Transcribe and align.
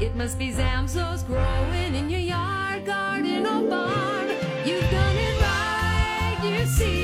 It 0.00 0.14
must 0.16 0.38
be 0.38 0.50
Zamzows 0.50 1.24
growing 1.26 1.94
in 1.94 2.10
your 2.10 2.20
yard, 2.20 2.84
garden, 2.84 3.46
or 3.46 3.68
barn. 3.68 4.28
You've 4.64 4.90
done 4.90 5.16
it 5.16 5.40
right, 5.40 6.38
you 6.42 6.66
see 6.66 7.03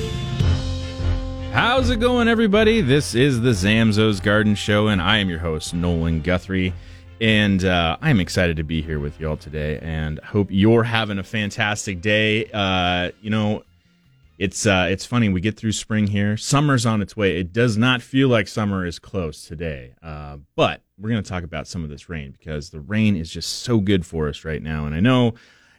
How's 1.51 1.89
it 1.89 1.97
going, 1.99 2.29
everybody? 2.29 2.79
This 2.79 3.13
is 3.13 3.41
the 3.41 3.49
Zamzows 3.49 4.23
Garden 4.23 4.55
Show, 4.55 4.87
and 4.87 5.01
I 5.01 5.17
am 5.17 5.29
your 5.29 5.39
host, 5.39 5.73
Nolan 5.73 6.21
Guthrie. 6.21 6.73
And 7.19 7.65
uh, 7.65 7.97
I'm 8.01 8.21
excited 8.21 8.55
to 8.55 8.63
be 8.63 8.81
here 8.81 8.99
with 8.99 9.19
y'all 9.19 9.35
today, 9.35 9.77
and 9.81 10.17
hope 10.19 10.47
you're 10.49 10.83
having 10.83 11.19
a 11.19 11.23
fantastic 11.23 11.99
day. 11.99 12.45
Uh, 12.53 13.11
you 13.21 13.29
know, 13.29 13.63
it's 14.39 14.65
uh, 14.65 14.87
it's 14.89 15.05
funny 15.05 15.27
we 15.27 15.41
get 15.41 15.57
through 15.57 15.73
spring 15.73 16.07
here, 16.07 16.37
summer's 16.37 16.85
on 16.85 17.01
its 17.01 17.17
way. 17.17 17.37
It 17.37 17.51
does 17.51 17.77
not 17.77 18.01
feel 18.01 18.29
like 18.29 18.47
summer 18.47 18.85
is 18.85 18.97
close 18.97 19.45
today, 19.45 19.93
uh, 20.01 20.37
but 20.55 20.81
we're 20.97 21.09
going 21.09 21.21
to 21.21 21.29
talk 21.29 21.43
about 21.43 21.67
some 21.67 21.83
of 21.83 21.89
this 21.89 22.07
rain 22.07 22.31
because 22.31 22.69
the 22.69 22.79
rain 22.79 23.17
is 23.17 23.29
just 23.29 23.59
so 23.63 23.79
good 23.81 24.05
for 24.05 24.29
us 24.29 24.45
right 24.45 24.63
now. 24.63 24.85
And 24.85 24.95
I 24.95 25.01
know 25.01 25.33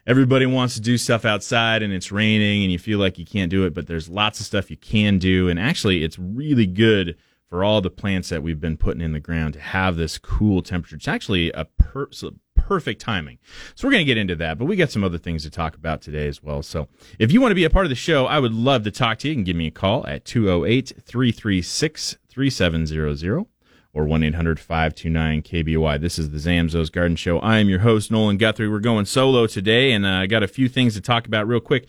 everybody 0.07 0.47
wants 0.47 0.75
to 0.75 0.81
do 0.81 0.99
stuff 0.99 1.25
outside 1.25 1.83
and 1.83 1.93
it's 1.93 2.13
raining 2.13 2.63
and 2.63 2.73
you 2.73 2.79
feel 2.79 2.99
like 2.99 3.19
you 3.19 3.27
can't 3.27 3.51
do 3.51 3.65
it, 3.65 3.75
but 3.75 3.87
there's 3.87 4.09
lots 4.09 4.41
of 4.41 4.47
stuff 4.47 4.71
you 4.71 4.77
can 4.77 5.19
do. 5.19 5.49
And 5.49 5.59
actually, 5.59 6.03
it's 6.03 6.19
really 6.19 6.67
good 6.67 7.17
for 7.49 7.63
all 7.63 7.81
the 7.81 7.91
plants 7.91 8.31
that 8.31 8.43
we've 8.43 8.61
been 8.61 8.77
putting 8.77 9.03
in 9.03 9.13
the 9.13 9.21
ground 9.21 9.55
to 9.55 9.61
have 9.61 9.97
this 9.97 10.19
cool 10.19 10.63
temperature. 10.63 10.97
It's 10.97 11.09
actually 11.09 11.51
a 11.53 11.67
per- 11.67 12.09
perfect 12.57 13.01
timing. 13.01 13.39
So 13.75 13.87
we're 13.87 13.93
going 13.93 14.07
to 14.07 14.11
get 14.11 14.17
into 14.17 14.37
that, 14.37 14.59
but 14.59 14.65
we 14.65 14.77
got 14.77 14.91
some 14.91 15.05
other 15.05 15.19
things 15.19 15.43
to 15.43 15.51
talk 15.51 15.75
about 15.77 16.01
today 16.01 16.29
as 16.29 16.43
well. 16.43 16.63
So 16.63 16.89
if 17.19 17.33
you 17.33 17.41
want 17.41 17.51
to 17.51 17.57
be 17.57 17.65
a 17.65 17.71
part 17.71 17.85
of 17.85 17.91
the 17.91 17.95
show, 17.97 18.27
I 18.27 18.39
would 18.39 18.55
love 18.55 18.85
to 18.85 18.91
talk 18.91 19.19
to 19.19 19.29
you. 19.29 19.33
You 19.33 19.37
can 19.37 19.45
give 19.45 19.57
me 19.57 19.67
a 19.67 19.71
call 19.71 20.07
at 20.07 20.25
208 20.25 20.93
336 21.05 22.17
3700 22.29 23.52
or 23.95 24.05
1 24.05 24.23
800 24.23 24.59
529 24.59 25.43
KBOI. 25.43 26.01
This 26.01 26.19
is 26.19 26.31
the 26.31 26.39
Zamzows 26.39 26.91
Garden 26.91 27.17
Show. 27.17 27.39
I 27.41 27.59
am 27.59 27.69
your 27.69 27.81
host, 27.81 28.11
Nolan 28.11 28.39
Guthrie. 28.39 28.69
We're 28.69 28.81
going 28.81 29.05
solo 29.05 29.47
today, 29.47 29.93
and 29.93 30.07
uh, 30.07 30.11
I 30.11 30.27
got 30.27 30.43
a 30.43 30.49
few 30.49 30.69
things 30.69 30.95
to 30.95 31.01
talk 31.01 31.27
about 31.27 31.47
real 31.47 31.61
quick. 31.61 31.87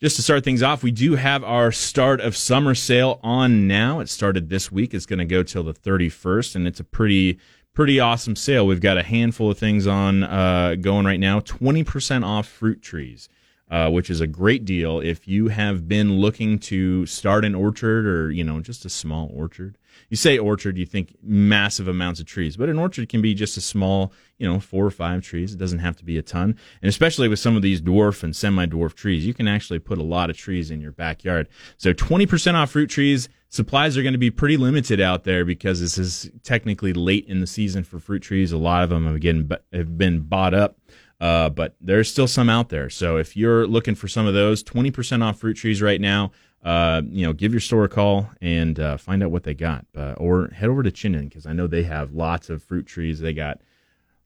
Just 0.00 0.16
to 0.16 0.22
start 0.22 0.44
things 0.44 0.62
off, 0.62 0.82
we 0.82 0.90
do 0.90 1.14
have 1.14 1.44
our 1.44 1.70
start 1.70 2.20
of 2.20 2.36
summer 2.36 2.74
sale 2.74 3.20
on 3.22 3.68
now. 3.68 4.00
It 4.00 4.08
started 4.08 4.48
this 4.48 4.72
week. 4.72 4.94
It's 4.94 5.06
going 5.06 5.18
to 5.20 5.24
go 5.24 5.42
till 5.42 5.62
the 5.62 5.74
31st, 5.74 6.56
and 6.56 6.66
it's 6.66 6.80
a 6.80 6.84
pretty 6.84 7.38
pretty 7.74 8.00
awesome 8.00 8.36
sale. 8.36 8.66
We've 8.66 8.80
got 8.80 8.98
a 8.98 9.02
handful 9.02 9.50
of 9.50 9.58
things 9.58 9.86
on 9.86 10.24
uh, 10.24 10.74
going 10.78 11.06
right 11.06 11.20
now. 11.20 11.40
20% 11.40 12.24
off 12.24 12.46
fruit 12.46 12.82
trees. 12.82 13.28
Uh, 13.70 13.88
which 13.88 14.10
is 14.10 14.20
a 14.20 14.26
great 14.26 14.66
deal 14.66 15.00
if 15.00 15.26
you 15.26 15.48
have 15.48 15.88
been 15.88 16.18
looking 16.18 16.58
to 16.58 17.06
start 17.06 17.42
an 17.42 17.54
orchard 17.54 18.06
or 18.06 18.30
you 18.30 18.44
know 18.44 18.60
just 18.60 18.84
a 18.84 18.90
small 18.90 19.30
orchard 19.32 19.78
you 20.12 20.16
say 20.16 20.36
orchard, 20.36 20.76
you 20.76 20.84
think 20.84 21.16
massive 21.22 21.88
amounts 21.88 22.20
of 22.20 22.26
trees, 22.26 22.58
but 22.58 22.68
an 22.68 22.78
orchard 22.78 23.08
can 23.08 23.22
be 23.22 23.32
just 23.32 23.56
a 23.56 23.62
small, 23.62 24.12
you 24.36 24.46
know, 24.46 24.60
four 24.60 24.84
or 24.84 24.90
five 24.90 25.22
trees. 25.22 25.54
It 25.54 25.56
doesn't 25.56 25.78
have 25.78 25.96
to 25.96 26.04
be 26.04 26.18
a 26.18 26.22
ton. 26.22 26.54
And 26.82 26.88
especially 26.90 27.28
with 27.28 27.38
some 27.38 27.56
of 27.56 27.62
these 27.62 27.80
dwarf 27.80 28.22
and 28.22 28.36
semi 28.36 28.66
dwarf 28.66 28.92
trees, 28.92 29.24
you 29.24 29.32
can 29.32 29.48
actually 29.48 29.78
put 29.78 29.96
a 29.96 30.02
lot 30.02 30.28
of 30.28 30.36
trees 30.36 30.70
in 30.70 30.82
your 30.82 30.92
backyard. 30.92 31.48
So 31.78 31.94
20% 31.94 32.52
off 32.52 32.72
fruit 32.72 32.90
trees. 32.90 33.30
Supplies 33.48 33.96
are 33.96 34.02
going 34.02 34.12
to 34.12 34.18
be 34.18 34.30
pretty 34.30 34.58
limited 34.58 35.00
out 35.00 35.24
there 35.24 35.46
because 35.46 35.80
this 35.80 35.96
is 35.96 36.30
technically 36.42 36.92
late 36.92 37.26
in 37.26 37.40
the 37.40 37.46
season 37.46 37.82
for 37.82 37.98
fruit 37.98 38.20
trees. 38.20 38.52
A 38.52 38.58
lot 38.58 38.84
of 38.84 38.90
them 38.90 39.06
have, 39.06 39.14
again, 39.14 39.50
have 39.72 39.96
been 39.96 40.20
bought 40.20 40.52
up. 40.52 40.76
Uh, 41.22 41.48
but 41.48 41.76
there's 41.80 42.10
still 42.10 42.26
some 42.26 42.50
out 42.50 42.68
there. 42.68 42.90
So 42.90 43.16
if 43.16 43.34
you're 43.34 43.66
looking 43.66 43.94
for 43.94 44.08
some 44.08 44.26
of 44.26 44.34
those, 44.34 44.62
20% 44.62 45.22
off 45.22 45.38
fruit 45.38 45.54
trees 45.54 45.80
right 45.80 46.00
now 46.00 46.32
uh, 46.62 47.02
you 47.10 47.26
know, 47.26 47.32
give 47.32 47.52
your 47.52 47.60
store 47.60 47.84
a 47.84 47.88
call 47.88 48.30
and 48.40 48.78
uh, 48.78 48.96
find 48.96 49.22
out 49.22 49.30
what 49.30 49.42
they 49.42 49.54
got. 49.54 49.84
Uh, 49.96 50.12
or 50.12 50.48
head 50.48 50.68
over 50.68 50.82
to 50.82 50.90
Chinden 50.90 51.28
because 51.28 51.46
I 51.46 51.52
know 51.52 51.66
they 51.66 51.82
have 51.82 52.12
lots 52.12 52.50
of 52.50 52.62
fruit 52.62 52.86
trees. 52.86 53.20
They 53.20 53.32
got 53.32 53.60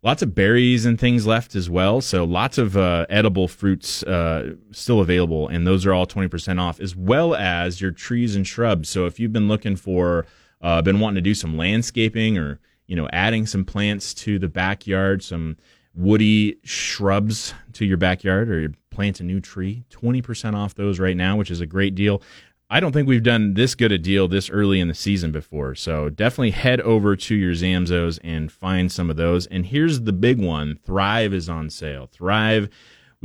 lots 0.02 0.22
of 0.22 0.34
berries 0.34 0.84
and 0.84 1.00
things 1.00 1.26
left 1.26 1.56
as 1.56 1.70
well. 1.70 2.00
So 2.00 2.24
lots 2.24 2.58
of 2.58 2.76
uh, 2.76 3.06
edible 3.08 3.48
fruits 3.48 4.02
uh, 4.02 4.54
still 4.70 5.00
available, 5.00 5.48
and 5.48 5.66
those 5.66 5.86
are 5.86 5.94
all 5.94 6.06
20% 6.06 6.60
off, 6.60 6.78
as 6.78 6.94
well 6.94 7.34
as 7.34 7.80
your 7.80 7.90
trees 7.90 8.36
and 8.36 8.46
shrubs. 8.46 8.88
So 8.88 9.06
if 9.06 9.18
you've 9.18 9.32
been 9.32 9.48
looking 9.48 9.76
for, 9.76 10.26
uh, 10.60 10.82
been 10.82 11.00
wanting 11.00 11.16
to 11.16 11.22
do 11.22 11.34
some 11.34 11.56
landscaping 11.56 12.36
or, 12.36 12.60
you 12.86 12.96
know, 12.96 13.08
adding 13.12 13.46
some 13.46 13.64
plants 13.64 14.12
to 14.14 14.38
the 14.38 14.48
backyard, 14.48 15.22
some 15.22 15.56
woody 15.94 16.58
shrubs 16.62 17.54
to 17.72 17.86
your 17.86 17.96
backyard 17.96 18.50
or 18.50 18.72
plant 18.96 19.20
a 19.20 19.24
new 19.24 19.40
tree. 19.40 19.84
20% 19.90 20.54
off 20.54 20.74
those 20.74 20.98
right 20.98 21.16
now, 21.16 21.36
which 21.36 21.50
is 21.50 21.60
a 21.60 21.66
great 21.66 21.94
deal. 21.94 22.22
I 22.70 22.80
don't 22.80 22.92
think 22.92 23.06
we've 23.06 23.22
done 23.22 23.52
this 23.52 23.74
good 23.74 23.92
a 23.92 23.98
deal 23.98 24.26
this 24.26 24.48
early 24.48 24.80
in 24.80 24.88
the 24.88 24.94
season 24.94 25.32
before. 25.32 25.74
So 25.74 26.08
definitely 26.08 26.50
head 26.50 26.80
over 26.80 27.14
to 27.14 27.34
your 27.34 27.52
Zamzows 27.52 28.18
and 28.24 28.50
find 28.50 28.90
some 28.90 29.10
of 29.10 29.16
those. 29.16 29.46
And 29.48 29.66
here's 29.66 30.00
the 30.00 30.14
big 30.14 30.40
one 30.40 30.78
Thrive 30.82 31.34
is 31.34 31.48
on 31.48 31.68
sale. 31.68 32.08
Thrive, 32.10 32.70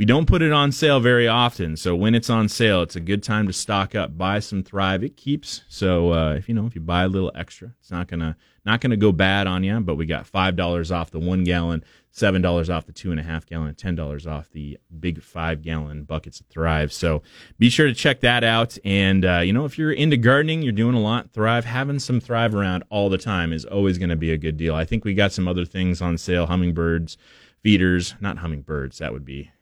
we 0.02 0.06
don't 0.06 0.26
put 0.26 0.42
it 0.42 0.50
on 0.50 0.72
sale 0.72 0.98
very 0.98 1.28
often. 1.28 1.76
So 1.76 1.94
when 1.94 2.12
it's 2.12 2.28
on 2.28 2.48
sale, 2.48 2.82
it's 2.82 2.96
a 2.96 3.00
good 3.00 3.22
time 3.22 3.46
to 3.46 3.52
stock 3.52 3.94
up, 3.94 4.18
buy 4.18 4.40
some 4.40 4.64
Thrive. 4.64 5.04
It 5.04 5.16
keeps. 5.16 5.62
So 5.68 6.12
uh, 6.12 6.34
if 6.34 6.48
you 6.48 6.56
know, 6.56 6.66
if 6.66 6.74
you 6.74 6.80
buy 6.80 7.04
a 7.04 7.08
little 7.08 7.30
extra, 7.36 7.70
it's 7.78 7.92
not 7.92 8.08
to 8.08 8.34
not 8.64 8.80
to 8.80 8.96
go 8.96 9.12
bad 9.12 9.46
on 9.46 9.62
you, 9.62 9.78
but 9.78 9.94
we 9.94 10.06
got 10.06 10.26
$5 10.26 10.90
off 10.90 11.12
the 11.12 11.20
one 11.20 11.44
gallon, 11.44 11.84
$7 12.12 12.74
off 12.74 12.86
the 12.86 12.90
two 12.90 13.12
and 13.12 13.20
a 13.20 13.22
half 13.22 13.46
gallon, 13.46 13.76
$10 13.76 14.26
off 14.26 14.50
the 14.50 14.76
big 14.98 15.22
five 15.22 15.62
gallon 15.62 16.02
buckets 16.02 16.40
of 16.40 16.46
Thrive. 16.46 16.92
So 16.92 17.22
be 17.60 17.70
sure 17.70 17.86
to 17.86 17.94
check 17.94 18.22
that 18.22 18.42
out. 18.42 18.76
And, 18.84 19.24
uh, 19.24 19.38
you 19.38 19.52
know, 19.52 19.66
if 19.66 19.78
you're 19.78 19.92
into 19.92 20.16
gardening, 20.16 20.62
you're 20.62 20.72
doing 20.72 20.96
a 20.96 21.00
lot, 21.00 21.30
Thrive, 21.30 21.64
having 21.64 22.00
some 22.00 22.18
Thrive 22.18 22.56
around 22.56 22.82
all 22.90 23.08
the 23.08 23.18
time 23.18 23.52
is 23.52 23.64
always 23.64 23.98
going 23.98 24.10
to 24.10 24.16
be 24.16 24.32
a 24.32 24.36
good 24.36 24.56
deal. 24.56 24.74
I 24.74 24.84
think 24.84 25.04
we 25.04 25.14
got 25.14 25.30
some 25.30 25.46
other 25.46 25.64
things 25.64 26.02
on 26.02 26.18
sale 26.18 26.46
hummingbirds, 26.46 27.16
feeders, 27.62 28.16
not 28.20 28.38
hummingbirds. 28.38 28.98
That 28.98 29.12
would 29.12 29.24
be, 29.24 29.52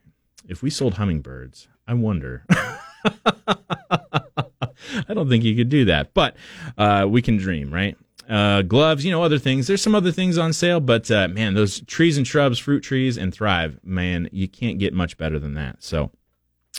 if 0.48 0.62
we 0.62 0.70
sold 0.70 0.94
hummingbirds, 0.94 1.68
I 1.86 1.94
wonder. 1.94 2.44
I 5.08 5.14
don't 5.14 5.28
think 5.28 5.44
you 5.44 5.54
could 5.56 5.68
do 5.68 5.84
that, 5.86 6.14
but 6.14 6.36
uh, 6.78 7.06
we 7.08 7.22
can 7.22 7.36
dream, 7.36 7.72
right? 7.72 7.96
uh, 8.30 8.62
gloves, 8.62 9.04
you 9.04 9.10
know, 9.10 9.22
other 9.22 9.38
things. 9.38 9.66
There's 9.66 9.82
some 9.82 9.94
other 9.94 10.12
things 10.12 10.38
on 10.38 10.52
sale, 10.52 10.80
but 10.80 11.10
uh, 11.10 11.28
man, 11.28 11.54
those 11.54 11.80
trees 11.82 12.16
and 12.16 12.26
shrubs, 12.26 12.58
fruit 12.58 12.80
trees, 12.80 13.18
and 13.18 13.34
Thrive, 13.34 13.80
man, 13.82 14.28
you 14.30 14.48
can't 14.48 14.78
get 14.78 14.94
much 14.94 15.18
better 15.18 15.38
than 15.38 15.54
that. 15.54 15.82
So 15.82 16.12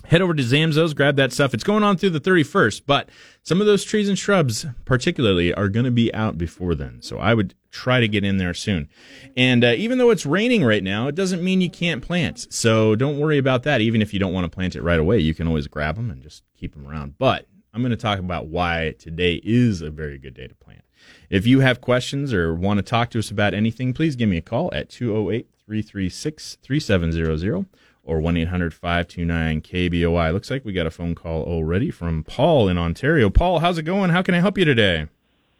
head 0.06 0.22
over 0.22 0.34
to 0.34 0.44
Zamzows, 0.44 0.96
grab 0.96 1.16
that 1.16 1.32
stuff. 1.32 1.54
It's 1.54 1.64
going 1.64 1.84
on 1.84 1.98
through 1.98 2.12
the 2.12 2.20
31st, 2.20 2.84
but 2.86 3.10
some 3.44 3.62
of 3.62 3.68
those 3.68 3.84
trees 3.84 4.10
and 4.10 4.18
shrubs, 4.18 4.66
particularly, 4.86 5.54
are 5.54 5.70
going 5.70 5.86
to 5.86 5.92
be 5.92 6.14
out 6.14 6.38
before 6.38 6.76
then. 6.76 7.02
So 7.02 7.18
I 7.18 7.34
would 7.34 7.56
try 7.72 8.00
to 8.00 8.08
get 8.08 8.24
in 8.24 8.38
there 8.38 8.54
soon. 8.54 8.90
And 9.38 9.64
uh, 9.64 9.74
even 9.78 9.98
though 9.98 10.10
it's 10.10 10.26
raining 10.26 10.64
right 10.64 10.84
now, 10.84 11.08
it 11.08 11.16
doesn't 11.16 11.44
mean 11.44 11.62
you 11.62 11.70
can't 11.70 12.02
plant. 12.02 12.52
So 12.54 12.96
don't 12.96 13.20
worry 13.20 13.38
about 13.38 13.64
that. 13.64 13.82
Even 13.82 14.02
if 14.02 14.14
you 14.14 14.20
don't 14.20 14.34
want 14.34 14.46
to 14.46 14.56
plant 14.56 14.76
it 14.76 14.84
right 14.84 15.00
away, 15.00 15.20
you 15.20 15.34
can 15.34 15.48
always 15.48 15.68
grab 15.68 15.96
them 15.96 16.12
and 16.12 16.22
just 16.22 16.44
keep 16.58 16.74
them 16.74 16.88
around. 16.88 17.18
But 17.18 17.48
I'm 17.74 17.82
going 17.82 17.92
to 17.92 17.98
talk 17.98 18.20
about 18.20 18.48
why 18.48 18.96
today 19.00 19.42
is 19.44 19.82
a 19.82 19.90
very 19.90 20.18
good 20.18 20.34
day 20.34 20.48
to 20.48 20.56
plant. 20.56 20.84
If 21.30 21.48
you 21.48 21.62
have 21.62 21.82
questions 21.82 22.34
or 22.34 22.54
want 22.54 22.78
to 22.78 22.84
talk 22.84 23.10
to 23.12 23.20
us 23.20 23.32
about 23.32 23.54
anything, 23.54 23.94
please 23.94 24.16
give 24.16 24.30
me 24.30 24.38
a 24.38 24.42
call 24.42 24.70
at 24.74 24.90
208 24.90 25.48
336 25.66 26.58
3700 26.62 27.66
or 28.04 28.20
1 28.20 28.38
800 28.38 28.74
529 28.74 29.62
KBOI. 29.62 30.34
Looks 30.34 30.50
like 30.50 30.66
we 30.66 30.74
got 30.74 30.88
a 30.88 30.92
phone 30.92 31.16
call 31.16 31.44
already 31.44 31.92
from 31.92 32.24
Paul 32.24 32.68
in 32.68 32.78
Ontario. 32.78 33.30
Paul, 33.30 33.60
how's 33.60 33.78
it 33.78 33.84
going? 33.84 34.10
How 34.10 34.22
can 34.22 34.34
I 34.36 34.40
help 34.40 34.58
you 34.58 34.66
today? 34.66 35.08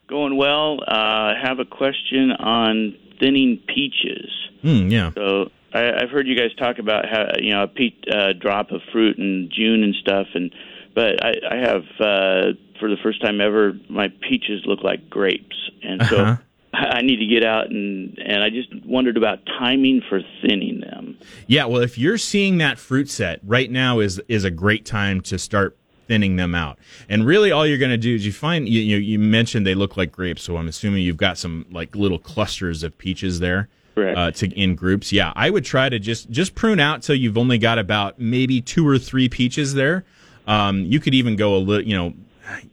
Going 0.08 0.38
well. 0.38 0.80
Uh, 0.82 0.92
I 0.92 1.34
have 1.42 1.60
a 1.60 1.66
question 1.66 2.32
on 2.32 2.98
thinning 3.20 3.62
peaches. 3.68 4.30
Hmm, 4.62 4.88
yeah. 4.90 5.12
So 5.14 5.52
I, 5.74 5.92
I've 6.02 6.10
heard 6.10 6.28
you 6.28 6.36
guys 6.36 6.54
talk 6.58 6.80
about 6.80 7.06
how 7.10 7.28
you 7.40 7.52
know 7.52 7.64
a 7.64 7.68
peach 7.68 7.96
uh, 8.12 8.34
drop 8.34 8.72
of 8.72 8.82
fruit 8.92 9.18
in 9.18 9.50
June 9.52 9.84
and 9.84 9.96
stuff, 9.96 10.28
and 10.34 10.54
but 10.94 11.24
I, 11.24 11.34
I 11.50 11.56
have 11.56 11.84
uh, 12.00 12.52
for 12.80 12.90
the 12.90 12.98
first 13.02 13.22
time 13.22 13.40
ever 13.40 13.74
my 13.90 14.10
peaches 14.28 14.64
look 14.66 14.84
like 14.84 15.10
grapes, 15.10 15.56
and 15.84 16.04
so 16.08 16.18
Uh-huh. 16.18 16.36
I 16.74 17.02
need 17.02 17.18
to 17.18 17.26
get 17.26 17.44
out 17.44 17.70
and 17.70 18.18
and 18.20 18.44
I 18.44 18.50
just 18.50 18.70
wondered 18.86 19.18
about 19.18 19.46
timing 19.46 20.02
for 20.08 20.22
thinning 20.42 20.82
them. 20.82 21.18
Yeah, 21.48 21.66
well, 21.66 21.82
if 21.82 21.98
you're 21.98 22.18
seeing 22.18 22.58
that 22.60 22.80
fruit 22.80 23.10
set 23.10 23.40
right 23.44 23.70
now 23.70 24.00
is 24.00 24.22
is 24.28 24.44
a 24.44 24.52
great 24.52 24.86
time 24.86 25.22
to 25.22 25.38
start 25.38 25.78
thinning 26.08 26.36
them 26.36 26.54
out. 26.54 26.78
And 27.08 27.26
really, 27.26 27.52
all 27.52 27.66
you're 27.66 27.78
going 27.78 27.92
to 27.92 27.98
do 27.98 28.14
is 28.14 28.26
you 28.26 28.34
find 28.34 28.68
you, 28.68 28.82
you 28.82 28.98
you 28.98 29.20
mentioned 29.20 29.66
they 29.66 29.76
look 29.76 29.98
like 29.98 30.12
grapes, 30.12 30.44
so 30.44 30.58
I'm 30.58 30.68
assuming 30.68 31.04
you've 31.04 31.18
got 31.18 31.38
some 31.38 31.66
like 31.72 31.96
little 31.96 32.20
clusters 32.20 32.84
of 32.84 32.98
peaches 32.98 33.40
there. 33.40 33.70
Uh, 34.18 34.32
to 34.32 34.48
in 34.60 34.74
groups, 34.74 35.12
yeah, 35.12 35.32
I 35.36 35.50
would 35.50 35.64
try 35.64 35.90
to 35.90 36.00
just 36.00 36.30
just 36.32 36.56
prune 36.56 36.80
out 36.80 37.04
till 37.04 37.14
you've 37.14 37.38
only 37.38 37.58
got 37.58 37.78
about 37.78 38.20
maybe 38.20 38.60
two 38.62 38.88
or 38.88 38.98
three 38.98 39.30
peaches 39.30 39.74
there. 39.74 40.06
Um, 40.48 40.86
you 40.86 41.00
could 41.00 41.14
even 41.14 41.36
go 41.36 41.56
a 41.56 41.60
little, 41.60 41.86
you 41.86 41.96
know, 41.96 42.14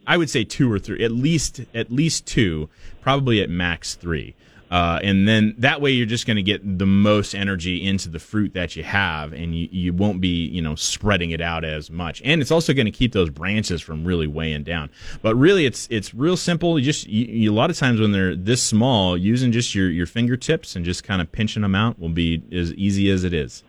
I 0.06 0.16
would 0.16 0.30
say 0.30 0.44
two 0.44 0.70
or 0.72 0.78
three, 0.78 1.04
at 1.04 1.12
least 1.12 1.60
at 1.74 1.90
least 1.90 2.26
two, 2.26 2.68
probably 3.00 3.42
at 3.42 3.50
max 3.50 3.94
three. 3.94 4.34
Uh, 4.70 5.00
and 5.02 5.26
then 5.26 5.54
that 5.56 5.80
way 5.80 5.90
you're 5.90 6.06
just 6.06 6.26
going 6.26 6.36
to 6.36 6.42
get 6.42 6.78
the 6.78 6.86
most 6.86 7.34
energy 7.34 7.82
into 7.82 8.08
the 8.08 8.18
fruit 8.18 8.52
that 8.52 8.76
you 8.76 8.82
have, 8.82 9.32
and 9.32 9.54
you, 9.54 9.68
you 9.72 9.92
won't 9.94 10.20
be 10.20 10.46
you 10.46 10.60
know 10.60 10.74
spreading 10.74 11.30
it 11.30 11.40
out 11.40 11.64
as 11.64 11.90
much. 11.90 12.20
And 12.24 12.42
it's 12.42 12.50
also 12.50 12.74
going 12.74 12.86
to 12.86 12.92
keep 12.92 13.12
those 13.12 13.30
branches 13.30 13.80
from 13.80 14.04
really 14.04 14.26
weighing 14.26 14.64
down. 14.64 14.90
But 15.22 15.36
really, 15.36 15.64
it's 15.64 15.88
it's 15.90 16.12
real 16.12 16.36
simple. 16.36 16.78
You 16.78 16.84
just 16.84 17.06
you, 17.06 17.24
you, 17.24 17.52
a 17.52 17.54
lot 17.54 17.70
of 17.70 17.78
times 17.78 18.00
when 18.00 18.12
they're 18.12 18.36
this 18.36 18.62
small, 18.62 19.16
using 19.16 19.52
just 19.52 19.74
your 19.74 19.90
your 19.90 20.06
fingertips 20.06 20.76
and 20.76 20.84
just 20.84 21.02
kind 21.02 21.22
of 21.22 21.32
pinching 21.32 21.62
them 21.62 21.74
out 21.74 21.98
will 21.98 22.08
be 22.10 22.42
as 22.52 22.74
easy 22.74 23.10
as 23.10 23.24
it 23.24 23.32
is. 23.32 23.62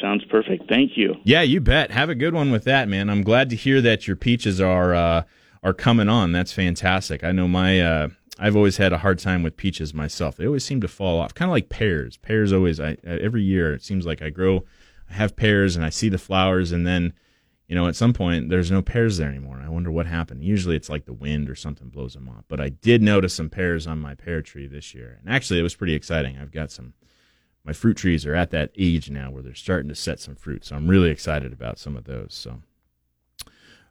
Sounds 0.00 0.24
perfect. 0.24 0.68
Thank 0.68 0.96
you. 0.96 1.14
Yeah, 1.24 1.42
you 1.42 1.60
bet. 1.60 1.90
Have 1.90 2.10
a 2.10 2.14
good 2.14 2.34
one 2.34 2.50
with 2.50 2.64
that, 2.64 2.88
man. 2.88 3.08
I'm 3.08 3.22
glad 3.22 3.50
to 3.50 3.56
hear 3.56 3.80
that 3.80 4.06
your 4.06 4.16
peaches 4.16 4.60
are 4.60 4.94
uh, 4.94 5.22
are 5.62 5.74
coming 5.74 6.08
on. 6.08 6.32
That's 6.32 6.52
fantastic. 6.52 7.24
I 7.24 7.32
know 7.32 7.48
my 7.48 7.80
uh, 7.80 8.08
I've 8.38 8.56
always 8.56 8.76
had 8.76 8.92
a 8.92 8.98
hard 8.98 9.18
time 9.18 9.42
with 9.42 9.56
peaches 9.56 9.94
myself. 9.94 10.36
They 10.36 10.46
always 10.46 10.64
seem 10.64 10.80
to 10.82 10.88
fall 10.88 11.20
off, 11.20 11.34
kind 11.34 11.48
of 11.48 11.52
like 11.52 11.68
pears. 11.68 12.16
Pears 12.18 12.52
always. 12.52 12.78
I 12.80 12.96
every 13.04 13.42
year 13.42 13.72
it 13.72 13.82
seems 13.82 14.04
like 14.04 14.20
I 14.20 14.30
grow, 14.30 14.64
I 15.10 15.14
have 15.14 15.36
pears 15.36 15.76
and 15.76 15.84
I 15.84 15.90
see 15.90 16.08
the 16.08 16.18
flowers, 16.18 16.72
and 16.72 16.86
then 16.86 17.14
you 17.66 17.74
know 17.74 17.88
at 17.88 17.96
some 17.96 18.12
point 18.12 18.50
there's 18.50 18.70
no 18.70 18.82
pears 18.82 19.16
there 19.16 19.28
anymore. 19.28 19.62
I 19.64 19.68
wonder 19.70 19.90
what 19.90 20.06
happened. 20.06 20.44
Usually 20.44 20.76
it's 20.76 20.90
like 20.90 21.06
the 21.06 21.12
wind 21.14 21.48
or 21.48 21.54
something 21.54 21.88
blows 21.88 22.14
them 22.14 22.28
off. 22.28 22.44
But 22.48 22.60
I 22.60 22.68
did 22.68 23.02
notice 23.02 23.34
some 23.34 23.48
pears 23.48 23.86
on 23.86 23.98
my 23.98 24.14
pear 24.14 24.42
tree 24.42 24.66
this 24.66 24.94
year, 24.94 25.18
and 25.20 25.32
actually 25.34 25.58
it 25.58 25.64
was 25.64 25.74
pretty 25.74 25.94
exciting. 25.94 26.36
I've 26.38 26.52
got 26.52 26.70
some 26.70 26.92
my 27.66 27.72
fruit 27.72 27.96
trees 27.96 28.24
are 28.24 28.34
at 28.34 28.50
that 28.52 28.70
age 28.78 29.10
now 29.10 29.30
where 29.30 29.42
they're 29.42 29.54
starting 29.54 29.88
to 29.88 29.94
set 29.94 30.20
some 30.20 30.36
fruit. 30.36 30.64
So 30.64 30.76
I'm 30.76 30.86
really 30.86 31.10
excited 31.10 31.52
about 31.52 31.78
some 31.78 31.96
of 31.96 32.04
those. 32.04 32.32
So, 32.32 32.62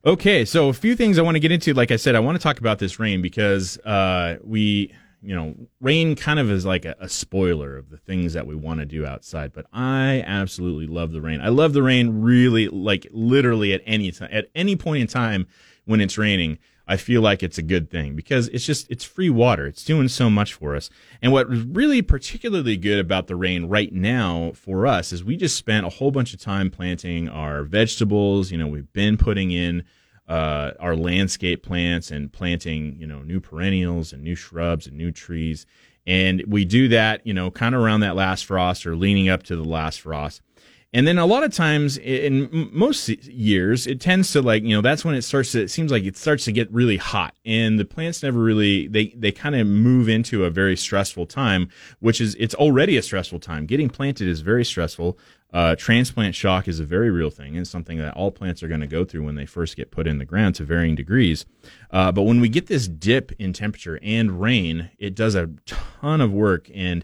okay, 0.05 0.45
so 0.45 0.69
a 0.69 0.73
few 0.73 0.95
things 0.95 1.19
I 1.19 1.23
want 1.23 1.35
to 1.35 1.41
get 1.41 1.51
into. 1.51 1.73
Like 1.73 1.91
I 1.91 1.97
said, 1.97 2.15
I 2.15 2.19
want 2.21 2.37
to 2.37 2.41
talk 2.41 2.59
about 2.59 2.79
this 2.79 2.99
rain 2.99 3.21
because 3.21 3.77
uh, 3.79 4.37
we, 4.41 4.93
you 5.21 5.35
know, 5.35 5.55
rain 5.81 6.15
kind 6.15 6.39
of 6.39 6.49
is 6.49 6.65
like 6.65 6.85
a, 6.85 6.95
a 7.01 7.09
spoiler 7.09 7.75
of 7.75 7.89
the 7.89 7.97
things 7.97 8.31
that 8.31 8.47
we 8.47 8.55
want 8.55 8.79
to 8.79 8.85
do 8.85 9.05
outside. 9.05 9.51
But 9.51 9.65
I 9.73 10.23
absolutely 10.25 10.87
love 10.87 11.11
the 11.11 11.21
rain. 11.21 11.41
I 11.41 11.49
love 11.49 11.73
the 11.73 11.83
rain 11.83 12.21
really, 12.21 12.69
like 12.69 13.07
literally 13.11 13.73
at 13.73 13.81
any 13.85 14.11
time, 14.11 14.29
at 14.31 14.47
any 14.55 14.77
point 14.77 15.01
in 15.01 15.07
time 15.07 15.47
when 15.83 15.99
it's 15.99 16.17
raining. 16.17 16.59
I 16.87 16.97
feel 16.97 17.21
like 17.21 17.41
it's 17.41 17.57
a 17.57 17.63
good 17.63 17.89
thing 17.89 18.15
because 18.15 18.47
it's 18.49 18.65
just 18.65 18.89
it's 18.91 19.03
free 19.03 19.29
water. 19.29 19.65
It's 19.65 19.83
doing 19.83 20.07
so 20.07 20.29
much 20.29 20.53
for 20.53 20.75
us. 20.75 20.89
And 21.21 21.31
what 21.31 21.49
was 21.49 21.61
really 21.61 22.01
particularly 22.01 22.77
good 22.77 22.99
about 22.99 23.27
the 23.27 23.35
rain 23.35 23.65
right 23.65 23.91
now 23.91 24.51
for 24.53 24.85
us 24.85 25.11
is 25.11 25.23
we 25.23 25.35
just 25.35 25.57
spent 25.57 25.85
a 25.85 25.89
whole 25.89 26.11
bunch 26.11 26.33
of 26.33 26.39
time 26.39 26.69
planting 26.69 27.27
our 27.27 27.63
vegetables. 27.63 28.51
You 28.51 28.57
know, 28.57 28.67
we've 28.67 28.91
been 28.93 29.17
putting 29.17 29.51
in 29.51 29.83
uh, 30.27 30.71
our 30.79 30.95
landscape 30.95 31.63
plants 31.63 32.11
and 32.11 32.31
planting, 32.31 32.97
you 32.99 33.07
know, 33.07 33.21
new 33.21 33.39
perennials 33.39 34.13
and 34.13 34.23
new 34.23 34.35
shrubs 34.35 34.87
and 34.87 34.97
new 34.97 35.11
trees. 35.11 35.65
And 36.07 36.43
we 36.47 36.65
do 36.65 36.87
that, 36.89 37.25
you 37.25 37.33
know, 37.33 37.49
kind 37.49 37.73
of 37.73 37.81
around 37.81 38.01
that 38.01 38.15
last 38.15 38.45
frost 38.45 38.85
or 38.85 38.95
leaning 38.95 39.27
up 39.27 39.43
to 39.43 39.55
the 39.55 39.63
last 39.63 40.01
frost. 40.01 40.41
And 40.95 41.05
then 41.05 41.17
a 41.17 41.25
lot 41.25 41.43
of 41.43 41.53
times 41.53 41.97
in 41.97 42.69
most 42.71 43.09
years, 43.09 43.85
it 43.85 43.99
tends 43.99 44.31
to 44.31 44.41
like, 44.41 44.63
you 44.63 44.69
know, 44.69 44.81
that's 44.81 45.03
when 45.03 45.13
it 45.13 45.23
starts 45.23 45.51
to, 45.51 45.61
it 45.61 45.67
seems 45.67 45.91
like 45.91 46.05
it 46.05 46.15
starts 46.15 46.45
to 46.45 46.53
get 46.53 46.71
really 46.71 46.95
hot 46.95 47.35
and 47.43 47.77
the 47.77 47.83
plants 47.83 48.23
never 48.23 48.39
really, 48.39 48.87
they, 48.87 49.07
they 49.07 49.33
kind 49.33 49.55
of 49.55 49.67
move 49.67 50.07
into 50.07 50.45
a 50.45 50.49
very 50.49 50.77
stressful 50.77 51.25
time, 51.25 51.67
which 51.99 52.21
is, 52.21 52.33
it's 52.35 52.55
already 52.55 52.95
a 52.95 53.01
stressful 53.01 53.41
time. 53.41 53.65
Getting 53.65 53.89
planted 53.89 54.29
is 54.29 54.39
very 54.39 54.63
stressful. 54.63 55.19
Uh, 55.51 55.75
transplant 55.75 56.33
shock 56.33 56.65
is 56.65 56.79
a 56.79 56.85
very 56.85 57.11
real 57.11 57.29
thing 57.29 57.57
and 57.57 57.67
something 57.67 57.97
that 57.97 58.13
all 58.13 58.31
plants 58.31 58.63
are 58.63 58.69
going 58.69 58.79
to 58.79 58.87
go 58.87 59.03
through 59.03 59.25
when 59.25 59.35
they 59.35 59.45
first 59.45 59.75
get 59.75 59.91
put 59.91 60.07
in 60.07 60.17
the 60.17 60.25
ground 60.25 60.55
to 60.55 60.63
varying 60.63 60.95
degrees. 60.95 61.45
Uh, 61.91 62.09
but 62.09 62.23
when 62.23 62.39
we 62.39 62.47
get 62.47 62.67
this 62.67 62.87
dip 62.87 63.33
in 63.33 63.51
temperature 63.51 63.99
and 64.01 64.39
rain, 64.39 64.91
it 64.97 65.13
does 65.13 65.35
a 65.35 65.49
ton 65.65 66.21
of 66.21 66.31
work 66.31 66.69
and 66.73 67.03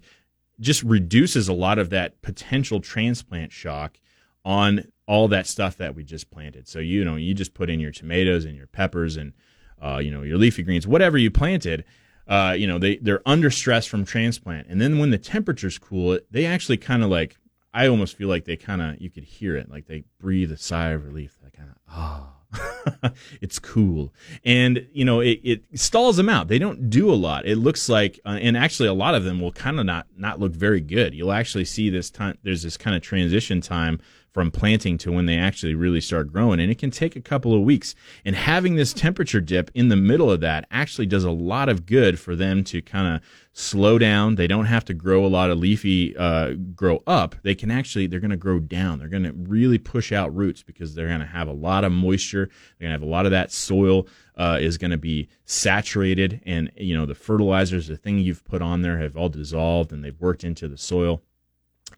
just 0.61 0.83
reduces 0.83 1.47
a 1.47 1.53
lot 1.53 1.79
of 1.79 1.89
that 1.89 2.21
potential 2.21 2.79
transplant 2.79 3.51
shock 3.51 3.99
on 4.45 4.85
all 5.07 5.27
that 5.27 5.47
stuff 5.47 5.75
that 5.77 5.95
we 5.95 6.03
just 6.03 6.31
planted. 6.31 6.67
So 6.67 6.79
you 6.79 7.03
know, 7.03 7.15
you 7.15 7.33
just 7.33 7.53
put 7.53 7.69
in 7.69 7.79
your 7.79 7.91
tomatoes 7.91 8.45
and 8.45 8.55
your 8.55 8.67
peppers 8.67 9.17
and 9.17 9.33
uh, 9.81 9.97
you 9.97 10.11
know 10.11 10.21
your 10.21 10.37
leafy 10.37 10.63
greens, 10.63 10.87
whatever 10.87 11.17
you 11.17 11.31
planted. 11.31 11.83
Uh, 12.27 12.55
you 12.57 12.67
know, 12.67 12.77
they 12.77 12.97
they're 12.97 13.21
under 13.25 13.49
stress 13.49 13.85
from 13.85 14.05
transplant, 14.05 14.67
and 14.67 14.79
then 14.79 14.99
when 14.99 15.09
the 15.09 15.17
temperatures 15.17 15.77
cool, 15.77 16.17
they 16.29 16.45
actually 16.45 16.77
kind 16.77 17.03
of 17.03 17.09
like 17.09 17.37
I 17.73 17.87
almost 17.87 18.15
feel 18.15 18.29
like 18.29 18.45
they 18.45 18.57
kind 18.57 18.81
of 18.81 19.01
you 19.01 19.09
could 19.09 19.23
hear 19.23 19.57
it, 19.57 19.69
like 19.69 19.87
they 19.87 20.03
breathe 20.19 20.51
a 20.51 20.57
sigh 20.57 20.89
of 20.89 21.05
relief. 21.05 21.37
They 21.43 21.49
kind 21.49 21.69
of 21.69 21.75
ah. 21.89 22.40
it's 23.41 23.59
cool. 23.59 24.13
And 24.43 24.87
you 24.93 25.05
know 25.05 25.19
it, 25.19 25.39
it 25.43 25.63
stalls 25.79 26.17
them 26.17 26.29
out. 26.29 26.47
They 26.47 26.59
don't 26.59 26.89
do 26.89 27.11
a 27.11 27.15
lot. 27.15 27.45
It 27.45 27.57
looks 27.57 27.89
like 27.89 28.19
uh, 28.25 28.39
and 28.41 28.57
actually 28.57 28.89
a 28.89 28.93
lot 28.93 29.15
of 29.15 29.23
them 29.23 29.39
will 29.39 29.51
kind 29.51 29.79
of 29.79 29.85
not 29.85 30.07
not 30.15 30.39
look 30.39 30.53
very 30.53 30.81
good. 30.81 31.13
You'll 31.13 31.31
actually 31.31 31.65
see 31.65 31.89
this 31.89 32.09
time 32.09 32.37
there's 32.43 32.63
this 32.63 32.77
kind 32.77 32.95
of 32.95 33.01
transition 33.01 33.61
time 33.61 33.99
from 34.31 34.49
planting 34.49 34.97
to 34.97 35.11
when 35.11 35.25
they 35.25 35.37
actually 35.37 35.75
really 35.75 35.99
start 35.99 36.31
growing. 36.31 36.59
And 36.59 36.71
it 36.71 36.77
can 36.77 36.91
take 36.91 37.15
a 37.15 37.21
couple 37.21 37.53
of 37.53 37.61
weeks. 37.61 37.95
And 38.23 38.35
having 38.35 38.75
this 38.75 38.93
temperature 38.93 39.41
dip 39.41 39.69
in 39.73 39.89
the 39.89 39.95
middle 39.95 40.31
of 40.31 40.39
that 40.39 40.65
actually 40.71 41.05
does 41.05 41.25
a 41.25 41.31
lot 41.31 41.67
of 41.67 41.85
good 41.85 42.17
for 42.17 42.35
them 42.35 42.63
to 42.65 42.81
kind 42.81 43.15
of 43.15 43.21
slow 43.53 43.97
down. 43.97 44.35
They 44.35 44.47
don't 44.47 44.65
have 44.65 44.85
to 44.85 44.93
grow 44.93 45.25
a 45.25 45.27
lot 45.27 45.49
of 45.49 45.57
leafy 45.57 46.15
uh, 46.15 46.53
grow 46.75 47.03
up. 47.05 47.35
They 47.43 47.55
can 47.55 47.69
actually 47.69 48.07
they're 48.07 48.21
going 48.21 48.31
to 48.31 48.37
grow 48.37 48.59
down. 48.59 48.99
They're 48.99 49.09
going 49.09 49.23
to 49.23 49.33
really 49.33 49.77
push 49.77 50.13
out 50.13 50.33
roots 50.33 50.63
because 50.63 50.95
they're 50.95 51.07
going 51.07 51.19
to 51.19 51.25
have 51.25 51.49
a 51.49 51.53
lot 51.53 51.83
of 51.83 51.91
moisture. 51.91 52.45
They're 52.79 52.87
going 52.87 52.97
to 52.97 53.01
have 53.01 53.07
a 53.07 53.11
lot 53.11 53.25
of 53.25 53.31
that 53.31 53.51
soil 53.51 54.07
uh, 54.37 54.59
is 54.61 54.77
going 54.77 54.91
to 54.91 54.97
be 54.97 55.27
saturated. 55.43 56.41
And 56.45 56.71
you 56.77 56.95
know 56.95 57.05
the 57.05 57.15
fertilizers 57.15 57.87
the 57.87 57.97
thing 57.97 58.19
you've 58.19 58.45
put 58.45 58.61
on 58.61 58.81
there 58.81 58.97
have 58.99 59.17
all 59.17 59.29
dissolved 59.29 59.91
and 59.91 60.03
they've 60.03 60.19
worked 60.19 60.45
into 60.45 60.69
the 60.69 60.77
soil. 60.77 61.21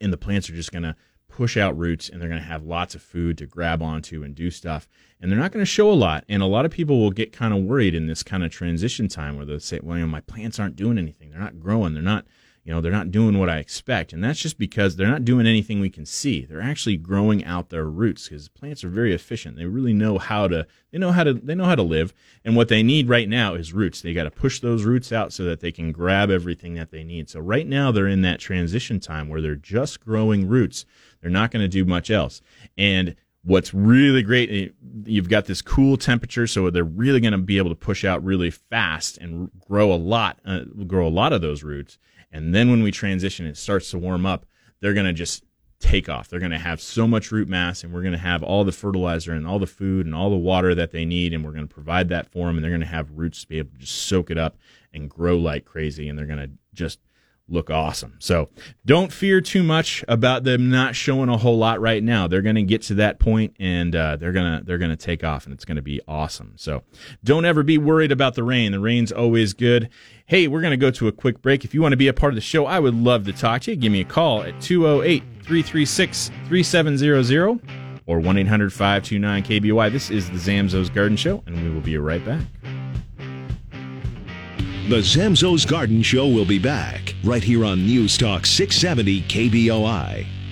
And 0.01 0.11
the 0.11 0.17
plants 0.17 0.49
are 0.49 0.55
just 0.55 0.71
going 0.71 0.83
to 0.83 0.95
push 1.33 1.57
out 1.57 1.75
roots 1.75 2.09
and 2.09 2.21
they're 2.21 2.29
going 2.29 2.41
to 2.41 2.47
have 2.47 2.63
lots 2.63 2.93
of 2.93 3.01
food 3.01 3.39
to 3.39 3.47
grab 3.47 3.81
onto 3.81 4.23
and 4.23 4.35
do 4.35 4.51
stuff. 4.51 4.87
And 5.19 5.31
they're 5.31 5.39
not 5.39 5.51
going 5.51 5.65
to 5.65 5.69
show 5.69 5.91
a 5.91 5.93
lot. 5.93 6.25
And 6.29 6.43
a 6.43 6.47
lot 6.47 6.63
of 6.63 6.71
people 6.71 6.99
will 6.99 7.11
get 7.11 7.33
kind 7.33 7.53
of 7.53 7.63
worried 7.63 7.95
in 7.95 8.05
this 8.05 8.21
kind 8.21 8.43
of 8.43 8.51
transition 8.51 9.07
time 9.07 9.35
where 9.35 9.45
they'll 9.45 9.59
say 9.59 9.79
well 9.81 9.97
you 9.97 10.03
know 10.03 10.11
my 10.11 10.21
plants 10.21 10.59
aren't 10.59 10.75
doing 10.75 10.97
anything. 10.97 11.31
They're 11.31 11.39
not 11.39 11.59
growing. 11.59 11.95
They're 11.95 12.03
not 12.03 12.25
you 12.63 12.71
know 12.71 12.79
they're 12.79 12.91
not 12.91 13.11
doing 13.11 13.39
what 13.39 13.49
i 13.49 13.57
expect. 13.57 14.13
And 14.13 14.23
that's 14.23 14.39
just 14.39 14.59
because 14.59 14.95
they're 14.95 15.07
not 15.07 15.25
doing 15.25 15.47
anything 15.47 15.79
we 15.79 15.89
can 15.89 16.05
see. 16.05 16.45
They're 16.45 16.61
actually 16.61 16.97
growing 16.97 17.43
out 17.43 17.69
their 17.69 17.85
roots 17.85 18.29
because 18.29 18.47
plants 18.47 18.83
are 18.83 18.89
very 18.89 19.13
efficient. 19.13 19.57
They 19.57 19.65
really 19.65 19.93
know 19.93 20.19
how 20.19 20.47
to 20.49 20.67
they 20.91 20.99
know 20.99 21.11
how 21.11 21.23
to 21.23 21.33
they 21.33 21.55
know 21.55 21.65
how 21.65 21.75
to 21.75 21.83
live. 21.83 22.13
And 22.45 22.55
what 22.55 22.67
they 22.67 22.83
need 22.83 23.09
right 23.09 23.27
now 23.27 23.55
is 23.55 23.73
roots. 23.73 24.01
They 24.01 24.13
got 24.13 24.25
to 24.25 24.31
push 24.31 24.59
those 24.59 24.83
roots 24.83 25.11
out 25.11 25.33
so 25.33 25.43
that 25.45 25.61
they 25.61 25.71
can 25.71 25.91
grab 25.91 26.29
everything 26.29 26.75
that 26.75 26.91
they 26.91 27.03
need. 27.03 27.29
So 27.29 27.39
right 27.39 27.67
now 27.67 27.91
they're 27.91 28.07
in 28.07 28.21
that 28.21 28.39
transition 28.39 28.99
time 28.99 29.29
where 29.29 29.41
they're 29.41 29.55
just 29.55 29.99
growing 29.99 30.47
roots 30.47 30.85
they're 31.23 31.31
not 31.31 31.49
going 31.49 31.63
to 31.63 31.67
do 31.67 31.83
much 31.83 32.11
else 32.11 32.41
and 32.77 33.15
what's 33.43 33.73
really 33.73 34.21
great 34.21 34.49
eh, 34.51 34.69
you've 35.05 35.29
got 35.29 35.45
this 35.45 35.63
cool 35.63 35.97
temperature 35.97 36.45
so 36.45 36.69
they're 36.69 36.83
really 36.83 37.19
going 37.19 37.31
to 37.31 37.39
be 37.39 37.57
able 37.57 37.69
to 37.69 37.75
push 37.75 38.05
out 38.05 38.23
really 38.23 38.51
fast 38.51 39.17
and 39.17 39.49
grow 39.67 39.91
a 39.91 39.95
lot 39.95 40.39
uh, 40.45 40.59
grow 40.85 41.07
a 41.07 41.09
lot 41.09 41.33
of 41.33 41.41
those 41.41 41.63
roots 41.63 41.97
and 42.33 42.53
then 42.53 42.71
when 42.71 42.81
we 42.81 42.91
transition, 42.91 43.45
it 43.45 43.57
starts 43.57 43.91
to 43.91 43.99
warm 43.99 44.25
up. 44.25 44.47
They're 44.81 44.95
going 44.95 45.05
to 45.05 45.13
just 45.13 45.43
take 45.79 46.09
off. 46.09 46.27
They're 46.27 46.39
going 46.39 46.51
to 46.51 46.57
have 46.57 46.81
so 46.81 47.07
much 47.07 47.31
root 47.31 47.47
mass, 47.47 47.83
and 47.83 47.93
we're 47.93 48.01
going 48.01 48.13
to 48.13 48.17
have 48.17 48.41
all 48.41 48.63
the 48.63 48.71
fertilizer 48.71 49.33
and 49.33 49.47
all 49.47 49.59
the 49.59 49.67
food 49.67 50.07
and 50.07 50.15
all 50.15 50.31
the 50.31 50.35
water 50.35 50.73
that 50.73 50.91
they 50.91 51.05
need, 51.05 51.33
and 51.33 51.45
we're 51.45 51.51
going 51.51 51.67
to 51.67 51.73
provide 51.73 52.09
that 52.09 52.31
for 52.31 52.47
them. 52.47 52.57
And 52.57 52.63
they're 52.63 52.71
going 52.71 52.81
to 52.81 52.87
have 52.87 53.11
roots 53.11 53.41
to 53.41 53.47
be 53.47 53.59
able 53.59 53.69
to 53.73 53.77
just 53.77 54.07
soak 54.07 54.31
it 54.31 54.37
up 54.37 54.57
and 54.91 55.09
grow 55.09 55.37
like 55.37 55.63
crazy. 55.63 56.09
And 56.09 56.17
they're 56.17 56.25
going 56.25 56.39
to 56.39 56.49
just 56.73 56.99
look 57.49 57.69
awesome. 57.69 58.15
So 58.19 58.49
don't 58.85 59.11
fear 59.11 59.41
too 59.41 59.63
much 59.63 60.03
about 60.07 60.43
them 60.43 60.69
not 60.69 60.95
showing 60.95 61.29
a 61.29 61.37
whole 61.37 61.57
lot 61.57 61.81
right 61.81 62.03
now. 62.03 62.27
They're 62.27 62.41
going 62.41 62.55
to 62.55 62.63
get 62.63 62.81
to 62.83 62.95
that 62.95 63.19
point 63.19 63.55
and 63.59 63.95
uh, 63.95 64.15
they're 64.15 64.31
gonna 64.31 64.61
they're 64.65 64.77
gonna 64.77 64.95
take 64.95 65.23
off 65.23 65.45
and 65.45 65.53
it's 65.53 65.65
going 65.65 65.75
to 65.75 65.81
be 65.81 66.01
awesome. 66.07 66.53
So 66.55 66.83
don't 67.23 67.45
ever 67.45 67.63
be 67.63 67.77
worried 67.77 68.11
about 68.11 68.35
the 68.35 68.43
rain. 68.43 68.71
The 68.71 68.79
rain's 68.79 69.11
always 69.11 69.53
good. 69.53 69.89
Hey, 70.25 70.47
we're 70.47 70.61
going 70.61 70.71
to 70.71 70.77
go 70.77 70.91
to 70.91 71.07
a 71.07 71.11
quick 71.11 71.41
break. 71.41 71.65
If 71.65 71.73
you 71.73 71.81
want 71.81 71.91
to 71.91 71.97
be 71.97 72.07
a 72.07 72.13
part 72.13 72.31
of 72.31 72.35
the 72.35 72.41
show, 72.41 72.65
I 72.65 72.79
would 72.79 72.95
love 72.95 73.25
to 73.25 73.33
talk 73.33 73.63
to 73.63 73.71
you. 73.71 73.77
Give 73.77 73.91
me 73.91 74.01
a 74.01 74.05
call 74.05 74.41
at 74.43 74.59
208 74.61 75.21
336 75.43 76.31
3700 76.47 77.59
or 78.05 78.19
1 78.19 78.37
800 78.37 78.73
529 78.73 79.43
KBOI. 79.43 79.91
This 79.91 80.09
is 80.09 80.29
the 80.29 80.37
Zamzows 80.37 80.93
Garden 80.93 81.17
Show, 81.17 81.43
and 81.45 81.61
we 81.63 81.69
will 81.69 81.81
be 81.81 81.97
right 81.97 82.23
back. 82.25 82.41
The 84.89 84.97
Zamzows 84.97 85.65
Garden 85.65 86.01
Show 86.01 86.27
will 86.27 86.43
be 86.43 86.59
back 86.59 87.15
right 87.23 87.41
here 87.41 87.63
on 87.63 87.85
News 87.85 88.17
Talk 88.17 88.45
670 88.45 89.21
KBOI. 89.21 90.42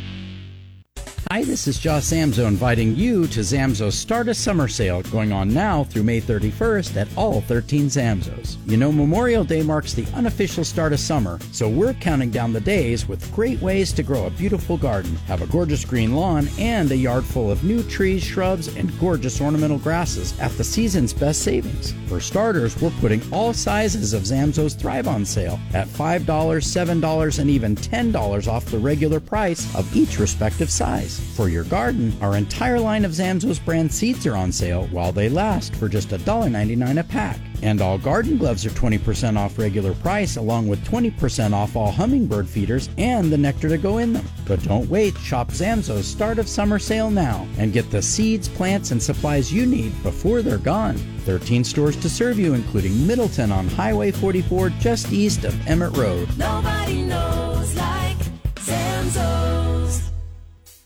Hi, 1.32 1.46
this 1.46 1.66
is 1.66 1.80
Josh 1.80 2.04
Zamzow 2.04 2.46
inviting 2.46 2.94
you 2.94 3.26
to 3.28 3.40
Zamzow's 3.40 3.98
Start 3.98 4.28
a 4.28 4.34
Summer 4.34 4.68
Sale 4.68 5.02
going 5.04 5.32
on 5.32 5.48
now 5.48 5.86
through 5.86 6.04
May 6.04 6.20
31st 6.20 6.98
at 6.98 7.08
all 7.16 7.40
13 7.40 7.86
Zamzows. 7.86 8.58
You 8.66 8.76
know, 8.76 8.92
Memorial 8.92 9.46
Day 9.46 9.64
marks 9.64 9.94
the 9.94 10.06
unofficial 10.14 10.66
start 10.66 10.92
of 10.92 11.00
summer, 11.00 11.40
so 11.54 11.70
we're 11.70 11.94
counting 11.94 12.32
down 12.32 12.52
the 12.52 12.60
days 12.60 13.08
with 13.08 13.34
great 13.34 13.62
ways 13.62 13.94
to 13.94 14.04
grow 14.04 14.26
a 14.26 14.30
beautiful 14.30 14.76
garden, 14.76 15.16
have 15.26 15.42
a 15.42 15.48
gorgeous 15.48 15.86
green 15.86 16.18
lawn, 16.18 16.50
and 16.60 16.92
a 16.92 16.98
yard 16.98 17.24
full 17.24 17.50
of 17.50 17.64
new 17.64 17.82
trees, 17.84 18.22
shrubs, 18.22 18.68
and 18.76 19.00
gorgeous 19.00 19.40
ornamental 19.40 19.78
grasses 19.78 20.38
at 20.42 20.52
the 20.58 20.66
season's 20.66 21.14
best 21.14 21.44
savings. 21.44 21.94
For 22.10 22.20
starters, 22.20 22.76
we're 22.82 22.92
putting 23.00 23.22
all 23.32 23.54
sizes 23.54 24.12
of 24.12 24.24
Zamzow's 24.24 24.74
Thrive 24.74 25.08
on 25.08 25.24
sale 25.24 25.62
at 25.74 25.88
$5, 25.88 26.26
$7, 26.26 27.40
and 27.40 27.50
even 27.50 27.78
$10 27.78 28.48
off 28.50 28.66
the 28.66 28.80
regular 28.80 29.22
price 29.22 29.74
of 29.78 29.96
each 29.96 30.20
respective 30.20 30.70
size. 30.70 31.21
For 31.36 31.50
your 31.50 31.64
garden, 31.64 32.14
our 32.22 32.36
entire 32.36 32.80
line 32.80 33.06
of 33.06 33.12
Zamzow's 33.12 33.60
brand 33.60 33.92
seeds 33.92 34.28
are 34.28 34.36
on 34.36 34.52
sale 34.52 34.88
while 34.88 35.12
they 35.12 35.30
last 35.30 35.76
for 35.76 35.88
just 35.88 36.10
$1.99 36.10 37.00
a 37.00 37.04
pack. 37.04 37.40
And 37.64 37.82
all 37.82 37.98
garden 37.98 38.38
gloves 38.38 38.66
are 38.66 38.72
20% 38.72 39.38
off 39.38 39.58
regular 39.58 39.94
price, 39.94 40.38
along 40.38 40.68
with 40.68 40.84
20% 40.86 41.54
off 41.54 41.76
all 41.76 41.92
hummingbird 41.92 42.50
feeders 42.50 42.90
and 42.98 43.32
the 43.32 43.38
nectar 43.38 43.70
to 43.70 43.78
go 43.78 44.00
in 44.00 44.14
them. 44.14 44.26
But 44.46 44.64
don't 44.64 44.90
wait, 44.90 45.18
shop 45.18 45.50
Zamzow's 45.52 46.08
start 46.08 46.40
of 46.40 46.50
summer 46.50 46.80
sale 46.80 47.12
now 47.12 47.48
and 47.58 47.74
get 47.74 47.90
the 47.92 48.02
seeds, 48.02 48.50
plants, 48.50 48.92
and 48.92 49.02
supplies 49.02 49.54
you 49.54 49.66
need 49.66 49.92
before 50.04 50.42
they're 50.42 50.58
gone. 50.58 50.98
13 51.26 51.64
stores 51.64 51.96
to 51.98 52.10
serve 52.10 52.40
you, 52.40 52.56
including 52.56 53.06
Middleton 53.06 53.52
on 53.52 53.68
Highway 53.68 54.12
44 54.12 54.70
just 54.80 55.12
east 55.12 55.44
of 55.44 55.68
Emmett 55.68 55.96
Road. 55.96 56.36
Nobody 56.38 57.04
knows 57.04 57.76
like. 57.76 58.18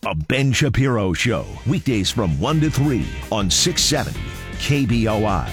A 0.08 0.14
Ben 0.14 0.52
Shapiro 0.52 1.14
Show, 1.14 1.48
weekdays 1.66 2.12
from 2.12 2.40
1 2.40 2.62
to 2.62 2.70
3 2.70 3.04
on 3.32 3.50
670 3.50 4.20
KBOI. 4.60 5.50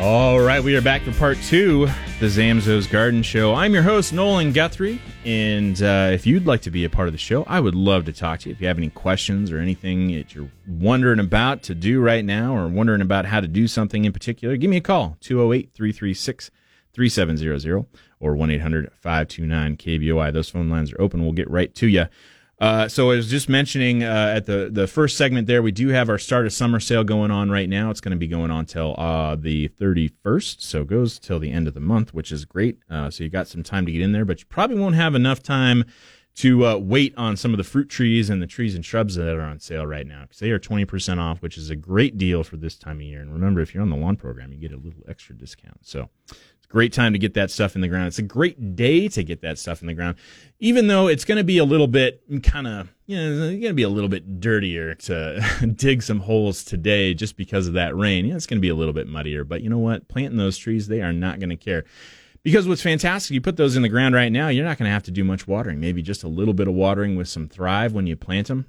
All 0.00 0.40
right, 0.40 0.60
we 0.60 0.74
are 0.74 0.80
back 0.80 1.02
for 1.02 1.12
part 1.12 1.38
two, 1.42 1.86
the 2.18 2.26
Zamzows 2.26 2.90
Garden 2.90 3.22
Show. 3.22 3.54
I'm 3.54 3.72
your 3.72 3.84
host, 3.84 4.12
Nolan 4.12 4.50
Guthrie, 4.52 5.00
and 5.24 5.80
uh, 5.80 6.10
if 6.12 6.26
you'd 6.26 6.44
like 6.44 6.62
to 6.62 6.72
be 6.72 6.84
a 6.84 6.90
part 6.90 7.06
of 7.06 7.14
the 7.14 7.18
show, 7.18 7.44
I 7.44 7.60
would 7.60 7.76
love 7.76 8.04
to 8.06 8.12
talk 8.12 8.40
to 8.40 8.48
you. 8.48 8.52
If 8.52 8.60
you 8.60 8.66
have 8.66 8.78
any 8.78 8.90
questions 8.90 9.52
or 9.52 9.58
anything 9.58 10.08
that 10.08 10.34
you're 10.34 10.50
wondering 10.66 11.20
about 11.20 11.62
to 11.64 11.74
do 11.76 12.00
right 12.00 12.24
now 12.24 12.56
or 12.56 12.66
wondering 12.66 13.00
about 13.00 13.26
how 13.26 13.38
to 13.38 13.46
do 13.46 13.68
something 13.68 14.04
in 14.04 14.12
particular, 14.12 14.56
give 14.56 14.70
me 14.70 14.78
a 14.78 14.80
call, 14.80 15.16
208 15.20 15.70
336 15.72 16.50
3700 16.94 17.86
or 18.20 18.36
1 18.36 18.50
800 18.50 18.92
529 18.94 19.76
KBOI. 19.76 20.32
Those 20.32 20.48
phone 20.48 20.70
lines 20.70 20.92
are 20.92 21.00
open. 21.00 21.22
We'll 21.22 21.32
get 21.32 21.50
right 21.50 21.74
to 21.74 21.86
you. 21.86 22.06
Uh, 22.60 22.86
so 22.86 23.10
I 23.10 23.16
was 23.16 23.28
just 23.28 23.48
mentioning 23.48 24.04
uh, 24.04 24.32
at 24.36 24.46
the 24.46 24.70
the 24.72 24.86
first 24.86 25.16
segment 25.16 25.48
there, 25.48 25.60
we 25.60 25.72
do 25.72 25.88
have 25.88 26.08
our 26.08 26.18
start 26.18 26.46
of 26.46 26.52
summer 26.52 26.78
sale 26.78 27.02
going 27.02 27.30
on 27.30 27.50
right 27.50 27.68
now. 27.68 27.90
It's 27.90 28.00
going 28.00 28.12
to 28.12 28.18
be 28.18 28.28
going 28.28 28.50
on 28.50 28.64
till 28.64 28.94
uh, 28.96 29.34
the 29.34 29.68
31st, 29.70 30.60
so 30.60 30.82
it 30.82 30.86
goes 30.86 31.18
till 31.18 31.40
the 31.40 31.50
end 31.50 31.66
of 31.66 31.74
the 31.74 31.80
month, 31.80 32.14
which 32.14 32.30
is 32.30 32.44
great. 32.44 32.78
Uh, 32.88 33.10
so 33.10 33.24
you 33.24 33.30
got 33.30 33.48
some 33.48 33.64
time 33.64 33.86
to 33.86 33.92
get 33.92 34.00
in 34.00 34.12
there, 34.12 34.24
but 34.24 34.40
you 34.40 34.46
probably 34.46 34.78
won't 34.78 34.94
have 34.94 35.16
enough 35.16 35.42
time 35.42 35.84
to 36.36 36.66
uh, 36.66 36.76
wait 36.76 37.14
on 37.16 37.36
some 37.36 37.52
of 37.52 37.58
the 37.58 37.64
fruit 37.64 37.88
trees 37.88 38.28
and 38.28 38.42
the 38.42 38.46
trees 38.46 38.74
and 38.74 38.84
shrubs 38.84 39.14
that 39.14 39.36
are 39.36 39.42
on 39.42 39.60
sale 39.60 39.86
right 39.86 40.06
now 40.06 40.22
because 40.22 40.38
they 40.38 40.50
are 40.50 40.58
20% 40.58 41.18
off, 41.18 41.40
which 41.42 41.56
is 41.56 41.70
a 41.70 41.76
great 41.76 42.18
deal 42.18 42.42
for 42.42 42.56
this 42.56 42.76
time 42.76 42.96
of 42.96 43.02
year. 43.02 43.20
And 43.20 43.32
remember, 43.32 43.60
if 43.60 43.72
you're 43.72 43.82
on 43.82 43.90
the 43.90 43.96
lawn 43.96 44.16
program, 44.16 44.52
you 44.52 44.58
get 44.58 44.72
a 44.72 44.76
little 44.76 45.02
extra 45.08 45.36
discount. 45.36 45.86
So 45.86 46.08
great 46.68 46.92
time 46.92 47.12
to 47.12 47.18
get 47.18 47.34
that 47.34 47.50
stuff 47.50 47.74
in 47.74 47.80
the 47.80 47.88
ground. 47.88 48.08
It's 48.08 48.18
a 48.18 48.22
great 48.22 48.76
day 48.76 49.08
to 49.08 49.22
get 49.22 49.42
that 49.42 49.58
stuff 49.58 49.80
in 49.80 49.86
the 49.86 49.94
ground, 49.94 50.16
even 50.58 50.86
though 50.86 51.08
it's 51.08 51.24
going 51.24 51.38
to 51.38 51.44
be 51.44 51.58
a 51.58 51.64
little 51.64 51.86
bit 51.86 52.22
kind 52.42 52.66
of, 52.66 52.92
you 53.06 53.16
know, 53.16 53.44
it's 53.44 53.60
going 53.60 53.62
to 53.62 53.74
be 53.74 53.82
a 53.82 53.88
little 53.88 54.08
bit 54.08 54.40
dirtier 54.40 54.94
to 54.94 55.72
dig 55.76 56.02
some 56.02 56.20
holes 56.20 56.64
today 56.64 57.14
just 57.14 57.36
because 57.36 57.66
of 57.66 57.74
that 57.74 57.96
rain. 57.96 58.26
Yeah, 58.26 58.36
it's 58.36 58.46
going 58.46 58.58
to 58.58 58.62
be 58.62 58.68
a 58.68 58.74
little 58.74 58.94
bit 58.94 59.06
muddier, 59.06 59.44
but 59.44 59.62
you 59.62 59.70
know 59.70 59.78
what? 59.78 60.08
Planting 60.08 60.38
those 60.38 60.58
trees, 60.58 60.88
they 60.88 61.02
are 61.02 61.12
not 61.12 61.38
going 61.38 61.50
to 61.50 61.56
care. 61.56 61.84
Because 62.42 62.68
what's 62.68 62.82
fantastic, 62.82 63.32
you 63.32 63.40
put 63.40 63.56
those 63.56 63.74
in 63.74 63.82
the 63.82 63.88
ground 63.88 64.14
right 64.14 64.30
now, 64.30 64.48
you're 64.48 64.66
not 64.66 64.76
going 64.76 64.86
to 64.86 64.92
have 64.92 65.02
to 65.04 65.10
do 65.10 65.24
much 65.24 65.48
watering. 65.48 65.80
Maybe 65.80 66.02
just 66.02 66.24
a 66.24 66.28
little 66.28 66.52
bit 66.52 66.68
of 66.68 66.74
watering 66.74 67.16
with 67.16 67.26
some 67.26 67.48
Thrive 67.48 67.94
when 67.94 68.06
you 68.06 68.16
plant 68.16 68.48
them, 68.48 68.66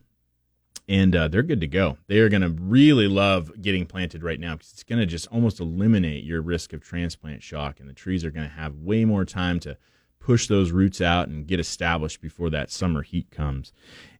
and 0.87 1.15
uh, 1.15 1.27
they're 1.27 1.43
good 1.43 1.61
to 1.61 1.67
go. 1.67 1.97
They 2.07 2.19
are 2.19 2.29
going 2.29 2.41
to 2.41 2.49
really 2.49 3.07
love 3.07 3.61
getting 3.61 3.85
planted 3.85 4.23
right 4.23 4.39
now 4.39 4.53
because 4.53 4.71
it's 4.71 4.83
going 4.83 4.99
to 4.99 5.05
just 5.05 5.27
almost 5.27 5.59
eliminate 5.59 6.23
your 6.23 6.41
risk 6.41 6.73
of 6.73 6.81
transplant 6.81 7.41
shock, 7.41 7.79
and 7.79 7.89
the 7.89 7.93
trees 7.93 8.23
are 8.23 8.31
going 8.31 8.47
to 8.47 8.55
have 8.55 8.75
way 8.75 9.05
more 9.05 9.25
time 9.25 9.59
to 9.61 9.77
push 10.19 10.47
those 10.47 10.71
roots 10.71 11.01
out 11.01 11.27
and 11.27 11.47
get 11.47 11.59
established 11.59 12.21
before 12.21 12.49
that 12.49 12.71
summer 12.71 13.01
heat 13.01 13.29
comes. 13.31 13.73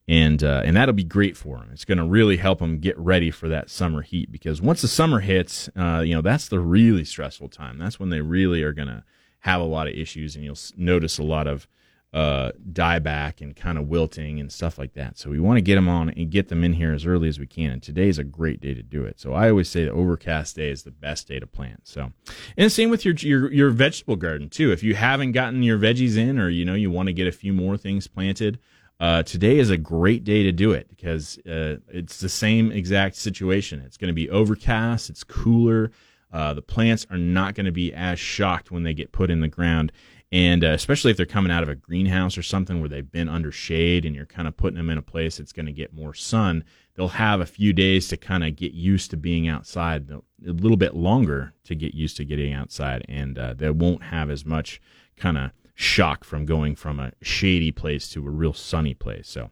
And 0.08 0.44
uh, 0.44 0.62
and 0.64 0.78
that'll 0.78 0.94
be 0.94 1.04
great 1.04 1.36
for 1.36 1.58
them. 1.58 1.70
It's 1.72 1.86
going 1.86 1.98
to 1.98 2.06
really 2.06 2.38
help 2.38 2.60
them 2.60 2.78
get 2.78 2.96
ready 2.98 3.32
for 3.32 3.50
that 3.50 3.72
summer 3.72 4.04
heat 4.04 4.32
because 4.32 4.62
once 4.62 4.84
the 4.84 4.88
summer 4.88 5.20
hits, 5.20 5.68
uh, 5.76 6.04
you 6.06 6.14
know 6.14 6.22
that's 6.22 6.48
the 6.48 6.60
really 6.60 7.04
stressful 7.04 7.50
time. 7.50 7.80
That's 7.80 8.00
when 8.00 8.10
they 8.10 8.22
really 8.22 8.62
are 8.62 8.74
going 8.74 8.88
to 8.88 9.04
have 9.40 9.62
a 9.62 9.66
lot 9.66 9.88
of 9.88 9.96
issues, 9.96 10.36
and 10.36 10.46
you'll 10.46 10.58
notice 10.78 11.18
a 11.18 11.24
lot 11.24 11.48
of 11.48 11.68
uh, 12.16 12.54
dieback 12.72 13.42
and 13.42 13.58
kind 13.58 13.78
of 13.78 13.90
wilting 13.90 14.40
and 14.40 14.50
stuff 14.50 14.80
like 14.80 14.94
that. 14.94 15.18
So 15.18 15.30
we 15.30 15.38
want 15.38 15.58
to 15.58 15.62
get 15.62 15.76
them 15.76 15.90
on 15.90 16.10
and 16.10 16.32
get 16.32 16.48
them 16.48 16.64
in 16.64 16.72
here 16.72 16.94
as 16.94 17.06
early 17.06 17.28
as 17.28 17.40
we 17.40 17.46
can. 17.46 17.72
And 17.72 17.84
today's 17.84 18.18
a 18.18 18.24
great 18.24 18.62
day 18.62 18.74
to 18.74 18.82
do 18.82 19.04
it. 19.04 19.20
So 19.20 19.34
I 19.34 19.50
always 19.50 19.68
say 19.68 19.84
the 19.84 19.92
overcast 19.92 20.56
day 20.56 20.70
is 20.70 20.84
the 20.84 20.92
best 20.92 21.28
day 21.28 21.42
to 21.42 21.46
plant. 21.46 21.82
So, 21.84 22.14
and 22.56 22.72
same 22.72 22.90
with 22.90 23.04
your 23.04 23.16
your 23.16 23.52
your 23.52 23.70
vegetable 23.70 24.16
garden 24.16 24.50
too. 24.50 24.72
If 24.72 24.82
you 24.82 24.96
haven't 24.96 25.34
gotten 25.34 25.62
your 25.62 25.78
veggies 25.78 26.16
in, 26.16 26.40
or 26.40 26.48
you 26.48 26.64
know 26.64 26.74
you 26.74 26.90
want 26.90 27.08
to 27.08 27.14
get 27.14 27.28
a 27.28 27.34
few 27.34 27.52
more 27.52 27.76
things 27.78 28.08
planted. 28.08 28.60
Uh, 28.98 29.22
today 29.24 29.60
is 29.60 29.70
a 29.70 29.76
great 29.76 30.24
day 30.24 30.44
to 30.44 30.54
do 30.54 30.72
it 30.72 30.88
because 30.88 31.38
uh, 31.40 31.76
it's 31.90 32.22
the 32.22 32.30
same 32.30 32.72
exact 32.72 33.18
situation. 33.18 33.82
It's 33.86 33.98
going 33.98 34.08
to 34.08 34.14
be 34.14 34.30
overcast. 34.30 35.10
It's 35.10 35.26
cooler. 35.26 35.92
Uh, 36.32 36.54
the 36.54 36.62
plants 36.62 37.06
are 37.10 37.18
not 37.18 37.56
going 37.56 37.66
to 37.66 37.74
be 37.74 37.94
as 37.94 38.20
shocked 38.20 38.72
when 38.72 38.84
they 38.84 38.94
get 38.94 39.12
put 39.12 39.30
in 39.30 39.42
the 39.42 39.50
ground. 39.50 39.92
And 40.36 40.66
uh, 40.66 40.72
especially 40.72 41.12
if 41.12 41.18
they're 41.18 41.26
coming 41.26 41.50
out 41.50 41.64
of 41.64 41.70
a 41.70 41.76
greenhouse 41.76 42.38
or 42.38 42.44
something 42.44 42.82
where 42.82 42.90
they've 42.90 43.10
been 43.10 43.30
under 43.30 43.54
shade 43.54 44.04
and 44.04 44.14
you're 44.14 44.26
kind 44.26 44.50
of 44.50 44.58
putting 44.58 44.76
them 44.76 44.90
in 44.90 44.98
a 44.98 45.02
place 45.02 45.38
that's 45.38 45.54
going 45.54 45.66
to 45.66 45.72
get 45.72 45.94
more 45.94 46.14
sun, 46.14 46.66
they'll 46.94 47.08
have 47.08 47.40
a 47.40 47.46
few 47.46 47.72
days 47.72 48.10
to 48.10 48.18
kind 48.18 48.44
of 48.44 48.58
get 48.58 48.74
used 48.74 49.12
to 49.12 49.16
being 49.16 49.48
outside, 49.48 50.12
a 50.12 50.22
little 50.42 50.76
bit 50.76 50.94
longer 50.94 51.54
to 51.64 51.74
get 51.74 51.94
used 51.94 52.18
to 52.18 52.26
getting 52.26 52.52
outside. 52.52 53.06
And 53.08 53.40
uh, 53.40 53.54
they 53.54 53.70
won't 53.70 54.04
have 54.04 54.30
as 54.30 54.46
much 54.46 54.82
kind 55.16 55.38
of 55.38 55.52
shock 55.74 56.26
from 56.26 56.46
going 56.46 56.76
from 56.76 57.00
a 57.00 57.14
shady 57.22 57.72
place 57.72 58.10
to 58.10 58.28
a 58.28 58.30
real 58.30 58.52
sunny 58.52 58.94
place. 58.94 59.30
So, 59.30 59.52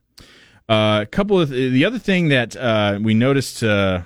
uh, 0.67 0.99
a 1.01 1.07
couple 1.09 1.39
of 1.39 1.47
the 1.47 1.85
other 1.85 1.99
thing 1.99 2.27
that 2.27 2.57
uh, 2.57 2.99
we 3.01 3.13
noticed 3.13 3.63
uh, 3.63 4.01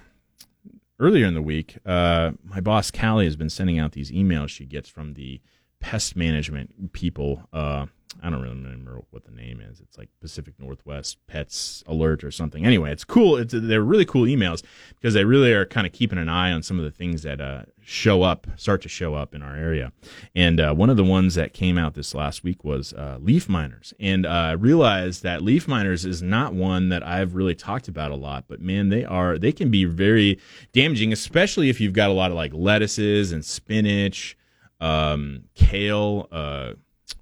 earlier 0.99 1.25
in 1.25 1.33
the 1.33 1.41
week, 1.41 1.79
uh, 1.87 2.33
my 2.43 2.61
boss 2.61 2.91
Callie 2.91 3.25
has 3.25 3.35
been 3.35 3.49
sending 3.49 3.79
out 3.79 3.93
these 3.93 4.11
emails 4.11 4.49
she 4.49 4.67
gets 4.67 4.87
from 4.87 5.15
the 5.15 5.41
pest 5.79 6.15
management 6.15 6.93
people. 6.93 7.47
Uh, 7.53 7.87
I 8.21 8.29
don't 8.29 8.41
really 8.41 8.55
remember 8.55 9.01
what 9.11 9.25
the 9.25 9.31
name 9.31 9.61
is. 9.61 9.79
It's 9.79 9.97
like 9.97 10.09
Pacific 10.21 10.55
Northwest 10.59 11.17
Pest 11.27 11.83
Alert 11.87 12.23
or 12.23 12.31
something. 12.31 12.65
Anyway, 12.65 12.91
it's 12.91 13.03
cool. 13.03 13.37
It's 13.37 13.53
they're 13.55 13.81
really 13.81 14.05
cool 14.05 14.23
emails 14.23 14.63
because 14.95 15.13
they 15.13 15.23
really 15.23 15.53
are 15.53 15.65
kind 15.65 15.85
of 15.85 15.93
keeping 15.93 16.17
an 16.17 16.29
eye 16.29 16.51
on 16.51 16.63
some 16.63 16.79
of 16.79 16.85
the 16.85 16.91
things 16.91 17.23
that 17.23 17.39
uh, 17.39 17.63
show 17.81 18.23
up, 18.23 18.47
start 18.55 18.81
to 18.83 18.89
show 18.89 19.13
up 19.13 19.35
in 19.35 19.41
our 19.41 19.55
area. 19.55 19.91
And 20.35 20.59
uh, 20.59 20.73
one 20.73 20.89
of 20.89 20.97
the 20.97 21.03
ones 21.03 21.35
that 21.35 21.53
came 21.53 21.77
out 21.77 21.93
this 21.93 22.15
last 22.15 22.43
week 22.43 22.63
was 22.63 22.93
uh, 22.93 23.17
leaf 23.21 23.47
miners. 23.47 23.93
And 23.99 24.25
uh, 24.25 24.29
I 24.29 24.51
realized 24.53 25.23
that 25.23 25.41
leaf 25.41 25.67
miners 25.67 26.05
is 26.05 26.21
not 26.21 26.53
one 26.53 26.89
that 26.89 27.05
I've 27.05 27.35
really 27.35 27.55
talked 27.55 27.87
about 27.87 28.11
a 28.11 28.15
lot, 28.15 28.45
but 28.47 28.61
man, 28.61 28.89
they 28.89 29.05
are 29.05 29.37
they 29.37 29.51
can 29.51 29.69
be 29.69 29.85
very 29.85 30.39
damaging, 30.73 31.13
especially 31.13 31.69
if 31.69 31.79
you've 31.79 31.93
got 31.93 32.09
a 32.09 32.13
lot 32.13 32.31
of 32.31 32.37
like 32.37 32.53
lettuces 32.53 33.31
and 33.31 33.45
spinach 33.45 34.37
um, 34.79 35.45
kale. 35.55 36.27
Uh, 36.31 36.73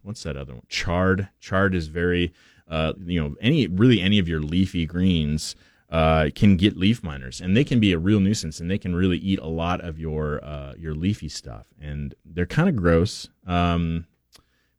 what's 0.04 0.24
that 0.24 0.38
other 0.38 0.54
one? 0.54 0.64
Chard. 0.70 1.30
Chard 1.40 1.76
is 1.76 1.88
very, 1.88 2.34
uh, 2.70 2.94
you 3.06 3.22
know, 3.22 3.36
any 3.42 3.68
really 3.68 4.02
any 4.02 4.20
of 4.20 4.28
your 4.28 4.40
leafy 4.40 4.86
greens 4.86 5.56
uh, 5.90 6.30
can 6.36 6.58
get 6.58 6.78
leaf 6.78 7.04
miners, 7.04 7.42
and 7.42 7.56
they 7.56 7.64
can 7.64 7.80
be 7.80 7.94
a 7.94 8.00
real 8.00 8.20
nuisance, 8.20 8.60
and 8.60 8.70
they 8.70 8.78
can 8.78 8.96
really 8.96 9.18
eat 9.18 9.40
a 9.40 9.48
lot 9.48 9.82
of 9.82 10.00
your 10.00 10.44
uh, 10.44 10.74
your 10.78 10.94
leafy 10.94 11.30
stuff, 11.30 11.68
and 11.82 12.16
they're 12.26 12.46
kind 12.46 12.70
of 12.70 12.76
gross. 12.76 13.30
Um, 13.46 14.06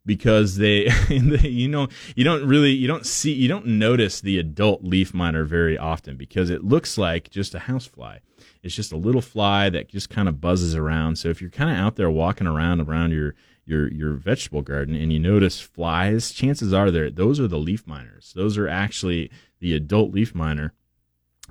because 0.06 0.56
they, 0.58 0.88
you 1.10 1.68
know, 1.68 1.88
you 2.14 2.24
don't 2.24 2.46
really, 2.46 2.70
you 2.70 2.86
don't 2.86 3.04
see, 3.04 3.32
you 3.32 3.48
don't 3.48 3.66
notice 3.66 4.20
the 4.20 4.38
adult 4.38 4.84
leaf 4.84 5.12
miner 5.12 5.44
very 5.44 5.76
often 5.76 6.16
because 6.16 6.48
it 6.48 6.64
looks 6.64 6.96
like 6.96 7.28
just 7.30 7.54
a 7.54 7.58
housefly. 7.58 8.18
It's 8.62 8.74
just 8.74 8.92
a 8.92 8.96
little 8.96 9.20
fly 9.20 9.68
that 9.70 9.88
just 9.88 10.08
kind 10.10 10.28
of 10.28 10.40
buzzes 10.40 10.74
around. 10.74 11.16
So 11.16 11.28
if 11.28 11.40
you're 11.40 11.50
kind 11.50 11.70
of 11.70 11.76
out 11.76 11.96
there 11.96 12.10
walking 12.10 12.46
around 12.46 12.80
around 12.80 13.12
your 13.12 13.34
your 13.64 13.92
your 13.92 14.14
vegetable 14.14 14.62
garden 14.62 14.94
and 14.94 15.12
you 15.12 15.18
notice 15.18 15.60
flies, 15.60 16.30
chances 16.32 16.72
are 16.72 16.90
there 16.90 17.10
those 17.10 17.38
are 17.38 17.48
the 17.48 17.58
leaf 17.58 17.86
miners. 17.86 18.32
Those 18.34 18.56
are 18.56 18.68
actually 18.68 19.30
the 19.60 19.74
adult 19.74 20.12
leaf 20.12 20.34
miner, 20.34 20.72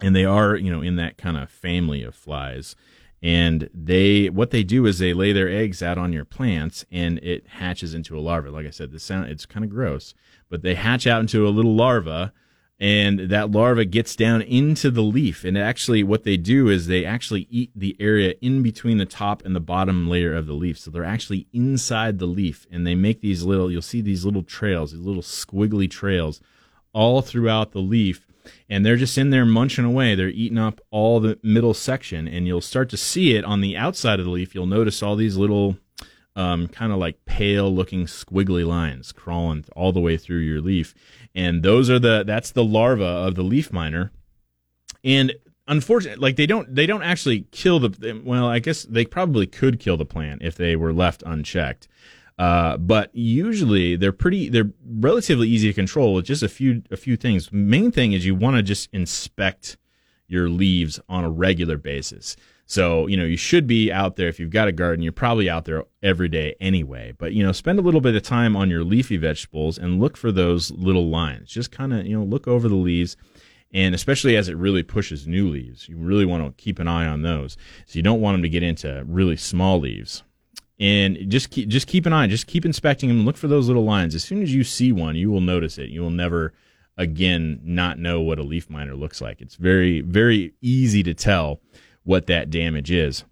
and 0.01 0.15
they 0.15 0.25
are 0.25 0.55
you 0.55 0.71
know 0.71 0.81
in 0.81 0.95
that 0.97 1.17
kind 1.17 1.37
of 1.37 1.49
family 1.49 2.03
of 2.03 2.15
flies. 2.15 2.75
And 3.25 3.71
they 3.73 4.29
what 4.29 4.51
they 4.51 4.63
do 4.63 4.85
is 4.85 4.99
they 4.99 5.11
lay 5.11 5.33
their 5.33 5.49
eggs 5.49 5.81
out 5.81 5.97
on 5.97 6.13
your 6.13 6.25
plants, 6.25 6.85
and 6.91 7.17
it 7.23 7.47
hatches 7.47 7.95
into 7.95 8.15
a 8.15 8.21
larva. 8.21 8.51
Like 8.51 8.67
I 8.67 8.69
said, 8.69 8.91
the 8.91 8.99
sound 8.99 9.31
it's 9.31 9.47
kind 9.47 9.65
of 9.65 9.71
gross, 9.71 10.13
but 10.47 10.61
they 10.61 10.75
hatch 10.75 11.07
out 11.07 11.21
into 11.21 11.47
a 11.47 11.49
little 11.49 11.75
larva 11.75 12.33
and 12.79 13.19
that 13.31 13.51
larva 13.51 13.85
gets 13.85 14.15
down 14.17 14.41
into 14.41 14.91
the 14.91 15.01
leaf 15.01 15.45
and 15.45 15.57
actually 15.57 16.03
what 16.03 16.23
they 16.25 16.35
do 16.35 16.67
is 16.67 16.87
they 16.87 17.05
actually 17.05 17.47
eat 17.49 17.71
the 17.73 17.95
area 18.01 18.35
in 18.41 18.61
between 18.61 18.97
the 18.97 19.05
top 19.05 19.41
and 19.45 19.55
the 19.55 19.61
bottom 19.61 20.09
layer 20.09 20.35
of 20.35 20.45
the 20.45 20.53
leaf 20.53 20.77
so 20.77 20.91
they're 20.91 21.05
actually 21.05 21.47
inside 21.53 22.19
the 22.19 22.25
leaf 22.25 22.67
and 22.69 22.85
they 22.85 22.93
make 22.93 23.21
these 23.21 23.43
little 23.43 23.71
you'll 23.71 23.81
see 23.81 24.01
these 24.01 24.25
little 24.25 24.43
trails 24.43 24.91
these 24.91 24.99
little 24.99 25.21
squiggly 25.21 25.89
trails 25.89 26.41
all 26.91 27.21
throughout 27.21 27.71
the 27.71 27.79
leaf 27.79 28.24
and 28.69 28.85
they're 28.85 28.95
just 28.95 29.17
in 29.17 29.29
there 29.29 29.45
munching 29.45 29.85
away. 29.85 30.15
They're 30.15 30.29
eating 30.29 30.57
up 30.57 30.81
all 30.91 31.19
the 31.19 31.39
middle 31.43 31.73
section 31.73 32.27
and 32.27 32.47
you'll 32.47 32.61
start 32.61 32.89
to 32.89 32.97
see 32.97 33.35
it 33.35 33.45
on 33.45 33.61
the 33.61 33.77
outside 33.77 34.19
of 34.19 34.25
the 34.25 34.31
leaf. 34.31 34.55
You'll 34.55 34.65
notice 34.65 35.01
all 35.03 35.15
these 35.15 35.37
little 35.37 35.77
um, 36.35 36.67
kind 36.67 36.91
of 36.91 36.97
like 36.97 37.25
pale 37.25 37.73
looking 37.73 38.05
squiggly 38.05 38.65
lines 38.65 39.11
crawling 39.11 39.65
all 39.75 39.91
the 39.91 40.01
way 40.01 40.17
through 40.17 40.39
your 40.39 40.61
leaf. 40.61 40.93
And 41.33 41.63
those 41.63 41.89
are 41.89 41.99
the 41.99 42.23
that's 42.25 42.51
the 42.51 42.63
larva 42.63 43.03
of 43.03 43.35
the 43.35 43.43
leaf 43.43 43.71
miner. 43.71 44.11
And 45.03 45.33
unfortunately 45.67 46.21
like 46.21 46.35
they 46.35 46.45
don't 46.45 46.73
they 46.73 46.85
don't 46.85 47.01
actually 47.01 47.41
kill 47.51 47.79
the 47.79 48.21
well 48.23 48.45
i 48.45 48.59
guess 48.59 48.83
they 48.83 49.05
probably 49.05 49.47
could 49.47 49.79
kill 49.79 49.97
the 49.97 50.05
plant 50.05 50.41
if 50.43 50.55
they 50.55 50.75
were 50.75 50.93
left 50.93 51.23
unchecked 51.25 51.87
uh, 52.37 52.77
but 52.77 53.09
usually 53.13 53.95
they're 53.95 54.11
pretty 54.11 54.49
they're 54.49 54.71
relatively 54.85 55.47
easy 55.47 55.67
to 55.67 55.73
control 55.73 56.13
with 56.13 56.25
just 56.25 56.43
a 56.43 56.49
few 56.49 56.83
a 56.91 56.97
few 56.97 57.15
things 57.15 57.51
main 57.51 57.91
thing 57.91 58.13
is 58.13 58.25
you 58.25 58.35
want 58.35 58.55
to 58.55 58.63
just 58.63 58.89
inspect 58.91 59.77
your 60.27 60.49
leaves 60.49 60.99
on 61.07 61.23
a 61.23 61.29
regular 61.29 61.77
basis 61.77 62.35
so, 62.67 63.05
you 63.05 63.15
know, 63.15 63.25
you 63.25 63.37
should 63.37 63.67
be 63.67 63.91
out 63.91 64.15
there 64.15 64.27
if 64.27 64.39
you've 64.39 64.49
got 64.49 64.67
a 64.67 64.71
garden, 64.71 65.03
you're 65.03 65.11
probably 65.11 65.49
out 65.49 65.65
there 65.65 65.83
every 66.01 66.27
day 66.27 66.55
anyway. 66.59 67.13
But, 67.17 67.33
you 67.33 67.43
know, 67.43 67.51
spend 67.51 67.77
a 67.77 67.83
little 67.83 68.01
bit 68.01 68.15
of 68.15 68.23
time 68.23 68.55
on 68.55 68.71
your 68.71 68.83
leafy 68.83 69.17
vegetables 69.17 69.77
and 69.77 69.99
look 69.99 70.17
for 70.17 70.31
those 70.31 70.71
little 70.71 71.09
lines. 71.09 71.49
Just 71.49 71.71
kind 71.71 71.93
of, 71.93 72.07
you 72.07 72.17
know, 72.17 72.25
look 72.25 72.47
over 72.47 72.67
the 72.67 72.75
leaves. 72.75 73.17
And 73.71 73.93
especially 73.93 74.35
as 74.35 74.49
it 74.49 74.57
really 74.57 74.83
pushes 74.83 75.27
new 75.27 75.49
leaves, 75.49 75.87
you 75.87 75.97
really 75.97 76.25
want 76.25 76.45
to 76.45 76.63
keep 76.63 76.79
an 76.79 76.87
eye 76.87 77.05
on 77.05 77.21
those. 77.21 77.55
So 77.85 77.97
you 77.97 78.03
don't 78.03 78.21
want 78.21 78.35
them 78.35 78.43
to 78.43 78.49
get 78.49 78.63
into 78.63 79.03
really 79.05 79.37
small 79.37 79.79
leaves. 79.79 80.23
And 80.79 81.29
just 81.29 81.51
keep, 81.51 81.69
just 81.69 81.87
keep 81.87 82.05
an 82.05 82.13
eye, 82.13 82.27
just 82.27 82.47
keep 82.47 82.65
inspecting 82.65 83.09
them. 83.09 83.25
Look 83.25 83.37
for 83.37 83.47
those 83.47 83.67
little 83.67 83.85
lines. 83.85 84.13
As 84.13 84.23
soon 84.23 84.41
as 84.41 84.53
you 84.53 84.63
see 84.63 84.91
one, 84.91 85.15
you 85.15 85.31
will 85.31 85.41
notice 85.41 85.77
it. 85.77 85.89
You 85.89 86.01
will 86.01 86.09
never 86.09 86.53
again 86.97 87.61
not 87.63 87.97
know 87.97 88.21
what 88.21 88.39
a 88.39 88.43
leaf 88.43 88.69
miner 88.69 88.95
looks 88.95 89.21
like. 89.21 89.41
It's 89.41 89.55
very, 89.55 90.01
very 90.01 90.53
easy 90.61 91.01
to 91.03 91.13
tell 91.13 91.61
what 92.03 92.27
that 92.27 92.49
damage 92.49 92.91
is. 92.91 93.23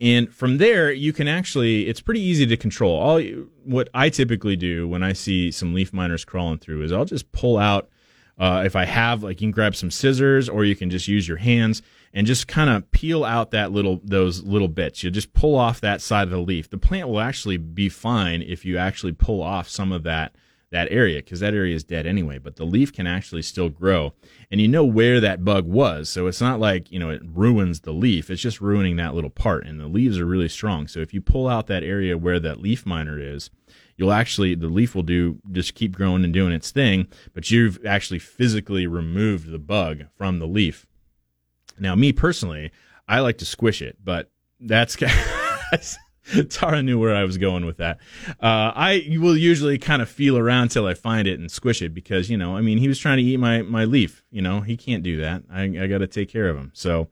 And 0.00 0.34
from 0.34 0.58
there, 0.58 0.90
you 0.90 1.12
can 1.12 1.28
actually, 1.28 1.86
it's 1.86 2.00
pretty 2.00 2.20
easy 2.20 2.44
to 2.46 2.56
control. 2.56 2.98
All 2.98 3.20
what 3.64 3.88
I 3.94 4.08
typically 4.08 4.56
do 4.56 4.88
when 4.88 5.02
I 5.02 5.12
see 5.12 5.50
some 5.52 5.74
leaf 5.74 5.92
miners 5.92 6.24
crawling 6.24 6.58
through 6.58 6.82
is 6.82 6.92
I'll 6.92 7.04
just 7.04 7.30
pull 7.32 7.56
out, 7.56 7.88
uh, 8.36 8.62
if 8.66 8.74
I 8.74 8.84
have, 8.84 9.22
like 9.22 9.40
you 9.40 9.46
can 9.46 9.52
grab 9.52 9.76
some 9.76 9.90
scissors 9.90 10.48
or 10.48 10.64
you 10.64 10.74
can 10.74 10.90
just 10.90 11.06
use 11.06 11.28
your 11.28 11.36
hands 11.36 11.82
and 12.14 12.26
just 12.26 12.48
kind 12.48 12.70
of 12.70 12.90
peel 12.90 13.24
out 13.24 13.50
that 13.52 13.72
little, 13.72 14.00
those 14.04 14.42
little 14.42 14.68
bits. 14.68 15.02
You 15.02 15.10
just 15.10 15.32
pull 15.32 15.56
off 15.56 15.80
that 15.80 16.00
side 16.00 16.24
of 16.24 16.30
the 16.30 16.38
leaf. 16.38 16.68
The 16.68 16.78
plant 16.78 17.08
will 17.08 17.20
actually 17.20 17.56
be 17.56 17.88
fine 17.88 18.42
if 18.42 18.64
you 18.64 18.78
actually 18.78 19.12
pull 19.12 19.42
off 19.42 19.68
some 19.68 19.92
of 19.92 20.02
that 20.04 20.34
that 20.72 20.90
area 20.90 21.18
because 21.18 21.40
that 21.40 21.54
area 21.54 21.76
is 21.76 21.84
dead 21.84 22.06
anyway. 22.06 22.38
But 22.38 22.56
the 22.56 22.64
leaf 22.64 22.92
can 22.92 23.06
actually 23.06 23.42
still 23.42 23.68
grow, 23.68 24.14
and 24.50 24.60
you 24.60 24.66
know 24.66 24.84
where 24.84 25.20
that 25.20 25.44
bug 25.44 25.66
was. 25.66 26.08
So 26.08 26.26
it's 26.26 26.40
not 26.40 26.58
like 26.58 26.90
you 26.90 26.98
know 26.98 27.10
it 27.10 27.22
ruins 27.24 27.80
the 27.80 27.92
leaf; 27.92 28.28
it's 28.30 28.42
just 28.42 28.60
ruining 28.60 28.96
that 28.96 29.14
little 29.14 29.30
part. 29.30 29.64
And 29.66 29.78
the 29.78 29.86
leaves 29.86 30.18
are 30.18 30.26
really 30.26 30.48
strong. 30.48 30.88
So 30.88 30.98
if 30.98 31.14
you 31.14 31.20
pull 31.20 31.46
out 31.46 31.68
that 31.68 31.84
area 31.84 32.18
where 32.18 32.40
that 32.40 32.60
leaf 32.60 32.84
miner 32.84 33.20
is, 33.20 33.50
you'll 33.96 34.12
actually 34.12 34.54
the 34.56 34.66
leaf 34.66 34.94
will 34.94 35.02
do 35.02 35.38
just 35.52 35.74
keep 35.74 35.94
growing 35.94 36.24
and 36.24 36.32
doing 36.32 36.52
its 36.52 36.70
thing, 36.72 37.06
but 37.32 37.50
you've 37.50 37.84
actually 37.86 38.18
physically 38.18 38.86
removed 38.86 39.50
the 39.50 39.58
bug 39.58 40.06
from 40.16 40.40
the 40.40 40.48
leaf. 40.48 40.86
Now, 41.82 41.94
me 41.94 42.12
personally, 42.12 42.70
I 43.08 43.20
like 43.20 43.38
to 43.38 43.44
squish 43.44 43.82
it, 43.82 43.98
but 44.02 44.30
that's 44.60 44.96
Tara 46.48 46.82
knew 46.82 46.98
where 46.98 47.14
I 47.14 47.24
was 47.24 47.36
going 47.36 47.66
with 47.66 47.78
that. 47.78 47.98
Uh, 48.40 48.72
I 48.74 49.08
will 49.18 49.36
usually 49.36 49.76
kind 49.78 50.00
of 50.00 50.08
feel 50.08 50.38
around 50.38 50.68
till 50.68 50.86
I 50.86 50.94
find 50.94 51.26
it 51.26 51.40
and 51.40 51.50
squish 51.50 51.82
it 51.82 51.92
because 51.92 52.30
you 52.30 52.36
know, 52.36 52.56
I 52.56 52.60
mean, 52.60 52.78
he 52.78 52.88
was 52.88 52.98
trying 52.98 53.18
to 53.18 53.22
eat 53.24 53.38
my 53.38 53.62
my 53.62 53.84
leaf. 53.84 54.22
You 54.30 54.42
know, 54.42 54.60
he 54.60 54.76
can't 54.76 55.02
do 55.02 55.20
that. 55.20 55.42
I, 55.50 55.62
I 55.64 55.86
got 55.88 55.98
to 55.98 56.06
take 56.06 56.28
care 56.28 56.48
of 56.48 56.56
him. 56.56 56.70
So, 56.74 57.08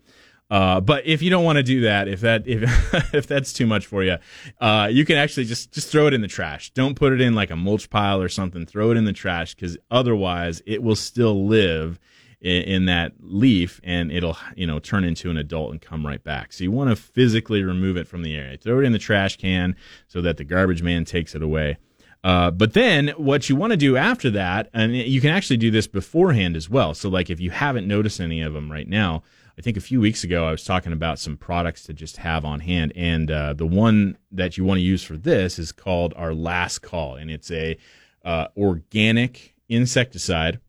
uh, 0.49 0.81
but 0.81 1.05
if 1.07 1.23
you 1.23 1.31
don't 1.31 1.45
want 1.45 1.57
to 1.57 1.65
do 1.65 1.81
that, 1.83 2.07
if 2.07 2.21
that 2.21 2.47
if 2.47 2.63
if 3.15 3.27
that's 3.27 3.53
too 3.53 3.67
much 3.67 3.87
for 3.87 4.05
you, 4.05 4.17
uh, 4.61 4.89
you 4.91 5.05
can 5.05 5.17
actually 5.17 5.47
just 5.47 5.73
just 5.73 5.91
throw 5.91 6.07
it 6.07 6.15
in 6.15 6.21
the 6.21 6.29
trash. 6.29 6.71
Don't 6.71 6.95
put 6.95 7.13
it 7.13 7.21
in 7.21 7.35
like 7.35 7.51
a 7.51 7.57
mulch 7.57 7.91
pile 7.91 8.23
or 8.23 8.29
something. 8.29 8.65
Throw 8.65 8.93
it 8.93 8.97
in 8.97 9.05
the 9.05 9.13
trash 9.13 9.57
because 9.57 9.77
otherwise 9.91 10.63
it 10.67 10.85
will 10.85 10.97
still 10.97 11.47
live 11.47 11.99
in, 12.41 12.63
in 12.63 12.85
that 12.87 13.13
leaf 13.21 13.81
and 13.85 14.11
it'll 14.11 14.37
you 14.57 14.67
know 14.67 14.79
turn 14.79 15.05
into 15.05 15.31
an 15.31 15.37
adult 15.37 15.73
and 15.73 15.81
come 15.81 16.07
right 16.07 16.23
back. 16.23 16.53
So 16.53 16.65
you 16.65 16.71
want 16.71 16.91
to 16.91 16.97
physically 16.97 17.63
remove 17.63 17.97
it 17.97 18.09
from 18.09 18.23
the 18.23 18.35
area. 18.35 18.57
Throw 18.57 18.81
it 18.81 18.85
in 18.85 18.93
the 18.93 18.99
trash 18.99 19.37
can 19.37 19.77
so 20.09 20.21
that 20.21 20.37
the 20.37 20.45
garbage 20.45 20.83
man 20.83 21.05
takes 21.05 21.35
it 21.35 21.43
away. 21.43 21.79
Uh, 22.23 22.51
but 22.51 22.75
then 22.75 23.09
what 23.17 23.49
you 23.49 23.57
want 23.57 23.71
to 23.71 23.79
do 23.79 23.97
after 23.97 24.31
that, 24.31 24.69
and 24.75 24.95
you 24.95 25.21
can 25.21 25.31
actually 25.31 25.57
do 25.57 25.71
this 25.71 25.87
beforehand 25.87 26.55
as 26.55 26.69
well. 26.69 26.93
So 26.93 27.09
like 27.09 27.31
if 27.31 27.41
you 27.41 27.51
haven't 27.51 27.89
noticed 27.89 28.21
any 28.21 28.43
of 28.43 28.53
them 28.53 28.71
right 28.71 28.89
now, 28.89 29.23
I 29.59 29.63
think 29.63 29.77
a 29.77 29.81
few 29.81 30.01
weeks 30.01 30.25
ago 30.25 30.47
I 30.47 30.51
was 30.51 30.65
talking 30.65 30.93
about 30.93 31.19
some 31.19 31.37
products 31.37 31.85
to 31.85 31.93
just 31.93 32.19
have 32.19 32.45
on 32.45 32.61
hand, 32.61 32.93
and 32.97 33.31
uh, 33.31 33.53
the 33.53 33.67
one 33.67 34.17
that 34.33 34.57
you 34.57 34.65
want 34.65 34.79
to 34.79 34.83
use 34.83 35.03
for 35.03 35.17
this 35.19 35.59
is 35.59 35.71
called 35.73 36.15
our 36.17 36.33
Last 36.33 36.79
Call, 36.79 37.17
and 37.17 37.31
it's 37.31 37.51
a 37.51 37.77
uh, 38.25 38.47
organic 38.57 39.55
insecticide 39.69 40.61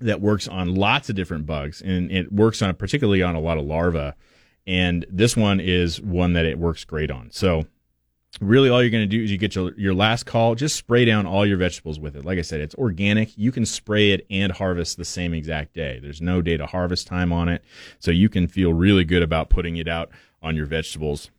that 0.00 0.20
works 0.20 0.48
on 0.48 0.74
lots 0.74 1.08
of 1.08 1.16
different 1.16 1.46
bugs, 1.46 1.80
and 1.80 2.10
it 2.10 2.32
works 2.32 2.62
on 2.62 2.74
particularly 2.74 3.22
on 3.22 3.34
a 3.34 3.40
lot 3.40 3.58
of 3.58 3.64
larvae. 3.64 4.12
And 4.66 5.04
this 5.10 5.36
one 5.36 5.60
is 5.60 6.00
one 6.00 6.32
that 6.32 6.46
it 6.46 6.58
works 6.58 6.84
great 6.84 7.10
on. 7.10 7.30
So 7.30 7.66
really 8.40 8.68
all 8.68 8.82
you're 8.82 8.90
going 8.90 9.08
to 9.08 9.16
do 9.16 9.22
is 9.22 9.30
you 9.30 9.38
get 9.38 9.54
your, 9.54 9.72
your 9.78 9.94
last 9.94 10.24
call 10.24 10.54
just 10.54 10.76
spray 10.76 11.04
down 11.04 11.26
all 11.26 11.46
your 11.46 11.56
vegetables 11.56 12.00
with 12.00 12.16
it 12.16 12.24
like 12.24 12.38
i 12.38 12.42
said 12.42 12.60
it's 12.60 12.74
organic 12.76 13.36
you 13.36 13.52
can 13.52 13.64
spray 13.64 14.10
it 14.10 14.26
and 14.28 14.52
harvest 14.52 14.96
the 14.96 15.04
same 15.04 15.32
exact 15.32 15.72
day 15.74 15.98
there's 16.02 16.20
no 16.20 16.42
day 16.42 16.56
to 16.56 16.66
harvest 16.66 17.06
time 17.06 17.32
on 17.32 17.48
it 17.48 17.62
so 17.98 18.10
you 18.10 18.28
can 18.28 18.48
feel 18.48 18.72
really 18.72 19.04
good 19.04 19.22
about 19.22 19.50
putting 19.50 19.76
it 19.76 19.86
out 19.86 20.10
on 20.42 20.56
your 20.56 20.66
vegetables 20.66 21.30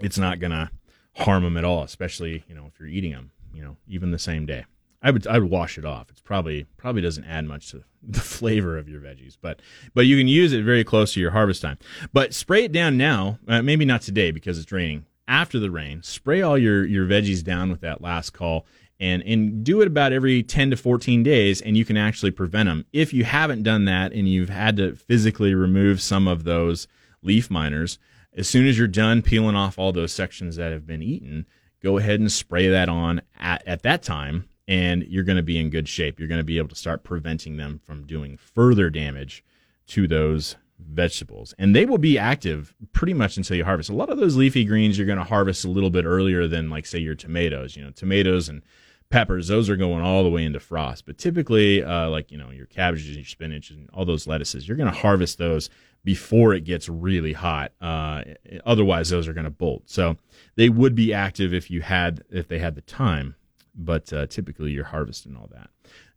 it's 0.00 0.18
not 0.18 0.40
going 0.40 0.50
to 0.50 0.70
harm 1.16 1.44
them 1.44 1.56
at 1.56 1.64
all 1.64 1.82
especially 1.82 2.42
you 2.48 2.54
know 2.54 2.66
if 2.66 2.78
you're 2.80 2.88
eating 2.88 3.12
them 3.12 3.30
you 3.54 3.62
know 3.62 3.76
even 3.86 4.10
the 4.10 4.18
same 4.18 4.44
day 4.44 4.64
I 5.02 5.10
would 5.10 5.26
I 5.26 5.38
would 5.38 5.50
wash 5.50 5.78
it 5.78 5.84
off. 5.84 6.10
It's 6.10 6.20
probably 6.20 6.64
probably 6.76 7.02
doesn't 7.02 7.24
add 7.24 7.44
much 7.46 7.70
to 7.70 7.84
the 8.02 8.20
flavor 8.38 8.78
of 8.78 8.88
your 8.88 9.00
veggies, 9.00 9.36
but 9.40 9.60
but 9.94 10.06
you 10.06 10.16
can 10.16 10.28
use 10.28 10.52
it 10.52 10.64
very 10.64 10.84
close 10.84 11.14
to 11.14 11.20
your 11.20 11.32
harvest 11.32 11.62
time. 11.62 11.78
But 12.12 12.34
spray 12.34 12.64
it 12.64 12.72
down 12.72 12.96
now. 12.96 13.38
Uh, 13.48 13.62
maybe 13.62 13.84
not 13.84 14.02
today 14.02 14.30
because 14.30 14.58
it's 14.58 14.70
raining. 14.70 15.06
After 15.28 15.58
the 15.58 15.70
rain, 15.70 16.02
spray 16.02 16.42
all 16.42 16.58
your 16.58 16.84
your 16.84 17.06
veggies 17.06 17.42
down 17.42 17.70
with 17.70 17.80
that 17.80 18.00
last 18.00 18.30
call. 18.30 18.66
And, 19.00 19.20
and 19.24 19.64
do 19.64 19.80
it 19.80 19.88
about 19.88 20.12
every 20.12 20.44
10 20.44 20.70
to 20.70 20.76
14 20.76 21.24
days, 21.24 21.60
and 21.60 21.76
you 21.76 21.84
can 21.84 21.96
actually 21.96 22.30
prevent 22.30 22.68
them. 22.68 22.84
If 22.92 23.12
you 23.12 23.24
haven't 23.24 23.64
done 23.64 23.84
that 23.86 24.12
and 24.12 24.28
you've 24.28 24.48
had 24.48 24.76
to 24.76 24.94
physically 24.94 25.56
remove 25.56 26.00
some 26.00 26.28
of 26.28 26.44
those 26.44 26.86
leaf 27.20 27.50
miners, 27.50 27.98
as 28.32 28.48
soon 28.48 28.64
as 28.64 28.78
you're 28.78 28.86
done 28.86 29.20
peeling 29.20 29.56
off 29.56 29.76
all 29.76 29.90
those 29.90 30.12
sections 30.12 30.54
that 30.54 30.70
have 30.70 30.86
been 30.86 31.02
eaten, 31.02 31.46
go 31.82 31.98
ahead 31.98 32.20
and 32.20 32.30
spray 32.30 32.68
that 32.68 32.88
on 32.88 33.22
at, 33.40 33.66
at 33.66 33.82
that 33.82 34.04
time 34.04 34.48
and 34.72 35.04
you're 35.06 35.22
going 35.22 35.36
to 35.36 35.42
be 35.42 35.58
in 35.58 35.68
good 35.68 35.86
shape. 35.86 36.18
You're 36.18 36.28
going 36.28 36.40
to 36.40 36.44
be 36.44 36.56
able 36.56 36.70
to 36.70 36.74
start 36.74 37.04
preventing 37.04 37.58
them 37.58 37.78
from 37.84 38.06
doing 38.06 38.38
further 38.38 38.88
damage 38.88 39.44
to 39.88 40.08
those 40.08 40.56
vegetables. 40.78 41.52
And 41.58 41.76
they 41.76 41.84
will 41.84 41.98
be 41.98 42.16
active 42.16 42.74
pretty 42.94 43.12
much 43.12 43.36
until 43.36 43.58
you 43.58 43.66
harvest. 43.66 43.90
A 43.90 43.94
lot 43.94 44.08
of 44.08 44.16
those 44.16 44.34
leafy 44.34 44.64
greens 44.64 44.96
you're 44.96 45.06
going 45.06 45.18
to 45.18 45.24
harvest 45.24 45.66
a 45.66 45.68
little 45.68 45.90
bit 45.90 46.06
earlier 46.06 46.48
than 46.48 46.70
like 46.70 46.86
say 46.86 46.98
your 46.98 47.14
tomatoes. 47.14 47.76
You 47.76 47.84
know, 47.84 47.90
tomatoes 47.90 48.48
and 48.48 48.62
peppers, 49.10 49.48
those 49.48 49.68
are 49.68 49.76
going 49.76 50.02
all 50.02 50.22
the 50.22 50.30
way 50.30 50.42
into 50.42 50.58
frost. 50.58 51.04
But 51.04 51.18
typically, 51.18 51.84
uh, 51.84 52.08
like 52.08 52.30
you 52.30 52.38
know, 52.38 52.48
your 52.48 52.64
cabbages 52.64 53.08
and 53.08 53.16
your 53.16 53.26
spinach 53.26 53.68
and 53.68 53.90
all 53.92 54.06
those 54.06 54.26
lettuces, 54.26 54.66
you're 54.66 54.78
going 54.78 54.90
to 54.90 54.98
harvest 54.98 55.36
those 55.36 55.68
before 56.02 56.54
it 56.54 56.64
gets 56.64 56.88
really 56.88 57.34
hot. 57.34 57.72
Uh, 57.78 58.22
otherwise, 58.64 59.10
those 59.10 59.28
are 59.28 59.34
going 59.34 59.44
to 59.44 59.50
bolt. 59.50 59.82
So 59.84 60.16
they 60.56 60.70
would 60.70 60.94
be 60.94 61.12
active 61.12 61.52
if 61.52 61.70
you 61.70 61.82
had 61.82 62.24
if 62.30 62.48
they 62.48 62.58
had 62.58 62.74
the 62.74 62.80
time 62.80 63.36
but 63.74 64.12
uh, 64.12 64.26
typically 64.26 64.70
you're 64.70 64.84
harvesting 64.84 65.36
all 65.36 65.48
that. 65.52 65.70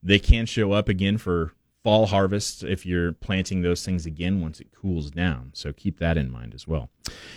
They 0.04 0.20
can 0.20 0.46
show 0.46 0.72
up 0.72 0.90
again 0.90 1.18
for 1.18 1.54
fall 1.86 2.08
harvest 2.08 2.64
if 2.64 2.84
you're 2.84 3.14
planting 3.14 3.62
those 3.62 3.86
things 3.86 4.08
again 4.08 4.42
once 4.42 4.60
it 4.60 4.72
cools 4.72 5.12
down. 5.12 5.52
So 5.54 5.72
keep 5.72 6.00
that 6.00 6.18
in 6.18 6.32
mind 6.32 6.56
as 6.56 6.68
well. 6.68 6.90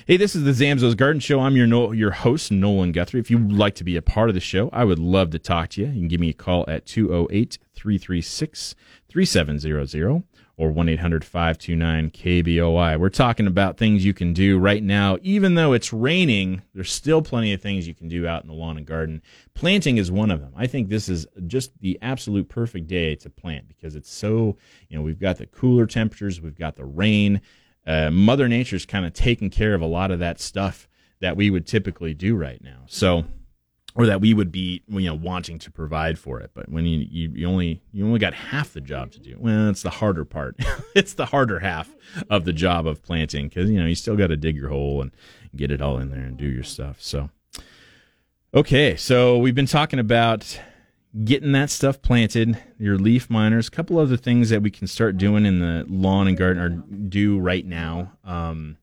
Hey, 0.07 0.17
this 0.17 0.35
is 0.35 0.45
the 0.45 0.53
Zamzows 0.53 0.97
Garden 0.97 1.21
Show. 1.21 1.41
I'm 1.41 1.55
your 1.55 1.67
no- 1.67 1.93
your 1.93 2.13
host 2.13 2.51
Nolan 2.51 2.93
Guthrie. 2.93 3.21
If 3.21 3.31
you'd 3.31 3.53
like 3.53 3.75
to 3.75 3.85
be 3.85 3.95
a 3.95 4.01
part 4.01 4.31
of 4.31 4.35
the 4.35 4.41
show, 4.41 4.71
I 4.73 4.85
would 4.85 4.99
love 4.99 5.31
to 5.33 5.39
talk 5.39 5.69
to 5.71 5.83
you. 5.83 5.89
You 5.89 6.01
can 6.01 6.09
give 6.09 6.21
me 6.21 6.31
a 6.31 6.35
call 6.35 6.65
at 6.67 6.87
208 6.87 7.59
336 7.75 8.75
3700 9.11 10.25
or 10.59 10.73
1 10.73 10.89
800 10.89 11.25
529 11.25 12.11
KBOI. 12.11 12.99
We're 12.99 13.09
talking 13.09 13.47
about 13.47 13.79
things 13.79 14.05
you 14.05 14.13
can 14.13 14.33
do 14.33 14.59
right 14.59 14.83
now. 14.83 15.17
Even 15.23 15.55
though 15.55 15.73
it's 15.73 15.93
raining, 15.93 16.63
there's 16.75 16.91
still 16.91 17.23
plenty 17.23 17.53
of 17.53 17.63
things 17.63 17.87
you 17.87 17.95
can 17.95 18.09
do 18.09 18.27
out 18.27 18.43
in 18.43 18.49
the 18.49 18.55
lawn 18.55 18.77
and 18.77 18.85
garden. 18.85 19.23
Planting 19.55 19.99
is 19.99 20.11
one 20.11 20.33
of 20.33 20.41
them. 20.41 20.53
I 20.57 20.67
think 20.67 20.89
this 20.89 21.09
is 21.09 21.27
just 21.47 21.79
the 21.81 21.97
absolute 22.03 22.49
perfect 22.49 22.89
day 22.89 23.15
to 23.15 23.31
plant 23.31 23.69
because 23.69 23.95
it's 23.95 24.11
so, 24.11 24.57
you 24.89 24.99
know, 24.99 25.03
we've 25.03 25.21
got 25.21 25.39
the 25.39 25.47
cooler 25.47 25.87
temperatures, 25.87 26.41
we've 26.41 26.59
got 26.59 26.75
the 26.75 26.85
rain. 26.85 27.41
Uh, 27.87 28.11
Mother 28.11 28.49
Nature's 28.49 28.85
kind 28.85 29.07
of 29.07 29.13
taking 29.13 29.51
care 29.51 29.75
of 29.75 29.81
a 29.81 29.87
lot 29.87 30.11
of 30.11 30.19
that 30.19 30.41
stuff 30.41 30.89
that 31.21 31.37
we 31.37 31.51
would 31.51 31.67
typically 31.67 32.15
do 32.15 32.35
right 32.35 32.63
now. 32.63 32.83
So, 32.87 33.25
or 33.99 34.07
that 34.07 34.21
we 34.21 34.33
would 34.33 34.53
be 34.53 34.81
you 34.89 35.01
know 35.01 35.15
wanting 35.15 35.59
to 35.59 35.71
provide 35.71 36.19
for 36.19 36.41
it. 36.41 36.53
But 36.55 36.71
when 36.71 36.87
you, 36.87 37.07
you, 37.11 37.33
you 37.35 37.47
only 37.49 37.83
you 37.93 38.07
only 38.07 38.21
got 38.21 38.33
half 38.33 38.73
the 38.73 38.81
job 38.81 39.11
to 39.13 39.21
do 39.21 39.37
well 39.39 39.69
it's 39.69 39.83
the 39.83 39.91
harder 39.91 40.25
part. 40.25 40.57
It's 40.95 41.13
the 41.13 41.27
harder 41.27 41.61
half 41.61 41.95
of 42.29 42.45
the 42.45 42.53
job 42.53 42.87
of 42.87 43.03
planting 43.03 43.49
because 43.49 43.71
you 43.71 43.79
know 43.79 43.87
you 43.87 43.95
still 43.95 44.17
got 44.17 44.29
to 44.29 44.37
dig 44.37 44.57
your 44.57 44.71
hole 44.71 45.03
and 45.03 45.13
get 45.55 45.71
it 45.71 45.83
all 45.83 45.99
in 45.99 46.11
there 46.11 46.21
and 46.21 46.37
do 46.37 46.47
your 46.47 46.63
stuff. 46.63 46.97
So 47.01 47.31
okay 48.55 48.97
so 48.97 49.37
we've 49.37 49.55
been 49.55 49.67
talking 49.67 49.99
about 49.99 50.59
getting 51.25 51.53
that 51.53 51.71
stuff 51.71 52.01
planted 52.01 52.59
your 52.79 52.97
leaf 52.97 53.29
miners 53.29 53.69
a 53.69 53.71
couple 53.71 53.99
other 53.99 54.17
things 54.17 54.49
that 54.51 54.63
we 54.63 54.71
can 54.71 54.87
start 54.87 55.19
doing 55.19 55.45
in 55.45 55.59
the 55.59 55.85
lawn 55.89 56.29
and 56.29 56.37
garden 56.37 56.63
or 56.63 56.69
do 56.71 57.39
right 57.39 57.67
now. 57.67 58.13
Um, 58.25 58.79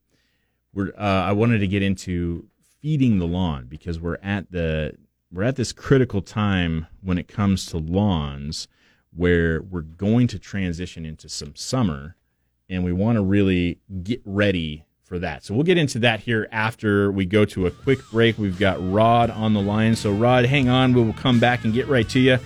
we're 0.73 0.91
uh, 0.97 1.23
i 1.23 1.31
wanted 1.31 1.59
to 1.59 1.67
get 1.67 1.81
into 1.81 2.45
feeding 2.85 3.17
the 3.17 3.25
lawn 3.25 3.65
because 3.67 3.99
we're 3.99 4.19
at 4.21 4.51
the 4.51 4.95
we're 5.31 5.41
at 5.41 5.55
this 5.55 5.73
critical 5.73 6.21
time 6.21 6.85
when 7.01 7.17
it 7.17 7.27
comes 7.27 7.65
to 7.65 7.79
lawns 7.79 8.67
where 9.11 9.59
we're 9.63 9.81
going 9.81 10.27
to 10.27 10.37
transition 10.37 11.03
into 11.03 11.27
some 11.27 11.55
summer 11.55 12.15
and 12.69 12.83
we 12.83 12.93
want 12.93 13.15
to 13.15 13.23
really 13.23 13.79
get 14.03 14.21
ready 14.23 14.85
for 15.01 15.17
that. 15.17 15.43
So 15.43 15.55
we'll 15.55 15.63
get 15.63 15.79
into 15.79 15.97
that 15.99 16.19
here 16.19 16.47
after 16.51 17.11
we 17.11 17.25
go 17.25 17.43
to 17.45 17.65
a 17.65 17.71
quick 17.71 17.99
break. 18.11 18.37
We've 18.37 18.59
got 18.59 18.77
Rod 18.79 19.31
on 19.31 19.55
the 19.55 19.61
line. 19.61 19.95
So 19.95 20.11
Rod, 20.11 20.45
hang 20.45 20.69
on, 20.69 20.93
we 20.93 21.01
will 21.01 21.13
come 21.13 21.39
back 21.39 21.63
and 21.63 21.73
get 21.73 21.87
right 21.87 22.07
to 22.09 22.19
you. 22.19 22.37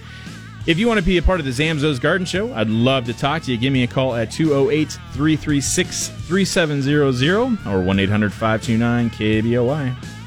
If 0.66 0.80
you 0.80 0.88
want 0.88 1.02
to 1.02 1.06
be 1.06 1.18
a 1.18 1.22
part 1.22 1.42
of 1.42 1.46
the 1.46 1.52
Zamzows 1.52 2.00
Garden 2.00 2.26
Show, 2.26 2.54
I'd 2.54 2.70
love 2.70 3.04
to 3.08 3.14
talk 3.14 3.44
to 3.44 3.52
you. 3.52 3.58
Give 3.58 3.74
me 3.74 3.84
a 3.84 3.88
call 3.88 4.16
at 4.16 4.32
208 4.32 4.88
336 5.12 6.08
3700 6.08 7.68
or 7.68 7.82
1 7.82 8.00
800 8.00 8.32
529 8.32 9.10
KBOI. 9.10 10.19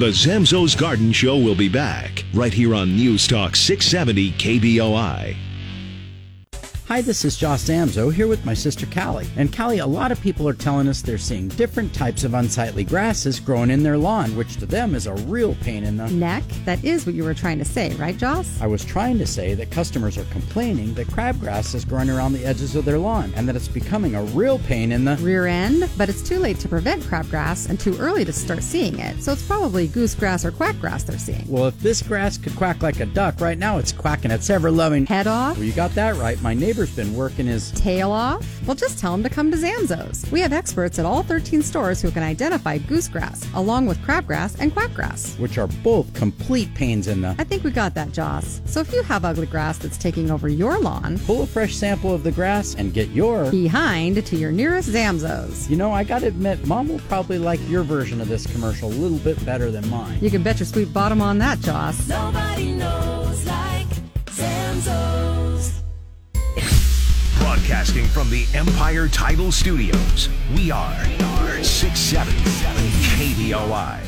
The 0.00 0.06
Zamzows 0.06 0.78
Garden 0.78 1.12
Show 1.12 1.36
will 1.36 1.54
be 1.54 1.68
back 1.68 2.24
right 2.32 2.54
here 2.54 2.74
on 2.74 2.96
News 2.96 3.26
Talk 3.26 3.54
670 3.54 4.32
KBOI. 4.32 5.49
Hi, 6.90 7.00
this 7.00 7.24
is 7.24 7.36
Josh 7.36 7.60
Zamzow 7.60 8.12
here 8.12 8.26
with 8.26 8.44
my 8.44 8.52
sister 8.52 8.84
Callie. 8.84 9.28
And 9.36 9.56
Callie, 9.56 9.78
a 9.78 9.86
lot 9.86 10.10
of 10.10 10.20
people 10.20 10.48
are 10.48 10.52
telling 10.52 10.88
us 10.88 11.02
they're 11.02 11.18
seeing 11.18 11.46
different 11.50 11.94
types 11.94 12.24
of 12.24 12.34
unsightly 12.34 12.82
grasses 12.82 13.38
growing 13.38 13.70
in 13.70 13.84
their 13.84 13.96
lawn, 13.96 14.34
which 14.34 14.56
to 14.56 14.66
them 14.66 14.96
is 14.96 15.06
a 15.06 15.14
real 15.14 15.54
pain 15.60 15.84
in 15.84 15.96
the 15.96 16.08
neck. 16.08 16.42
That 16.64 16.82
is 16.82 17.06
what 17.06 17.14
you 17.14 17.22
were 17.22 17.32
trying 17.32 17.60
to 17.60 17.64
say, 17.64 17.94
right, 17.94 18.16
Joss? 18.16 18.60
I 18.60 18.66
was 18.66 18.84
trying 18.84 19.18
to 19.18 19.26
say 19.28 19.54
that 19.54 19.70
customers 19.70 20.18
are 20.18 20.24
complaining 20.32 20.92
that 20.94 21.06
crabgrass 21.06 21.76
is 21.76 21.84
growing 21.84 22.10
around 22.10 22.32
the 22.32 22.44
edges 22.44 22.74
of 22.74 22.84
their 22.84 22.98
lawn 22.98 23.32
and 23.36 23.46
that 23.46 23.54
it's 23.54 23.68
becoming 23.68 24.16
a 24.16 24.24
real 24.24 24.58
pain 24.58 24.90
in 24.90 25.04
the 25.04 25.16
rear 25.18 25.46
end. 25.46 25.88
But 25.96 26.08
it's 26.08 26.28
too 26.28 26.40
late 26.40 26.58
to 26.58 26.68
prevent 26.68 27.04
crabgrass 27.04 27.70
and 27.70 27.78
too 27.78 27.96
early 27.98 28.24
to 28.24 28.32
start 28.32 28.64
seeing 28.64 28.98
it. 28.98 29.22
So 29.22 29.30
it's 29.30 29.46
probably 29.46 29.86
goosegrass 29.86 30.44
or 30.44 30.50
quackgrass 30.50 31.06
they're 31.06 31.20
seeing. 31.20 31.44
Well, 31.46 31.68
if 31.68 31.78
this 31.78 32.02
grass 32.02 32.36
could 32.36 32.56
quack 32.56 32.82
like 32.82 32.98
a 32.98 33.06
duck, 33.06 33.40
right 33.40 33.58
now 33.58 33.78
it's 33.78 33.92
quacking 33.92 34.32
its 34.32 34.50
ever 34.50 34.72
loving 34.72 35.06
head 35.06 35.28
off. 35.28 35.56
Well, 35.56 35.66
you 35.66 35.72
got 35.72 35.94
that 35.94 36.16
right. 36.16 36.42
My 36.42 36.52
neighbor's 36.80 36.96
been 36.96 37.14
working 37.14 37.46
his 37.46 37.72
tail 37.72 38.10
off. 38.10 38.46
Well, 38.66 38.74
just 38.74 38.98
tell 38.98 39.12
him 39.12 39.22
to 39.22 39.28
come 39.28 39.50
to 39.50 39.56
Zamzows. 39.56 40.30
We 40.30 40.40
have 40.40 40.54
experts 40.54 40.98
at 40.98 41.04
all 41.04 41.22
13 41.22 41.62
stores 41.62 42.00
who 42.00 42.10
can 42.10 42.22
identify 42.22 42.78
goosegrass, 42.78 43.46
along 43.54 43.84
with 43.84 43.98
crabgrass 43.98 44.56
and 44.60 44.74
quackgrass, 44.74 45.38
which 45.38 45.58
are 45.58 45.66
both 45.66 46.12
complete 46.14 46.74
pains 46.74 47.06
in 47.06 47.20
the. 47.20 47.34
I 47.38 47.44
think 47.44 47.64
we 47.64 47.70
got 47.70 47.92
that, 47.94 48.12
Joss. 48.12 48.62
So 48.64 48.80
if 48.80 48.94
you 48.94 49.02
have 49.02 49.26
ugly 49.26 49.46
grass 49.46 49.76
that's 49.76 49.98
taking 49.98 50.30
over 50.30 50.48
your 50.48 50.78
lawn, 50.78 51.18
pull 51.26 51.42
a 51.42 51.46
fresh 51.46 51.76
sample 51.76 52.14
of 52.14 52.22
the 52.22 52.32
grass 52.32 52.74
and 52.74 52.94
get 52.94 53.10
your 53.10 53.50
behind 53.50 54.24
to 54.24 54.36
your 54.36 54.50
nearest 54.50 54.88
Zamzows. 54.88 55.68
You 55.68 55.76
know, 55.76 55.92
I 55.92 56.02
gotta 56.02 56.28
admit, 56.28 56.66
Mom 56.66 56.88
will 56.88 57.00
probably 57.00 57.38
like 57.38 57.60
your 57.68 57.82
version 57.82 58.22
of 58.22 58.28
this 58.28 58.46
commercial 58.46 58.88
a 58.88 58.94
little 58.94 59.18
bit 59.18 59.44
better 59.44 59.70
than 59.70 59.86
mine. 59.90 60.18
You 60.22 60.30
can 60.30 60.42
bet 60.42 60.60
your 60.60 60.66
sweet 60.66 60.94
bottom 60.94 61.20
on 61.20 61.36
that, 61.38 61.60
Joss. 61.60 62.08
Nobody 62.08 62.72
knows 62.72 63.09
Broadcasting 67.70 68.06
from 68.06 68.28
the 68.30 68.48
Empire 68.52 69.06
Title 69.06 69.52
Studios, 69.52 70.28
we 70.56 70.72
are, 70.72 70.92
are 71.22 71.62
677 71.62 72.82
KBOI. 73.14 74.00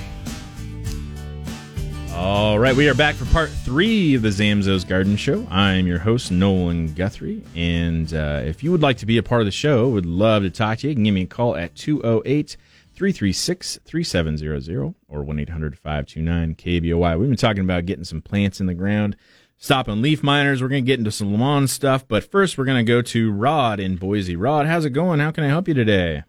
All 2.12 2.58
right, 2.58 2.74
we 2.74 2.88
are 2.88 2.94
back 2.94 3.14
for 3.14 3.24
part 3.26 3.50
three 3.50 4.16
of 4.16 4.22
the 4.22 4.30
Zamzows 4.30 4.84
Garden 4.86 5.14
Show. 5.14 5.46
I'm 5.48 5.86
your 5.86 6.00
host, 6.00 6.32
Nolan 6.32 6.92
Guthrie. 6.94 7.44
And 7.54 8.12
uh, 8.12 8.42
if 8.44 8.64
you 8.64 8.72
would 8.72 8.82
like 8.82 8.96
to 8.96 9.06
be 9.06 9.16
a 9.16 9.22
part 9.22 9.42
of 9.42 9.44
the 9.44 9.52
show, 9.52 9.88
would 9.90 10.06
love 10.06 10.42
to 10.42 10.50
talk 10.50 10.78
to 10.78 10.88
you. 10.88 10.90
You 10.90 10.96
can 10.96 11.04
give 11.04 11.14
me 11.14 11.22
a 11.22 11.26
call 11.26 11.54
at 11.54 11.76
208 11.76 12.56
336 12.96 13.78
3700 13.84 14.94
or 15.08 15.22
1 15.22 15.38
800 15.38 15.78
529 15.78 16.56
KBOI. 16.56 17.16
We've 17.16 17.28
been 17.28 17.36
talking 17.36 17.62
about 17.62 17.86
getting 17.86 18.04
some 18.04 18.22
plants 18.22 18.58
in 18.60 18.66
the 18.66 18.74
ground 18.74 19.14
stopping 19.62 20.02
leaf 20.02 20.24
miners. 20.24 20.60
We're 20.60 20.68
going 20.68 20.84
to 20.84 20.86
get 20.86 20.98
into 20.98 21.12
some 21.12 21.38
lawn 21.38 21.68
stuff, 21.68 22.06
but 22.08 22.24
first 22.24 22.58
we're 22.58 22.64
going 22.64 22.84
to 22.84 22.92
go 22.92 23.00
to 23.00 23.30
Rod 23.30 23.78
in 23.78 23.96
Boise. 23.96 24.34
Rod, 24.34 24.66
how's 24.66 24.84
it 24.84 24.90
going? 24.90 25.20
How 25.20 25.30
can 25.30 25.44
I 25.44 25.48
help 25.48 25.68
you 25.68 25.74
today? 25.74 26.24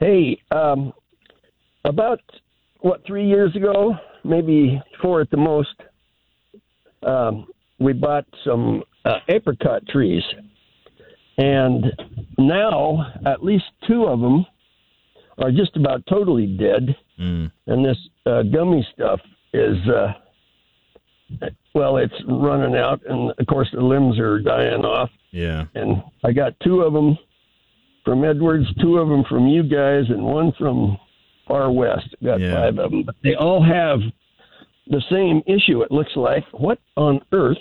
Hey, 0.00 0.40
um, 0.50 0.94
about 1.84 2.20
what 2.80 3.04
three 3.06 3.26
years 3.26 3.54
ago, 3.54 3.94
maybe 4.24 4.80
four 5.02 5.20
at 5.20 5.30
the 5.30 5.36
most, 5.36 5.74
um, 7.02 7.46
we 7.78 7.92
bought 7.92 8.24
some 8.44 8.82
uh, 9.04 9.18
apricot 9.28 9.86
trees, 9.86 10.22
and 11.36 11.84
now 12.38 13.12
at 13.26 13.44
least 13.44 13.64
two 13.86 14.04
of 14.04 14.20
them 14.20 14.46
are 15.36 15.50
just 15.50 15.76
about 15.76 16.02
totally 16.08 16.46
dead, 16.46 16.96
mm. 17.20 17.52
and 17.66 17.84
this 17.84 17.98
uh, 18.24 18.42
gummy 18.42 18.86
stuff 18.94 19.20
is. 19.52 19.76
Uh, 19.86 20.14
well, 21.74 21.96
it's 21.96 22.14
running 22.26 22.76
out, 22.76 23.00
and 23.06 23.32
of 23.38 23.46
course 23.46 23.68
the 23.72 23.80
limbs 23.80 24.18
are 24.18 24.40
dying 24.40 24.84
off. 24.84 25.10
Yeah. 25.30 25.66
And 25.74 26.02
I 26.24 26.32
got 26.32 26.58
two 26.60 26.80
of 26.80 26.92
them 26.92 27.18
from 28.04 28.24
Edwards, 28.24 28.66
two 28.80 28.98
of 28.98 29.08
them 29.08 29.24
from 29.28 29.46
you 29.46 29.62
guys, 29.62 30.04
and 30.08 30.22
one 30.22 30.52
from 30.58 30.98
far 31.46 31.70
west. 31.70 32.14
Got 32.24 32.40
yeah. 32.40 32.54
five 32.54 32.78
of 32.78 32.90
them, 32.90 33.02
but 33.04 33.16
they 33.22 33.34
all 33.34 33.62
have 33.62 34.00
the 34.86 35.02
same 35.10 35.42
issue. 35.46 35.82
It 35.82 35.92
looks 35.92 36.12
like. 36.16 36.44
What 36.52 36.78
on 36.96 37.20
earth 37.32 37.58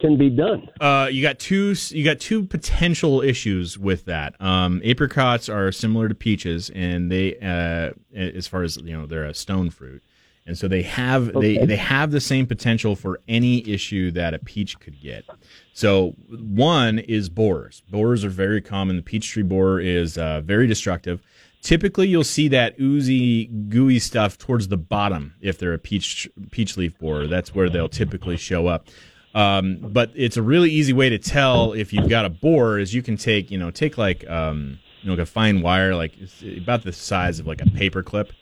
can 0.00 0.16
be 0.16 0.30
done? 0.30 0.68
Uh, 0.80 1.08
you 1.10 1.22
got 1.22 1.38
two. 1.38 1.74
You 1.88 2.04
got 2.04 2.20
two 2.20 2.44
potential 2.44 3.20
issues 3.22 3.78
with 3.78 4.04
that. 4.04 4.40
Um, 4.40 4.80
apricots 4.84 5.48
are 5.48 5.72
similar 5.72 6.08
to 6.08 6.14
peaches, 6.14 6.70
and 6.74 7.10
they, 7.10 7.36
uh, 7.38 7.90
as 8.16 8.46
far 8.46 8.62
as 8.62 8.76
you 8.76 8.96
know, 8.96 9.06
they're 9.06 9.24
a 9.24 9.34
stone 9.34 9.70
fruit 9.70 10.02
and 10.46 10.58
so 10.58 10.66
they 10.66 10.82
have 10.82 11.34
okay. 11.36 11.58
they 11.58 11.66
they 11.66 11.76
have 11.76 12.10
the 12.10 12.20
same 12.20 12.46
potential 12.46 12.96
for 12.96 13.20
any 13.28 13.66
issue 13.68 14.10
that 14.12 14.34
a 14.34 14.38
peach 14.38 14.78
could 14.80 15.00
get. 15.00 15.24
So 15.72 16.14
one 16.28 16.98
is 16.98 17.28
borers. 17.28 17.82
Borers 17.90 18.24
are 18.24 18.30
very 18.30 18.60
common. 18.60 18.96
The 18.96 19.02
peach 19.02 19.30
tree 19.30 19.44
borer 19.44 19.80
is 19.80 20.18
uh, 20.18 20.40
very 20.40 20.66
destructive. 20.66 21.22
Typically, 21.62 22.08
you'll 22.08 22.24
see 22.24 22.48
that 22.48 22.74
oozy, 22.80 23.46
gooey 23.46 24.00
stuff 24.00 24.36
towards 24.36 24.66
the 24.66 24.76
bottom 24.76 25.34
if 25.40 25.58
they're 25.58 25.74
a 25.74 25.78
peach 25.78 26.28
peach 26.50 26.76
leaf 26.76 26.98
borer. 26.98 27.28
That's 27.28 27.54
where 27.54 27.70
they'll 27.70 27.88
typically 27.88 28.36
show 28.36 28.66
up. 28.66 28.88
Um, 29.34 29.78
but 29.80 30.10
it's 30.14 30.36
a 30.36 30.42
really 30.42 30.70
easy 30.70 30.92
way 30.92 31.08
to 31.08 31.18
tell 31.18 31.72
if 31.72 31.92
you've 31.92 32.08
got 32.08 32.24
a 32.24 32.30
borer 32.30 32.78
is 32.78 32.92
you 32.92 33.02
can 33.02 33.16
take 33.16 33.50
you 33.50 33.58
know 33.58 33.70
take 33.70 33.96
like 33.96 34.28
um, 34.28 34.80
you 35.02 35.06
know 35.06 35.14
like 35.14 35.22
a 35.22 35.26
fine 35.26 35.62
wire 35.62 35.94
like 35.94 36.14
about 36.58 36.82
the 36.82 36.92
size 36.92 37.38
of 37.38 37.46
like 37.46 37.60
a 37.60 37.70
paper 37.70 38.02
clip 38.02 38.32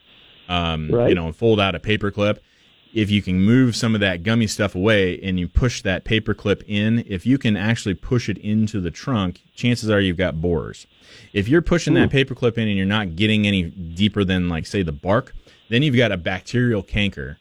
um, 0.51 0.91
right. 0.91 1.09
you 1.09 1.15
know, 1.15 1.27
and 1.27 1.37
fold 1.37 1.61
out 1.61 1.75
a 1.75 1.81
paper 1.81 2.11
clip. 2.11 2.43
If 2.93 3.09
you 3.09 3.23
can 3.23 3.41
move 3.41 3.77
some 3.77 3.95
of 3.95 4.01
that 4.01 4.25
gummy 4.25 4.49
stuff 4.49 4.75
away 4.75 5.21
and 5.23 5.39
you 5.39 5.47
push 5.47 5.81
that 5.83 6.05
paper 6.05 6.35
clip 6.35 6.65
in, 6.67 7.05
if 7.07 7.25
you 7.25 7.39
can 7.39 7.57
actually 7.57 7.95
push 7.95 8.29
it 8.29 8.37
into 8.39 8.81
the 8.81 8.91
trunk, 8.91 9.43
chances 9.55 9.89
are 9.89 10.01
you've 10.01 10.17
got 10.17 10.41
borers. 10.41 10.89
If 11.33 11.49
you're 11.49 11.63
pushing 11.63 11.97
Ooh. 11.97 12.01
that 12.01 12.11
paper 12.11 12.35
clip 12.35 12.59
in 12.59 12.67
and 12.67 12.77
you're 12.77 12.87
not 12.87 13.15
getting 13.15 13.47
any 13.47 13.63
deeper 13.63 14.25
than 14.25 14.49
like 14.49 14.67
say 14.67 14.83
the 14.83 14.93
bark, 14.93 15.33
then 15.69 15.85
you've 15.85 15.97
got 15.97 16.11
a 16.11 16.17
bacterial 16.17 16.83
canker. 16.83 17.39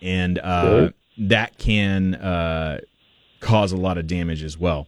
and 0.00 0.38
uh, 0.38 0.90
that 1.18 1.58
can 1.58 2.14
uh, 2.14 2.80
cause 3.40 3.72
a 3.72 3.76
lot 3.76 3.98
of 3.98 4.06
damage 4.06 4.42
as 4.42 4.56
well. 4.56 4.86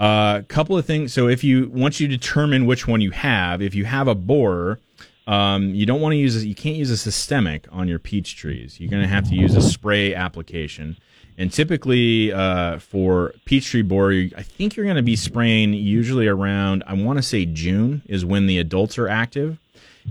A 0.00 0.02
uh, 0.02 0.42
couple 0.42 0.76
of 0.76 0.84
things. 0.84 1.12
So 1.12 1.28
if 1.28 1.44
you 1.44 1.70
once 1.72 2.00
you 2.00 2.08
determine 2.08 2.66
which 2.66 2.88
one 2.88 3.00
you 3.00 3.12
have, 3.12 3.62
if 3.62 3.76
you 3.76 3.84
have 3.84 4.08
a 4.08 4.14
borer, 4.14 4.80
um, 5.26 5.74
you 5.74 5.86
don't 5.86 6.00
want 6.00 6.12
to 6.12 6.16
use 6.16 6.36
a, 6.36 6.46
you 6.46 6.54
can't 6.54 6.76
use 6.76 6.90
a 6.90 6.96
systemic 6.96 7.66
on 7.72 7.88
your 7.88 7.98
peach 7.98 8.36
trees. 8.36 8.78
You're 8.78 8.90
going 8.90 9.02
to 9.02 9.08
have 9.08 9.28
to 9.28 9.34
use 9.34 9.54
a 9.54 9.62
spray 9.62 10.14
application. 10.14 10.96
And 11.36 11.52
typically 11.52 12.32
uh, 12.32 12.78
for 12.78 13.34
peach 13.44 13.70
tree 13.70 13.82
borer, 13.82 14.28
I 14.36 14.42
think 14.42 14.76
you're 14.76 14.84
going 14.84 14.96
to 14.96 15.02
be 15.02 15.16
spraying 15.16 15.72
usually 15.72 16.28
around 16.28 16.84
I 16.86 16.94
want 16.94 17.18
to 17.18 17.22
say 17.22 17.44
June 17.44 18.02
is 18.06 18.24
when 18.24 18.46
the 18.46 18.58
adults 18.58 18.98
are 18.98 19.08
active. 19.08 19.58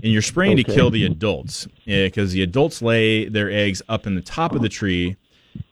And 0.02 0.12
you're 0.12 0.22
spraying 0.22 0.56
to 0.56 0.64
kill 0.64 0.90
the 0.90 1.04
adults 1.04 1.68
because 1.86 2.32
the 2.32 2.42
adults 2.42 2.82
lay 2.82 3.28
their 3.28 3.48
eggs 3.48 3.80
up 3.88 4.08
in 4.08 4.16
the 4.16 4.20
top 4.20 4.52
of 4.52 4.60
the 4.60 4.68
tree 4.68 5.16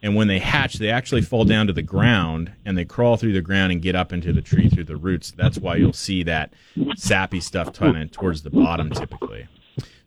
and 0.02 0.16
when 0.16 0.28
they 0.28 0.38
hatch, 0.38 0.74
they 0.74 0.90
actually 0.90 1.22
fall 1.22 1.44
down 1.44 1.66
to 1.68 1.72
the 1.72 1.82
ground 1.82 2.52
and 2.64 2.76
they 2.76 2.84
crawl 2.84 3.16
through 3.16 3.32
the 3.32 3.40
ground 3.40 3.72
and 3.72 3.80
get 3.80 3.94
up 3.94 4.12
into 4.12 4.32
the 4.32 4.42
tree 4.42 4.68
through 4.68 4.84
the 4.84 4.96
roots. 4.96 5.32
That's 5.36 5.58
why 5.58 5.76
you'll 5.76 5.92
see 5.92 6.22
that 6.24 6.52
sappy 6.96 7.40
stuff 7.40 7.72
kind 7.72 8.10
towards 8.12 8.42
the 8.42 8.50
bottom 8.50 8.90
typically. 8.90 9.46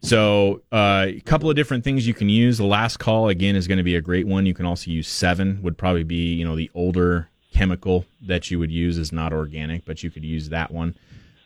So, 0.01 0.61
uh, 0.71 1.05
a 1.07 1.21
couple 1.21 1.49
of 1.49 1.55
different 1.55 1.83
things 1.83 2.05
you 2.05 2.13
can 2.13 2.29
use. 2.29 2.59
The 2.59 2.65
last 2.65 2.97
call 2.97 3.29
again 3.29 3.55
is 3.55 3.67
going 3.67 3.79
to 3.79 3.83
be 3.83 3.95
a 3.95 4.01
great 4.01 4.27
one. 4.27 4.45
You 4.45 4.53
can 4.53 4.65
also 4.65 4.91
use 4.91 5.07
Sevin. 5.07 5.61
Would 5.63 5.77
probably 5.79 6.03
be 6.03 6.33
you 6.35 6.45
know 6.45 6.55
the 6.55 6.69
older 6.75 7.29
chemical 7.53 8.05
that 8.21 8.51
you 8.51 8.59
would 8.59 8.71
use 8.71 8.97
is 8.97 9.11
not 9.11 9.33
organic, 9.33 9.83
but 9.85 10.03
you 10.03 10.11
could 10.11 10.23
use 10.23 10.49
that 10.49 10.71
one. 10.71 10.95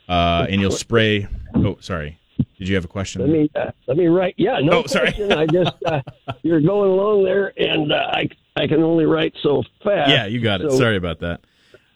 Uh, 0.09 0.45
and 0.49 0.59
you'll 0.59 0.71
spray. 0.71 1.27
Oh, 1.53 1.77
sorry. 1.79 2.19
Did 2.57 2.67
you 2.67 2.75
have 2.75 2.85
a 2.85 2.89
question? 2.89 3.21
Let 3.21 3.29
me 3.29 3.49
uh, 3.55 3.71
let 3.87 3.97
me 3.97 4.07
write. 4.07 4.35
Yeah, 4.37 4.59
no 4.61 4.83
Oh, 4.83 4.85
sorry. 4.85 5.07
question. 5.13 5.31
I 5.33 5.45
just 5.45 5.75
uh, 5.85 6.01
you're 6.43 6.61
going 6.61 6.89
along 6.91 7.23
there, 7.23 7.53
and 7.57 7.91
uh, 7.91 7.95
I 8.11 8.29
I 8.55 8.67
can 8.67 8.83
only 8.83 9.05
write 9.05 9.33
so 9.41 9.63
fast. 9.83 10.09
yeah, 10.09 10.25
you 10.25 10.39
got 10.41 10.61
it. 10.61 10.71
So- 10.71 10.77
Sorry 10.77 10.97
about 10.97 11.19
that. 11.19 11.41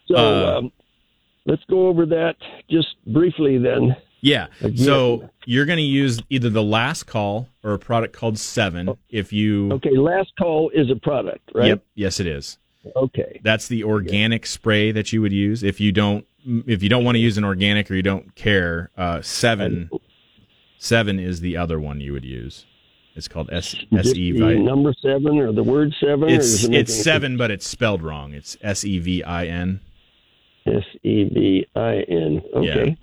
So 0.08 0.16
Uh, 0.16 0.58
um, 0.60 0.72
let's 1.46 1.64
go 1.70 1.88
over 1.88 2.06
that 2.08 2.36
just 2.70 2.96
briefly 3.08 3.58
then. 3.58 3.96
Yeah. 4.22 4.48
Again. 4.62 4.78
So 4.78 5.30
you're 5.46 5.66
going 5.66 5.78
to 5.78 5.84
use 5.84 6.22
either 6.30 6.50
the 6.50 6.64
last 6.64 7.04
call 7.08 7.50
or 7.62 7.74
a 7.74 7.80
product 7.80 8.14
called 8.16 8.36
Sevin. 8.36 8.98
If 9.10 9.34
you, 9.34 9.70
Okay, 9.74 9.98
last 9.98 10.32
call 10.38 10.70
is 10.70 10.90
a 10.90 10.96
product, 10.96 11.50
right? 11.54 11.68
yep, 11.68 11.84
yes, 11.96 12.22
it 12.22 12.28
is. 12.28 12.58
Okay. 12.96 13.42
That's 13.44 13.68
the 13.68 13.84
organic 13.84 14.46
spray 14.46 14.92
that 14.94 15.12
you 15.12 15.22
would 15.22 15.34
use. 15.34 15.62
If 15.64 15.82
you 15.82 15.92
don't, 15.92 16.26
if 16.46 16.82
you 16.84 16.88
don't 16.90 17.04
want 17.04 17.16
to 17.16 17.20
use 17.20 17.38
an 17.38 17.44
organic 17.44 17.92
or 17.92 17.96
you 17.96 18.02
don't 18.02 18.34
care, 18.36 18.92
uh, 18.98 19.18
Sevin, 19.18 19.90
Sevin 20.84 21.18
is 21.18 21.40
the 21.40 21.56
other 21.56 21.80
one 21.80 22.02
you 22.02 22.12
would 22.12 22.26
use. 22.26 22.66
It's 23.16 23.30
called 23.30 23.50
S 23.54 23.74
S 23.96 24.14
E 24.14 24.34
V. 24.34 24.60
number 24.60 24.94
seven 25.02 25.38
or 25.38 25.54
the 25.54 25.64
word 25.64 25.94
seven? 25.98 26.28
It's 26.30 26.66
it 26.66 26.74
it's 26.74 26.94
seven, 26.94 27.38
but 27.38 27.52
it's 27.52 27.66
spelled 27.66 28.02
wrong. 28.02 28.34
It's 28.34 28.58
S 28.62 28.84
E 28.84 29.00
V 29.00 29.24
I 29.24 29.46
N. 29.46 29.80
S 30.66 30.84
E 31.04 31.24
V 31.24 31.66
I 31.74 32.02
N. 32.10 32.42
Okay. 32.54 32.98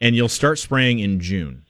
And 0.00 0.14
you'll 0.14 0.28
start 0.28 0.60
spraying 0.60 1.00
in 1.00 1.18
June. 1.18 1.64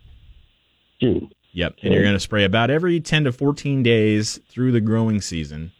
June. 1.00 1.30
Yep. 1.52 1.76
And 1.82 1.94
you're 1.94 2.02
going 2.02 2.14
to 2.14 2.20
spray 2.20 2.44
about 2.44 2.68
every 2.68 3.00
10 3.00 3.24
to 3.24 3.32
14 3.32 3.82
days 3.82 4.40
through 4.48 4.72
the 4.72 4.80
growing 4.80 5.20
season. 5.20 5.72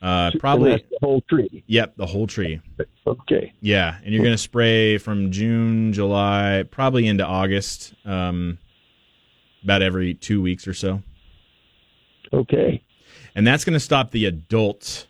Uh, 0.00 0.30
probably, 0.38 0.76
the 0.76 0.98
whole 1.02 1.20
tree. 1.28 1.62
yep, 1.66 1.94
the 1.96 2.06
whole 2.06 2.26
tree. 2.26 2.60
Okay. 3.06 3.52
Yeah. 3.60 3.98
And 4.02 4.14
you're 4.14 4.22
going 4.22 4.34
to 4.34 4.38
spray 4.38 4.96
from 4.96 5.30
June, 5.30 5.92
July, 5.92 6.64
probably 6.70 7.06
into 7.06 7.26
August, 7.26 7.92
um, 8.06 8.58
about 9.62 9.82
every 9.82 10.14
two 10.14 10.40
weeks 10.40 10.66
or 10.66 10.74
so. 10.74 11.02
Okay. 12.32 12.82
And 13.34 13.46
that's 13.46 13.64
going 13.64 13.74
to 13.74 13.80
stop 13.80 14.10
the 14.10 14.24
adult 14.26 15.06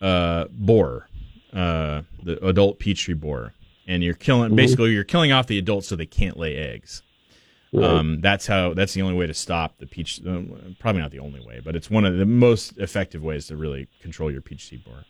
uh, 0.00 0.46
borer, 0.50 1.08
uh, 1.52 2.02
the 2.22 2.44
adult 2.46 2.78
peach 2.78 3.04
tree 3.04 3.14
borer. 3.14 3.52
And 3.86 4.04
you're 4.04 4.14
killing, 4.14 4.54
basically, 4.54 4.92
you're 4.92 5.04
killing 5.04 5.32
off 5.32 5.48
the 5.48 5.58
adults 5.58 5.88
so 5.88 5.96
they 5.96 6.06
can't 6.06 6.36
lay 6.36 6.56
eggs. 6.56 7.02
Right. 7.72 7.84
Um, 7.84 8.20
that's 8.20 8.48
how. 8.48 8.74
That's 8.74 8.94
the 8.94 9.02
only 9.02 9.14
way 9.14 9.28
to 9.28 9.34
stop 9.34 9.78
the 9.78 9.86
peach. 9.86 10.20
Uh, 10.26 10.42
probably 10.80 11.02
not 11.02 11.12
the 11.12 11.20
only 11.20 11.40
way, 11.40 11.60
but 11.64 11.76
it's 11.76 11.88
one 11.88 12.04
of 12.04 12.16
the 12.16 12.26
most 12.26 12.76
effective 12.78 13.22
ways 13.22 13.46
to 13.46 13.56
really 13.56 13.86
control 14.00 14.30
your 14.30 14.40
peach 14.40 14.66
seed 14.68 14.84
borer. 14.84 15.04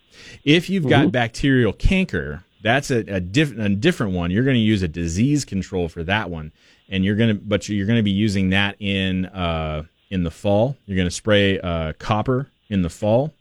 If 0.44 0.68
you've 0.68 0.86
got 0.86 1.10
bacterial 1.10 1.72
canker, 1.72 2.44
that's 2.62 2.90
a, 2.90 2.98
a, 2.98 3.18
diff- 3.20 3.56
a 3.58 3.70
different 3.70 4.12
one. 4.12 4.30
You're 4.30 4.44
going 4.44 4.56
to 4.56 4.60
use 4.60 4.82
a 4.82 4.88
disease 4.88 5.46
control 5.46 5.88
for 5.88 6.04
that 6.04 6.28
one, 6.28 6.52
and 6.90 7.04
you're 7.04 7.16
going 7.16 7.36
to, 7.36 7.42
but 7.42 7.68
you're 7.68 7.86
to 7.86 8.02
be 8.02 8.10
using 8.10 8.50
that 8.50 8.76
in 8.80 9.26
uh, 9.26 9.84
in 10.10 10.24
the 10.24 10.30
fall. 10.30 10.76
You're 10.86 10.96
going 10.96 11.08
to 11.08 11.14
spray 11.14 11.58
uh, 11.60 11.94
copper 11.94 12.48
in 12.68 12.82
the 12.82 12.90
fall, 12.90 13.32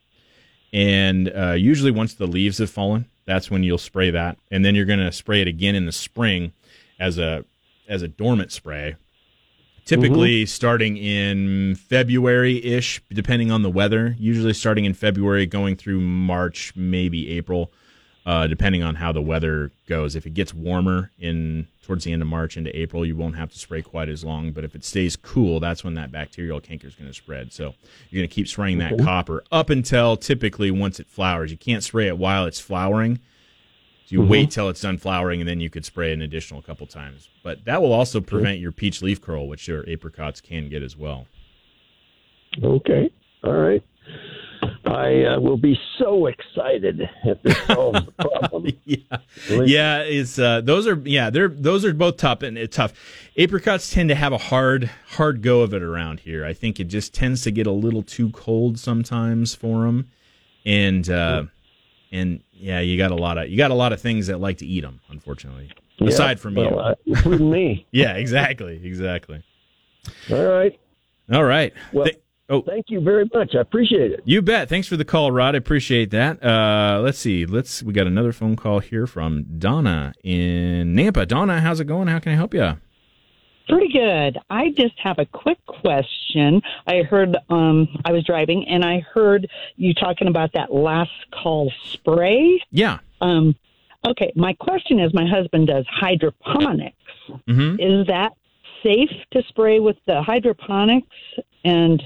and 0.71 1.31
uh, 1.35 1.51
usually 1.51 1.91
once 1.91 2.13
the 2.13 2.27
leaves 2.27 2.59
have 2.59 2.69
fallen, 2.69 3.05
that's 3.25 3.51
when 3.51 3.63
you'll 3.63 3.77
spray 3.77 4.11
that, 4.11 4.37
and 4.51 4.63
then 4.63 4.75
you're 4.75 4.85
going 4.85 4.99
to 4.99 5.11
spray 5.11 5.41
it 5.41 5.47
again 5.47 5.75
in 5.75 5.85
the 5.85 5.91
spring 5.91 6.53
as 6.99 7.17
a 7.17 7.43
as 7.87 8.01
a 8.01 8.07
dormant 8.07 8.51
spray 8.51 8.95
typically 9.89 10.45
starting 10.45 10.97
in 10.97 11.73
February 11.73 12.63
ish, 12.63 13.01
depending 13.11 13.51
on 13.51 13.63
the 13.63 13.69
weather. 13.71 14.15
Usually 14.19 14.53
starting 14.53 14.85
in 14.85 14.93
February, 14.93 15.47
going 15.47 15.75
through 15.75 15.99
March, 15.99 16.73
maybe 16.75 17.31
April, 17.31 17.71
uh, 18.25 18.47
depending 18.47 18.83
on 18.83 18.95
how 18.95 19.11
the 19.11 19.21
weather 19.21 19.71
goes. 19.87 20.15
If 20.15 20.25
it 20.25 20.33
gets 20.33 20.53
warmer 20.53 21.11
in 21.19 21.67
towards 21.83 22.03
the 22.03 22.13
end 22.13 22.21
of 22.21 22.27
March 22.27 22.57
into 22.57 22.77
April, 22.77 23.05
you 23.05 23.15
won't 23.15 23.35
have 23.35 23.51
to 23.51 23.57
spray 23.57 23.81
quite 23.81 24.09
as 24.09 24.23
long. 24.23 24.51
But 24.51 24.63
if 24.63 24.75
it 24.75 24.83
stays 24.83 25.15
cool, 25.15 25.59
that's 25.59 25.83
when 25.83 25.95
that 25.95 26.11
bacterial 26.11 26.59
canker 26.59 26.87
is 26.87 26.95
going 26.95 27.09
to 27.09 27.13
spread. 27.13 27.51
So 27.51 27.73
you're 28.09 28.19
going 28.19 28.29
to 28.29 28.33
keep 28.33 28.47
spraying 28.47 28.77
that 28.79 28.99
copper 28.99 29.43
up 29.51 29.69
until 29.69 30.15
typically 30.15 30.69
once 30.69 30.99
it 30.99 31.07
flowers. 31.07 31.51
You 31.51 31.57
can't 31.57 31.83
spray 31.83 32.07
it 32.07 32.17
while 32.17 32.45
it's 32.45 32.59
flowering. 32.59 33.19
So 34.05 34.13
you 34.13 34.21
wait 34.23 34.49
till 34.49 34.69
it's 34.69 34.81
done 34.81 34.97
flowering, 34.97 35.39
and 35.39 35.47
then 35.47 35.59
you 35.59 35.69
could 35.69 35.85
spray 35.85 36.11
an 36.11 36.23
additional 36.23 36.63
couple 36.63 36.87
times. 36.87 37.29
But 37.43 37.65
that 37.65 37.79
will 37.79 37.93
also 37.93 38.19
prevent 38.19 38.59
your 38.59 38.71
peach 38.71 39.03
leaf 39.03 39.21
curl, 39.21 39.47
which 39.47 39.67
your 39.67 39.87
apricots 39.87 40.41
can 40.41 40.67
get 40.67 40.81
as 40.81 40.97
well. 40.97 41.27
Okay. 42.63 43.11
All 43.43 43.53
right. 43.53 43.83
I 44.89 45.23
uh, 45.23 45.39
will 45.39 45.57
be 45.57 45.79
so 45.97 46.25
excited 46.25 47.01
if 47.23 47.41
this 47.43 47.57
solves 47.67 48.05
the 48.05 48.11
problem. 48.11 48.67
yeah, 48.85 49.17
yeah. 49.49 49.99
It's 49.99 50.39
uh, 50.39 50.61
those 50.61 50.87
are 50.87 50.95
yeah 51.05 51.29
they're 51.29 51.47
those 51.47 51.85
are 51.85 51.93
both 51.93 52.17
tough 52.17 52.41
and 52.41 52.57
it's 52.57 52.75
tough. 52.75 52.93
Apricots 53.37 53.91
tend 53.91 54.09
to 54.09 54.15
have 54.15 54.33
a 54.33 54.37
hard 54.37 54.89
hard 55.11 55.41
go 55.41 55.61
of 55.61 55.73
it 55.73 55.83
around 55.83 56.21
here. 56.21 56.45
I 56.45 56.53
think 56.53 56.79
it 56.79 56.85
just 56.85 57.13
tends 57.13 57.43
to 57.43 57.51
get 57.51 57.67
a 57.67 57.71
little 57.71 58.03
too 58.03 58.31
cold 58.31 58.79
sometimes 58.79 59.53
for 59.53 59.85
them, 59.85 60.09
and 60.65 61.09
uh, 61.09 61.43
and 62.11 62.41
yeah, 62.53 62.79
you 62.79 62.97
got 62.97 63.11
a 63.11 63.15
lot 63.15 63.37
of 63.37 63.49
you 63.49 63.57
got 63.57 63.71
a 63.71 63.75
lot 63.75 63.93
of 63.93 64.01
things 64.01 64.27
that 64.27 64.39
like 64.39 64.57
to 64.57 64.65
eat 64.65 64.81
them. 64.81 65.01
Unfortunately, 65.09 65.71
aside 66.01 66.39
from 66.39 66.55
well, 66.55 66.69
you. 66.69 66.79
uh, 66.79 66.95
including 67.05 67.51
me. 67.51 67.85
yeah, 67.91 68.13
exactly, 68.13 68.81
exactly. 68.83 69.43
All 70.31 70.45
right. 70.45 70.79
All 71.31 71.43
right. 71.43 71.73
Well, 71.93 72.07
oh, 72.49 72.61
Thank 72.61 72.85
you 72.89 73.01
very 73.01 73.29
much. 73.33 73.55
I 73.55 73.59
appreciate 73.61 74.11
it. 74.11 74.21
You 74.25 74.41
bet. 74.41 74.69
Thanks 74.69 74.87
for 74.87 74.97
the 74.97 75.05
call, 75.05 75.31
Rod. 75.31 75.55
I 75.55 75.57
appreciate 75.57 76.11
that. 76.11 76.43
Uh, 76.43 76.99
let's 77.03 77.17
see. 77.17 77.45
Let's. 77.45 77.81
We 77.83 77.93
got 77.93 78.07
another 78.07 78.31
phone 78.31 78.55
call 78.55 78.79
here 78.79 79.07
from 79.07 79.45
Donna 79.57 80.13
in 80.23 80.95
Nampa. 80.95 81.27
Donna, 81.27 81.61
how's 81.61 81.79
it 81.79 81.85
going? 81.85 82.07
How 82.07 82.19
can 82.19 82.31
I 82.31 82.35
help 82.35 82.53
you? 82.53 82.77
Pretty 83.67 83.93
good. 83.93 84.39
I 84.49 84.69
just 84.71 84.95
have 84.97 85.19
a 85.19 85.25
quick 85.25 85.59
question. 85.67 86.59
I 86.87 87.03
heard 87.03 87.37
um 87.49 87.87
I 88.03 88.11
was 88.11 88.23
driving 88.25 88.67
and 88.67 88.83
I 88.83 89.01
heard 89.13 89.47
you 89.75 89.93
talking 89.93 90.27
about 90.27 90.53
that 90.53 90.73
last 90.73 91.11
call 91.31 91.71
spray. 91.83 92.59
Yeah. 92.71 92.97
Um 93.21 93.55
okay, 94.07 94.33
my 94.35 94.53
question 94.53 94.99
is 94.99 95.13
my 95.13 95.27
husband 95.27 95.67
does 95.67 95.85
hydroponics. 95.87 96.95
hmm 97.47 97.75
Is 97.79 98.07
that 98.07 98.31
safe 98.81 99.11
to 99.33 99.43
spray 99.49 99.79
with 99.79 99.97
the 100.07 100.23
hydroponics 100.23 101.05
and 101.63 102.01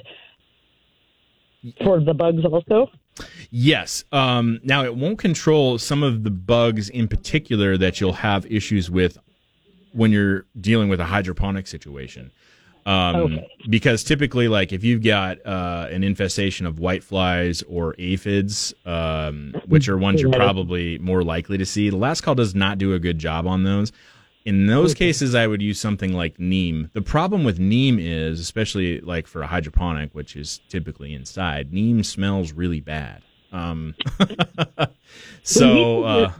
for 1.83 1.99
the 1.99 2.13
bugs 2.13 2.43
also? 2.45 2.89
Yes. 3.51 4.03
Um, 4.11 4.59
now 4.63 4.83
it 4.83 4.95
won't 4.95 5.19
control 5.19 5.77
some 5.77 6.03
of 6.03 6.23
the 6.23 6.31
bugs 6.31 6.89
in 6.89 7.07
particular 7.07 7.77
that 7.77 8.01
you'll 8.01 8.13
have 8.13 8.45
issues 8.51 8.89
with 8.89 9.17
when 9.93 10.11
you're 10.11 10.45
dealing 10.59 10.89
with 10.89 10.99
a 10.99 11.05
hydroponic 11.05 11.67
situation. 11.67 12.31
Um, 12.85 13.15
Okay. 13.15 13.47
Because 13.69 14.03
typically, 14.03 14.49
like 14.49 14.73
if 14.73 14.83
you've 14.83 15.03
got 15.03 15.37
uh, 15.45 15.87
an 15.89 16.03
infestation 16.03 16.65
of 16.65 16.75
whiteflies 16.75 17.63
or 17.69 17.95
aphids, 17.97 18.73
um, 18.85 19.53
which 19.67 19.87
are 19.87 19.97
ones 19.97 20.21
you're 20.21 20.31
probably 20.31 20.97
more 20.99 21.23
likely 21.23 21.57
to 21.57 21.65
see, 21.65 21.89
the 21.89 21.95
last 21.95 22.21
call 22.21 22.35
does 22.35 22.53
not 22.53 22.77
do 22.77 22.93
a 22.93 22.99
good 22.99 23.19
job 23.19 23.47
on 23.47 23.63
those. 23.63 23.93
In 24.45 24.67
those 24.67 24.93
cases, 24.93 25.35
I 25.35 25.47
would 25.47 25.61
use 25.61 25.79
something 25.79 26.11
like 26.11 26.39
neem. 26.39 26.89
The 26.93 27.01
problem 27.01 27.45
with 27.45 27.59
neem 27.59 27.97
is, 27.97 28.39
especially 28.39 28.99
like 28.99 29.25
for 29.25 29.41
a 29.41 29.47
hydroponic, 29.47 30.13
which 30.13 30.35
is 30.35 30.59
typically 30.67 31.13
inside, 31.13 31.71
neem 31.71 32.03
smells 32.03 32.51
really 32.51 32.81
bad. 32.81 33.21
Um, 33.53 33.95
so, 35.43 36.03
uh, 36.03 36.31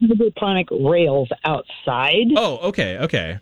Hydroponic 0.00 0.68
rails 0.70 1.28
outside. 1.44 2.26
oh, 2.36 2.58
okay, 2.68 2.98
okay. 2.98 3.38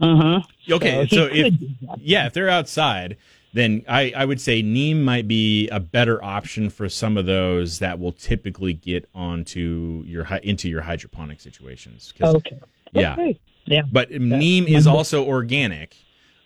Uh 0.00 0.16
huh. 0.16 0.40
Okay, 0.70 1.04
he 1.06 1.14
so 1.16 1.24
if 1.26 1.44
could 1.44 1.60
do 1.60 1.68
that. 1.82 1.98
yeah, 2.00 2.26
if 2.26 2.32
they're 2.32 2.48
outside, 2.48 3.16
then 3.52 3.84
I, 3.88 4.12
I 4.16 4.24
would 4.24 4.40
say 4.40 4.62
neem 4.62 5.02
might 5.02 5.28
be 5.28 5.68
a 5.68 5.80
better 5.80 6.22
option 6.24 6.70
for 6.70 6.88
some 6.88 7.16
of 7.16 7.26
those 7.26 7.78
that 7.80 7.98
will 7.98 8.12
typically 8.12 8.72
get 8.72 9.08
onto 9.14 10.02
your 10.06 10.24
into 10.42 10.68
your 10.68 10.82
hydroponic 10.82 11.40
situations. 11.40 12.12
Okay. 12.20 12.58
Yeah. 12.92 13.12
Okay. 13.14 13.38
Yeah. 13.66 13.82
But 13.90 14.10
neem 14.10 14.66
is 14.66 14.86
also 14.86 15.24
organic. 15.24 15.96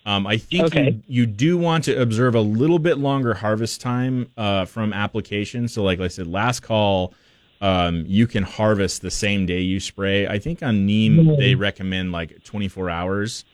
Um, 0.06 0.26
I 0.26 0.36
think 0.36 0.64
Okay. 0.66 0.90
you, 1.06 1.22
you 1.22 1.26
do 1.26 1.56
want 1.56 1.84
to 1.84 2.00
observe 2.00 2.34
a 2.34 2.40
little 2.40 2.78
bit 2.78 2.98
longer 2.98 3.32
harvest 3.32 3.80
time 3.80 4.28
uh, 4.36 4.66
from 4.66 4.92
application. 4.92 5.66
So, 5.68 5.82
like 5.82 5.98
I 6.00 6.08
said, 6.08 6.26
last 6.26 6.60
call, 6.60 7.14
um, 7.62 8.04
you 8.06 8.26
can 8.26 8.42
harvest 8.42 9.00
the 9.00 9.10
same 9.10 9.46
day 9.46 9.60
you 9.60 9.80
spray. 9.80 10.26
I 10.26 10.38
think 10.38 10.62
on 10.62 10.84
neem 10.84 11.16
Mhm. 11.16 11.38
they 11.38 11.54
recommend 11.54 12.12
like 12.12 12.44
24 12.44 12.90
hours. 12.90 13.44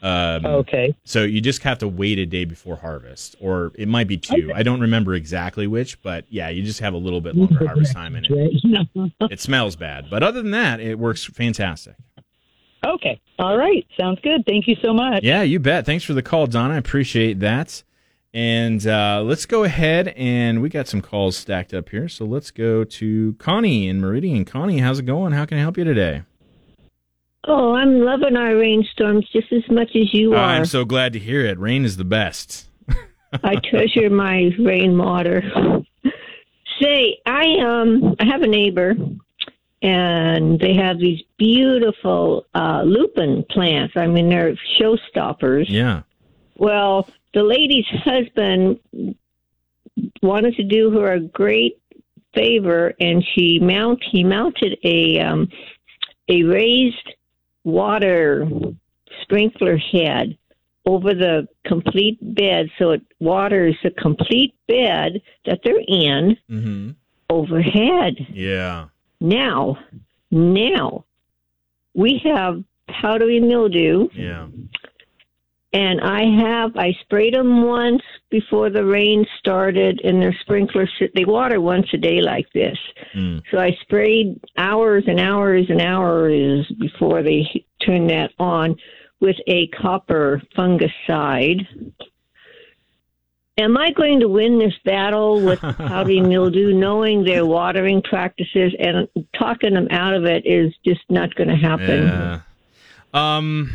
Um, 0.00 0.46
Okay. 0.46 0.94
So 1.04 1.24
you 1.24 1.42
just 1.42 1.62
have 1.64 1.76
to 1.80 1.88
wait 1.88 2.18
a 2.18 2.24
day 2.24 2.46
before 2.46 2.76
harvest, 2.76 3.36
or 3.40 3.72
it 3.74 3.88
might 3.88 4.06
be 4.06 4.16
two. 4.16 4.50
I 4.54 4.62
don't 4.62 4.80
remember 4.80 5.12
exactly 5.14 5.66
which, 5.66 6.00
but 6.02 6.24
yeah, 6.30 6.48
you 6.48 6.62
just 6.62 6.80
have 6.80 6.94
a 6.94 6.98
little 6.98 7.20
bit 7.20 7.34
longer 7.36 7.66
harvest 7.66 7.92
time 7.92 8.14
in 8.16 8.24
it. 8.24 9.12
It 9.30 9.40
smells 9.40 9.76
bad, 9.76 10.06
but 10.08 10.22
other 10.22 10.40
than 10.40 10.52
that, 10.52 10.80
it 10.80 10.98
works 10.98 11.24
fantastic. 11.24 11.96
Okay. 12.84 13.20
All 13.38 13.56
right. 13.56 13.86
Sounds 13.98 14.18
good. 14.22 14.44
Thank 14.46 14.66
you 14.66 14.76
so 14.82 14.92
much. 14.92 15.22
Yeah, 15.22 15.42
you 15.42 15.58
bet. 15.60 15.86
Thanks 15.86 16.04
for 16.04 16.14
the 16.14 16.22
call, 16.22 16.46
Donna. 16.46 16.74
I 16.74 16.78
appreciate 16.78 17.40
that. 17.40 17.82
And 18.34 18.86
uh, 18.86 19.22
let's 19.24 19.46
go 19.46 19.64
ahead 19.64 20.08
and 20.08 20.60
we 20.60 20.68
got 20.68 20.86
some 20.86 21.00
calls 21.00 21.36
stacked 21.36 21.72
up 21.72 21.88
here. 21.88 22.08
So 22.08 22.24
let's 22.24 22.50
go 22.50 22.84
to 22.84 23.34
Connie 23.38 23.88
in 23.88 24.00
Meridian. 24.00 24.44
Connie, 24.44 24.78
how's 24.78 24.98
it 24.98 25.06
going? 25.06 25.32
How 25.32 25.46
can 25.46 25.58
I 25.58 25.60
help 25.62 25.78
you 25.78 25.84
today? 25.84 26.22
Oh, 27.46 27.74
I'm 27.74 28.00
loving 28.00 28.36
our 28.36 28.56
rainstorms 28.56 29.26
just 29.32 29.50
as 29.52 29.62
much 29.70 29.90
as 29.94 30.12
you 30.12 30.34
are. 30.34 30.44
I'm 30.44 30.66
so 30.66 30.84
glad 30.84 31.14
to 31.14 31.18
hear 31.18 31.46
it. 31.46 31.58
Rain 31.58 31.84
is 31.84 31.96
the 31.96 32.04
best. 32.04 32.68
I 33.42 33.56
treasure 33.56 34.10
my 34.10 34.50
rainwater. 34.58 35.42
Say, 36.80 37.18
I 37.24 37.44
um 37.66 38.14
I 38.20 38.26
have 38.26 38.42
a 38.42 38.46
neighbor 38.46 38.94
and 39.82 40.58
they 40.58 40.74
have 40.74 40.98
these 40.98 41.20
beautiful 41.38 42.46
uh 42.54 42.82
lupin 42.84 43.44
plants. 43.50 43.94
I 43.96 44.06
mean 44.06 44.28
they're 44.28 44.56
showstoppers. 44.80 45.66
Yeah. 45.68 46.02
Well, 46.56 47.08
the 47.34 47.42
lady's 47.42 47.86
husband 48.04 48.80
wanted 50.22 50.54
to 50.56 50.64
do 50.64 50.90
her 50.92 51.12
a 51.12 51.20
great 51.20 51.80
favor 52.34 52.94
and 53.00 53.24
she 53.34 53.58
mount 53.58 54.02
he 54.10 54.22
mounted 54.24 54.78
a 54.84 55.18
um 55.20 55.48
a 56.28 56.42
raised 56.42 57.14
water 57.64 58.46
sprinkler 59.22 59.76
head 59.76 60.36
over 60.86 61.14
the 61.14 61.46
complete 61.64 62.18
bed 62.34 62.68
so 62.78 62.90
it 62.90 63.02
waters 63.20 63.76
the 63.82 63.90
complete 63.90 64.54
bed 64.68 65.20
that 65.46 65.60
they're 65.64 65.80
in 65.86 66.36
Mm-hmm. 66.50 66.90
overhead. 67.30 68.14
Yeah. 68.32 68.86
Now, 69.20 69.78
now 70.30 71.04
we 71.94 72.20
have 72.24 72.62
powdery 72.88 73.40
mildew 73.40 74.08
Yeah. 74.14 74.46
and 75.72 76.00
I 76.00 76.24
have 76.24 76.76
I 76.76 76.92
sprayed 77.02 77.34
them 77.34 77.62
once 77.62 78.02
before 78.30 78.70
the 78.70 78.84
rain 78.84 79.26
started, 79.38 80.00
and 80.04 80.22
their 80.22 80.36
sprinklers 80.40 80.90
they 81.14 81.24
water 81.24 81.60
once 81.60 81.86
a 81.92 81.98
day 81.98 82.20
like 82.20 82.46
this. 82.52 82.78
Mm. 83.14 83.42
So 83.50 83.58
I 83.58 83.76
sprayed 83.82 84.40
hours 84.56 85.04
and 85.06 85.18
hours 85.18 85.66
and 85.68 85.80
hours 85.80 86.66
before 86.78 87.22
they 87.22 87.64
turned 87.84 88.10
that 88.10 88.32
on 88.38 88.76
with 89.20 89.36
a 89.46 89.66
copper 89.68 90.40
fungicide. 90.56 91.66
Am 93.58 93.76
I 93.76 93.90
going 93.90 94.20
to 94.20 94.28
win 94.28 94.58
this 94.58 94.74
battle 94.84 95.40
with 95.40 95.60
powdery 95.78 96.20
mildew, 96.20 96.72
knowing 96.72 97.24
their 97.24 97.44
watering 97.44 98.02
practices 98.02 98.72
and 98.78 99.08
talking 99.36 99.74
them 99.74 99.88
out 99.90 100.14
of 100.14 100.24
it 100.24 100.46
is 100.46 100.72
just 100.86 101.00
not 101.08 101.34
going 101.34 101.48
to 101.48 101.56
happen? 101.56 102.04
Yeah. 102.06 102.40
Um, 103.12 103.70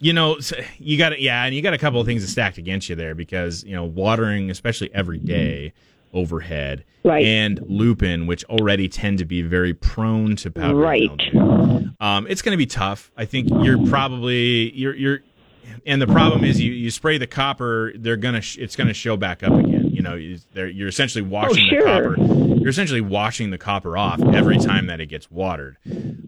you 0.00 0.12
know, 0.12 0.38
you 0.78 0.98
got 0.98 1.20
yeah, 1.20 1.44
and 1.44 1.54
you 1.54 1.62
got 1.62 1.74
a 1.74 1.78
couple 1.78 2.00
of 2.00 2.06
things 2.06 2.28
stacked 2.28 2.58
against 2.58 2.88
you 2.88 2.96
there 2.96 3.14
because 3.14 3.62
you 3.64 3.74
know 3.76 3.84
watering, 3.84 4.50
especially 4.50 4.92
every 4.92 5.18
day 5.18 5.72
overhead, 6.12 6.84
Right. 7.04 7.24
and 7.24 7.60
lupin, 7.68 8.26
which 8.26 8.44
already 8.44 8.88
tend 8.88 9.18
to 9.18 9.24
be 9.24 9.42
very 9.42 9.74
prone 9.74 10.36
to 10.36 10.50
powdery 10.50 10.74
Right. 11.08 11.34
mildew. 11.34 11.90
Um, 12.00 12.26
it's 12.28 12.42
going 12.42 12.52
to 12.52 12.58
be 12.58 12.66
tough. 12.66 13.10
I 13.16 13.24
think 13.26 13.48
you're 13.62 13.86
probably 13.86 14.72
you're 14.72 14.94
you're. 14.94 15.20
And 15.86 16.00
the 16.00 16.06
problem 16.06 16.44
is, 16.44 16.60
you, 16.60 16.72
you 16.72 16.90
spray 16.90 17.18
the 17.18 17.26
copper, 17.26 17.92
they're 17.96 18.16
gonna 18.16 18.40
sh- 18.40 18.58
it's 18.58 18.76
gonna 18.76 18.94
show 18.94 19.16
back 19.16 19.42
up 19.42 19.52
again. 19.52 19.90
You 19.90 20.02
know, 20.02 20.14
you- 20.14 20.38
they're, 20.52 20.68
essentially 20.68 21.22
washing 21.22 21.68
sure. 21.68 21.80
the 21.80 22.16
copper. 22.16 22.54
You're 22.64 22.70
essentially 22.70 23.02
washing 23.02 23.50
the 23.50 23.58
copper 23.58 23.98
off 23.98 24.22
every 24.32 24.56
time 24.56 24.86
that 24.86 24.98
it 24.98 25.06
gets 25.06 25.30
watered. 25.30 25.76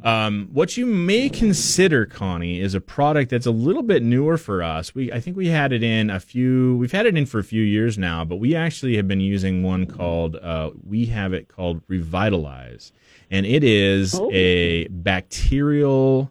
Um, 0.03 0.49
what 0.53 0.77
you 0.77 0.85
may 0.85 1.31
consider, 1.31 2.05
Connie, 2.05 2.61
is 2.61 2.75
a 2.75 2.81
product 2.81 3.31
that's 3.31 3.47
a 3.47 3.51
little 3.51 3.83
bit 3.83 4.03
newer 4.03 4.37
for 4.37 4.63
us. 4.63 4.95
We 4.95 5.11
I 5.11 5.21
think 5.21 5.37
we 5.37 5.49
had 5.49 5.73
it 5.73 5.83
in 5.83 6.11
a 6.11 6.21
few. 6.21 6.77
We've 6.77 6.93
had 6.93 7.07
it 7.07 7.17
in 7.17 7.25
for 7.25 7.39
a 7.39 7.45
few 7.45 7.63
years 7.63 7.97
now, 7.97 8.25
but 8.25 8.37
we 8.37 8.55
actually 8.55 8.97
have 8.97 9.09
been 9.09 9.21
using 9.21 9.63
one 9.63 9.87
called. 9.87 10.37
Uh, 10.37 10.73
we 10.87 11.07
have 11.07 11.33
it 11.33 11.49
called 11.49 11.81
Revitalize, 11.89 12.93
and 13.31 13.47
it 13.47 13.65
is 13.65 14.21
a 14.31 14.89
bacterial. 14.89 16.31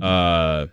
Uh, 0.00 0.66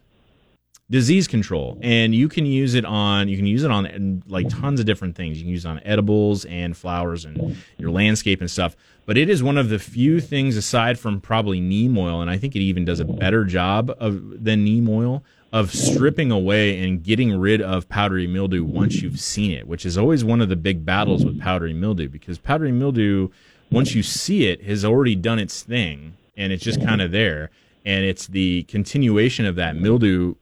disease 0.89 1.27
control. 1.27 1.77
And 1.81 2.15
you 2.15 2.27
can 2.27 2.45
use 2.45 2.73
it 2.73 2.85
on 2.85 3.27
you 3.29 3.37
can 3.37 3.45
use 3.45 3.63
it 3.63 3.71
on 3.71 4.23
like 4.27 4.47
mm-hmm. 4.47 4.61
tons 4.61 4.79
of 4.79 4.85
different 4.85 5.15
things. 5.15 5.37
You 5.37 5.43
can 5.43 5.51
use 5.51 5.65
it 5.65 5.69
on 5.69 5.81
edibles 5.83 6.45
and 6.45 6.75
flowers 6.75 7.25
and 7.25 7.57
your 7.77 7.91
landscape 7.91 8.41
and 8.41 8.49
stuff. 8.49 8.75
But 9.05 9.17
it 9.17 9.29
is 9.29 9.41
one 9.41 9.57
of 9.57 9.69
the 9.69 9.79
few 9.79 10.19
things 10.19 10.55
aside 10.55 10.99
from 10.99 11.19
probably 11.19 11.59
neem 11.59 11.97
oil 11.97 12.21
and 12.21 12.29
i 12.29 12.37
think 12.37 12.55
it 12.55 12.59
even 12.59 12.85
does 12.85 12.99
a 12.99 13.05
better 13.05 13.43
job 13.43 13.91
of 13.99 14.43
than 14.43 14.63
neem 14.63 14.87
oil 14.87 15.23
of 15.51 15.73
stripping 15.73 16.29
away 16.29 16.83
and 16.83 17.03
getting 17.03 17.35
rid 17.35 17.59
of 17.59 17.89
powdery 17.89 18.27
mildew 18.27 18.63
once 18.63 19.01
you've 19.01 19.19
seen 19.19 19.51
it 19.51 19.67
which 19.67 19.83
is 19.83 19.97
always 19.97 20.23
one 20.23 20.41
of 20.41 20.49
the 20.49 20.55
big 20.55 20.85
battles 20.85 21.25
with 21.25 21.39
powdery 21.41 21.73
mildew 21.73 22.07
because 22.07 22.37
powdery 22.37 22.71
mildew 22.71 23.29
once 23.71 23.95
you 23.95 24.03
see 24.03 24.45
it 24.45 24.63
has 24.63 24.85
already 24.85 25.15
done 25.15 25.39
its 25.39 25.63
thing 25.63 26.13
and 26.39 26.53
it's 26.53 26.63
just 26.63 26.81
kind 26.81 27.01
of 27.01 27.11
there. 27.11 27.51
And 27.85 28.05
it's 28.05 28.27
the 28.27 28.63
continuation 28.63 29.45
of 29.45 29.55
that 29.57 29.75
mildew 29.75 30.35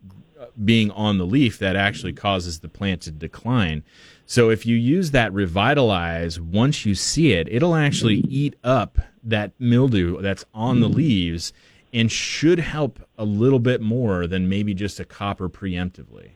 being 0.63 0.91
on 0.91 1.17
the 1.17 1.25
leaf 1.25 1.59
that 1.59 1.75
actually 1.75 2.13
causes 2.13 2.59
the 2.59 2.69
plant 2.69 3.01
to 3.01 3.11
decline. 3.11 3.83
So 4.25 4.49
if 4.49 4.65
you 4.65 4.75
use 4.75 5.11
that 5.11 5.31
revitalize, 5.31 6.39
once 6.39 6.85
you 6.85 6.95
see 6.95 7.33
it, 7.33 7.47
it'll 7.49 7.75
actually 7.75 8.17
eat 8.27 8.55
up 8.63 8.99
that 9.23 9.51
mildew 9.59 10.21
that's 10.21 10.45
on 10.53 10.79
the 10.79 10.89
leaves 10.89 11.53
and 11.93 12.11
should 12.11 12.59
help 12.59 12.99
a 13.17 13.23
little 13.23 13.59
bit 13.59 13.81
more 13.81 14.27
than 14.27 14.49
maybe 14.49 14.73
just 14.73 14.99
a 14.99 15.05
copper 15.05 15.49
preemptively. 15.49 16.31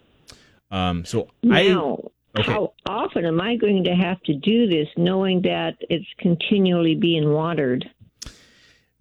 Um, 0.72 1.04
so 1.04 1.28
Now, 1.44 1.56
I 1.56 2.40
okay. 2.40 2.52
how 2.52 2.74
often 2.88 3.26
am 3.26 3.42
I 3.42 3.58
going 3.58 3.84
to 3.84 3.94
have 3.94 4.22
to 4.24 4.34
do 4.34 4.68
this 4.68 4.88
knowing 4.96 5.42
that 5.42 5.76
it's 5.90 6.06
continually 6.18 6.96
being 6.96 7.34
watered 7.34 7.90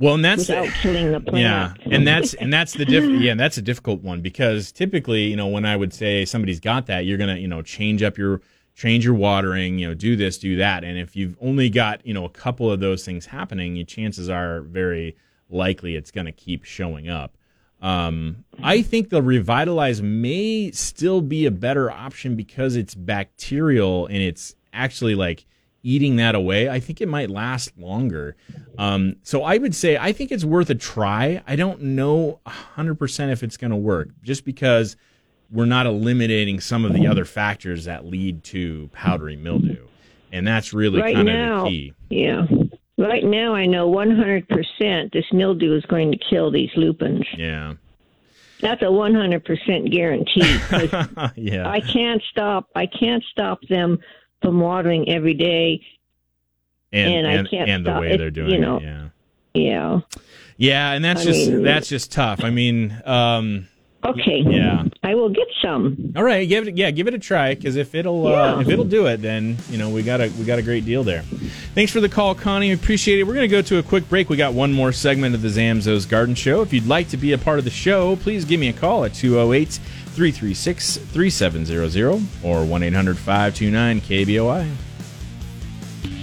Well, 0.01 0.15
and 0.15 0.25
that's 0.25 0.49
without 0.49 0.69
killing 0.69 1.13
the 1.13 1.23
Yeah, 1.35 1.75
and 1.85 2.07
that's 2.07 2.33
and 2.35 2.51
that's 2.51 2.73
the 2.81 2.87
diff- 2.87 3.21
yeah, 3.21 3.33
and 3.33 3.39
that's 3.39 3.59
a 3.59 3.63
difficult 3.63 4.03
one 4.03 4.23
because 4.23 4.73
typically, 4.73 5.25
you 5.25 5.37
know, 5.37 5.47
when 5.47 5.67
I 5.67 5.77
would 5.77 5.93
say 5.93 6.25
somebody's 6.25 6.59
got 6.59 6.87
that, 6.87 7.05
you're 7.05 7.19
gonna, 7.19 7.37
you 7.37 7.47
know, 7.47 7.61
change 7.61 8.03
up 8.03 8.17
your 8.17 8.41
change 8.75 9.05
your 9.05 9.15
watering, 9.15 9.79
you 9.79 9.87
know, 9.87 9.95
do 9.95 10.17
this, 10.17 10.39
do 10.39 10.57
that, 10.57 10.85
and 10.85 10.99
if 10.99 11.15
you've 11.15 11.37
only 11.41 11.69
got, 11.69 12.05
you 12.07 12.15
know, 12.15 12.25
a 12.25 12.31
couple 12.31 12.73
of 12.73 12.81
those 12.81 13.05
things 13.05 13.27
happening, 13.27 13.77
your 13.77 13.85
chances 13.85 14.31
are 14.31 14.63
very 14.63 15.17
likely 15.51 15.97
it's 15.97 16.11
gonna 16.11 16.33
keep 16.33 16.65
showing 16.65 17.11
up. 17.11 17.37
Um, 17.83 18.45
I 18.63 18.81
think 18.81 19.11
the 19.11 19.23
revitalize 19.23 20.01
may 20.01 20.71
still 20.71 21.21
be 21.21 21.45
a 21.45 21.51
better 21.51 21.91
option 21.91 22.37
because 22.37 22.75
it's 22.75 22.95
bacterial 22.95 24.07
and 24.07 24.19
it's 24.19 24.55
actually 24.73 25.15
like 25.15 25.47
eating 25.83 26.17
that 26.17 26.35
away. 26.35 26.69
I 26.69 26.81
think 26.81 27.01
it 27.01 27.09
might 27.09 27.31
last 27.31 27.77
longer. 27.79 28.37
Um, 28.79 29.17
so 29.23 29.43
I 29.43 29.59
would 29.59 29.75
say 29.75 29.97
I 29.97 30.13
think 30.13 30.31
it's 30.33 30.45
worth 30.45 30.71
a 30.71 30.75
try. 30.75 31.43
I 31.47 31.57
don't 31.57 31.81
know 31.81 32.41
100% 32.47 33.33
if 33.33 33.43
it's 33.43 33.57
going 33.57 33.71
to 33.71 33.77
work 33.77 34.09
just 34.23 34.45
because 34.45 34.97
we're 35.51 35.67
not 35.67 35.87
eliminating 35.87 36.61
some 36.61 36.85
of 36.85 36.93
the 36.93 37.07
other 37.07 37.25
factors 37.25 37.85
that 37.87 38.05
lead 38.05 38.45
to 38.45 38.89
powdery 38.93 39.37
mildew. 39.37 39.87
And 40.33 40.47
that's 40.47 40.73
really 40.73 41.01
right 41.01 41.15
kind 41.15 41.29
of 41.29 41.65
the 41.65 41.71
key. 41.71 41.95
yeah. 42.09 42.47
Right 42.99 43.25
now, 43.25 43.55
I 43.55 43.67
know 43.67 43.91
100% 43.91 45.13
this 45.13 45.25
mildew 45.33 45.75
is 45.75 45.85
going 45.87 46.13
to 46.13 46.19
kill 46.19 46.51
these 46.51 46.71
lupins. 46.77 47.25
Yeah. 47.37 47.75
That's 48.61 48.83
a 48.83 48.87
100% 48.87 49.91
guarantee. 49.91 50.61
yeah. 51.51 51.69
I 51.69 51.81
can't 51.81 52.23
stop. 52.31 52.69
I 52.75 52.87
can't 52.87 53.25
stop 53.33 53.61
them 53.69 53.99
from 54.43 54.61
watering 54.61 55.09
every 55.09 55.35
day. 55.35 55.83
and 56.93 57.27
and 57.27 57.47
I 57.47 57.51
can't 57.51 57.69
and 57.71 57.87
the 57.87 57.91
stop 57.91 58.01
way 58.01 58.13
it, 58.13 58.19
they're 58.19 58.31
doing 58.31 58.51
it, 58.51 58.55
you 58.55 58.61
know. 58.61 58.77
it. 58.79 58.83
Yeah. 58.83 59.09
Yeah. 59.53 60.01
Yeah, 60.57 60.93
and 60.93 61.05
that's 61.05 61.23
I 61.23 61.25
just 61.25 61.51
mean- 61.51 61.63
that's 61.63 61.89
just 61.89 62.13
tough. 62.13 62.45
I 62.45 62.51
mean, 62.51 63.01
um, 63.07 63.67
Okay. 64.03 64.43
Yeah. 64.47 64.85
I 65.03 65.15
will 65.15 65.29
get 65.29 65.47
some. 65.61 66.15
All 66.17 66.25
right, 66.25 66.49
give 66.49 66.67
it 66.67 66.77
yeah, 66.79 66.91
give 66.91 67.07
it 67.07 67.13
a 67.13 67.19
try 67.19 67.55
because 67.55 67.77
if 67.77 67.95
it'll 67.95 68.27
uh, 68.29 68.59
if 68.61 68.69
it'll 68.71 68.87
do 68.87 69.07
it, 69.07 69.19
then 69.21 69.59
you 69.69 69.77
know 69.77 69.91
we 69.91 70.03
got 70.03 70.23
a 70.23 70.33
we 70.39 70.45
got 70.47 70.59
a 70.59 70.63
great 70.63 70.87
deal 70.87 71.05
there. 71.05 71.21
Thanks 71.75 71.93
for 71.93 72.01
the 72.01 72.09
call, 72.09 72.35
Connie. 72.35 72.73
Appreciate 72.73 73.19
it. 73.19 73.25
We're 73.25 73.35
gonna 73.35 73.47
go 73.49 73.61
to 73.61 73.77
a 73.77 73.83
quick 73.83 74.09
break. 74.09 74.31
We 74.31 74.39
got 74.39 74.55
one 74.55 74.73
more 74.73 74.91
segment 74.93 75.35
of 75.35 75.43
the 75.43 75.49
Zamzow's 75.49 76.07
Garden 76.07 76.35
Show. 76.35 76.63
If 76.63 76.73
you'd 76.73 76.87
like 76.87 77.11
to 77.11 77.19
be 77.19 77.33
a 77.33 77.39
part 77.39 77.59
of 77.59 77.67
the 77.67 77.71
show, 77.71 78.17
please 78.17 78.47
give 78.47 78.59
me 78.59 78.69
a 78.69 78.73
call 78.73 79.05
at 79.05 79.13
208 79.13 79.79
336 80.15 80.97
3700 80.97 82.23
or 82.45 82.65
1 82.65 82.83
800 82.83 83.17
529 83.17 84.01
KBOI. 84.01 84.75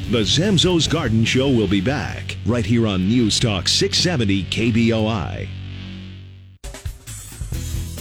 The 0.09 0.19
Zamzow's 0.19 0.87
Garden 0.87 1.25
Show 1.25 1.49
will 1.49 1.67
be 1.67 1.81
back 1.81 2.37
right 2.45 2.65
here 2.65 2.87
on 2.87 3.07
News 3.07 3.39
Talk 3.39 3.67
670 3.67 4.43
KBOI. 4.45 5.49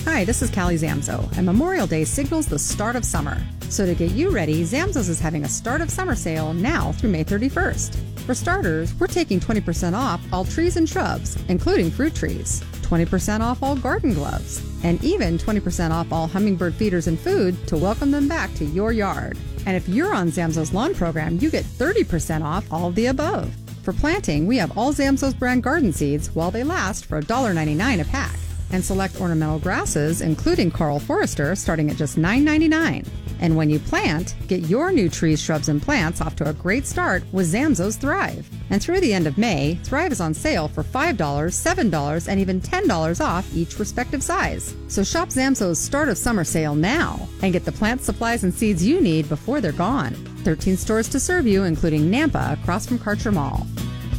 Hi, 0.05 0.25
this 0.25 0.41
is 0.41 0.51
Callie 0.51 0.79
Zamzow, 0.79 1.37
and 1.37 1.45
Memorial 1.45 1.87
Day 1.87 2.05
signals 2.05 2.47
the 2.47 2.61
start 2.61 2.95
of 2.95 3.05
summer. 3.05 3.39
So 3.69 3.85
to 3.85 3.95
get 3.95 4.13
you 4.13 4.31
ready, 4.31 4.63
Zamzow's 4.63 5.09
is 5.09 5.19
having 5.19 5.45
a 5.45 5.49
start 5.49 5.81
of 5.81 5.91
summer 5.91 6.15
sale 6.15 6.55
now 6.55 6.93
through 6.93 7.11
May 7.11 7.25
31st. 7.25 8.21
For 8.21 8.35
starters, 8.35 8.95
we're 8.95 9.09
taking 9.09 9.41
20% 9.41 9.95
off 9.95 10.21
all 10.33 10.45
trees 10.45 10.77
and 10.77 10.89
shrubs, 10.89 11.37
including 11.49 11.91
fruit 11.91 12.15
trees, 12.15 12.63
20% 12.87 13.41
off 13.41 13.63
all 13.63 13.77
garden 13.77 14.15
gloves, 14.15 14.63
and 14.85 15.03
even 15.03 15.39
20% 15.39 15.91
off 15.91 16.13
all 16.13 16.27
hummingbird 16.27 16.75
feeders 16.75 17.07
and 17.07 17.19
food 17.19 17.55
to 17.67 17.77
welcome 17.77 18.11
them 18.11 18.29
back 18.29 18.55
to 18.55 18.65
your 18.65 18.93
yard. 18.93 19.37
And 19.67 19.77
if 19.77 19.89
you're 19.89 20.15
on 20.15 20.29
Zamzow's 20.29 20.73
lawn 20.73 20.95
program, 20.95 21.39
you 21.39 21.51
get 21.51 21.65
30% 21.65 22.45
off 22.45 22.73
all 22.73 22.89
of 22.89 22.95
the 22.95 23.07
above. 23.07 23.53
For 23.83 23.93
planting, 23.93 24.47
we 24.47 24.57
have 24.59 24.77
all 24.79 24.93
Zamzow's 24.93 25.35
brand 25.35 25.63
garden 25.63 25.93
seeds 25.93 26.35
while 26.35 26.51
they 26.51 26.65
last 26.65 27.07
for 27.07 27.21
$1.99 27.21 28.01
a 28.01 28.05
pack 28.05 28.39
and 28.71 28.85
select 28.85 29.21
ornamental 29.21 29.59
grasses, 29.59 30.21
including 30.21 30.71
Karl 30.71 30.99
Foerster, 30.99 31.55
starting 31.55 31.91
at 31.91 31.97
just 31.97 32.19
$9.99. 32.19 33.07
And 33.41 33.57
when 33.57 33.69
you 33.69 33.79
plant, 33.79 34.35
get 34.49 34.69
your 34.69 34.91
new 34.91 35.09
trees, 35.09 35.41
shrubs, 35.41 35.69
and 35.69 35.83
plants 35.83 36.21
off 36.21 36.37
to 36.37 36.49
a 36.49 36.55
great 36.55 36.87
start 36.87 37.23
with 37.33 37.53
Zamzow's 37.53 37.97
Thrive. 37.97 38.49
And 38.71 38.83
through 38.83 39.01
the 39.01 39.13
end 39.13 39.27
of 39.27 39.39
May, 39.39 39.75
Thrive 39.85 40.13
is 40.13 40.21
on 40.21 40.33
sale 40.33 40.69
for 40.69 40.83
$5, 40.83 41.17
$7, 41.17 42.29
and 42.29 42.41
even 42.41 42.61
$10 42.61 43.25
off 43.25 43.55
each 43.55 43.79
respective 43.79 44.23
size. 44.23 44.75
So 44.89 45.05
shop 45.05 45.29
Zamzow's 45.29 45.79
start 45.79 46.09
of 46.09 46.19
summer 46.19 46.45
sale 46.45 46.75
now 46.75 47.29
and 47.43 47.53
get 47.53 47.65
the 47.65 47.73
plant 47.73 48.01
supplies 48.03 48.45
and 48.45 48.55
seeds 48.55 48.85
you 48.85 49.01
need 49.01 49.29
before 49.29 49.61
they're 49.61 49.73
gone. 49.73 50.15
13 50.45 50.77
stores 50.77 51.09
to 51.09 51.21
serve 51.21 51.47
you, 51.47 51.65
including 51.65 52.11
Nampa 52.11 52.55
across 52.55 52.87
from 52.87 52.99
Karcher 52.99 53.33
Mall. 53.33 53.67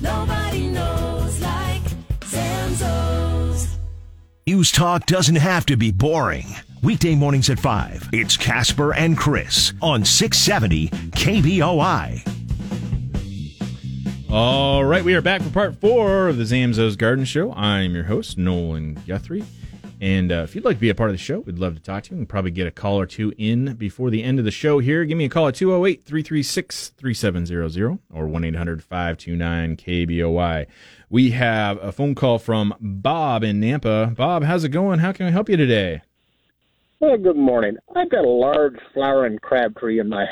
Nobody 0.01 0.67
knows 0.67 1.16
News 4.47 4.71
Talk 4.71 5.05
doesn't 5.05 5.35
have 5.35 5.65
to 5.65 5.75
be 5.75 5.91
boring. 5.91 6.45
Weekday 6.81 7.15
mornings 7.15 7.49
at 7.49 7.59
5, 7.59 8.11
it's 8.13 8.37
Casper 8.37 8.93
and 8.93 9.17
Chris 9.17 9.73
on 9.81 10.05
670 10.05 10.87
KBOI. 11.09 12.25
All 14.31 14.85
right, 14.85 15.03
we 15.03 15.15
are 15.15 15.21
back 15.21 15.41
for 15.41 15.49
part 15.49 15.75
four 15.81 16.29
of 16.29 16.37
the 16.37 16.45
Zamzow's 16.45 16.95
Garden 16.95 17.25
Show. 17.25 17.51
I'm 17.55 17.93
your 17.93 18.05
host, 18.05 18.37
Nolan 18.37 18.97
Guthrie. 19.05 19.43
And 19.99 20.31
uh, 20.31 20.43
if 20.43 20.53
you'd 20.53 20.63
like 20.63 20.77
to 20.77 20.81
be 20.81 20.89
a 20.89 20.95
part 20.95 21.09
of 21.09 21.15
the 21.15 21.21
show, 21.21 21.39
we'd 21.39 21.57
love 21.57 21.73
to 21.75 21.81
talk 21.81 22.03
to 22.03 22.11
you. 22.11 22.17
Can 22.17 22.25
probably 22.27 22.51
get 22.51 22.67
a 22.67 22.71
call 22.71 22.99
or 22.99 23.07
two 23.07 23.33
in 23.37 23.73
before 23.73 24.09
the 24.09 24.23
end 24.23 24.37
of 24.37 24.45
the 24.45 24.51
show 24.51 24.79
here. 24.79 25.05
Give 25.05 25.17
me 25.17 25.25
a 25.25 25.29
call 25.29 25.47
at 25.47 25.55
208 25.55 26.05
336 26.05 26.89
3700 26.89 27.99
or 28.13 28.27
1 28.27 28.43
800 28.43 28.83
529 28.83 29.77
KBOI. 29.77 30.67
We 31.09 31.31
have 31.31 31.81
a 31.81 31.91
phone 31.91 32.13
call 32.13 32.37
from 32.37 32.75
Bob 32.79 33.43
in 33.43 33.59
Nampa. 33.59 34.15
Bob, 34.15 34.43
how's 34.43 34.63
it 34.63 34.69
going? 34.69 34.99
How 34.99 35.11
can 35.11 35.25
I 35.25 35.31
help 35.31 35.49
you 35.49 35.57
today? 35.57 36.01
Well, 36.99 37.17
good 37.17 37.37
morning. 37.37 37.77
I've 37.95 38.09
got 38.09 38.25
a 38.25 38.29
large 38.29 38.77
flowering 38.93 39.39
crab 39.39 39.77
tree 39.77 39.99
in 39.99 40.09
my 40.09 40.25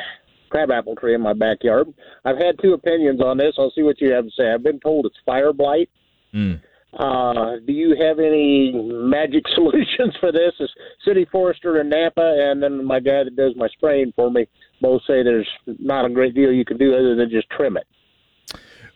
crab 0.50 0.72
apple 0.72 0.96
tree 0.96 1.16
in 1.16 1.22
my 1.22 1.34
backyard. 1.34 1.92
I've 2.24 2.38
had 2.38 2.60
two 2.62 2.74
opinions 2.74 3.22
on 3.22 3.38
this. 3.38 3.56
I'll 3.58 3.72
see 3.72 3.84
what 3.84 4.00
you 4.00 4.12
have 4.12 4.26
to 4.26 4.32
say. 4.32 4.52
I've 4.52 4.64
been 4.64 4.80
told 4.80 5.06
it's 5.06 5.18
fire 5.26 5.54
blight. 5.54 5.90
Mm. 6.34 6.62
Uh, 6.96 7.58
do 7.66 7.74
you 7.74 7.96
have 8.00 8.20
any 8.20 8.72
magic 8.74 9.44
solutions 9.56 10.16
for 10.20 10.32
this? 10.32 10.54
As 10.62 10.70
city 11.04 11.26
forester 11.32 11.82
in 11.82 11.90
Nampa, 11.90 12.52
and 12.52 12.64
then 12.64 12.84
my 12.86 13.00
guy 13.00 13.24
that 13.24 13.36
does 13.36 13.54
my 13.56 13.68
spraying 13.70 14.14
for 14.16 14.32
me 14.32 14.48
both 14.82 15.02
say 15.08 15.24
there's 15.24 15.48
not 15.66 16.06
a 16.06 16.10
great 16.10 16.34
deal 16.36 16.52
you 16.52 16.66
can 16.66 16.78
do 16.78 16.94
other 16.96 17.16
than 17.16 17.30
just 17.30 17.50
trim 17.50 17.78
it. 17.78 17.86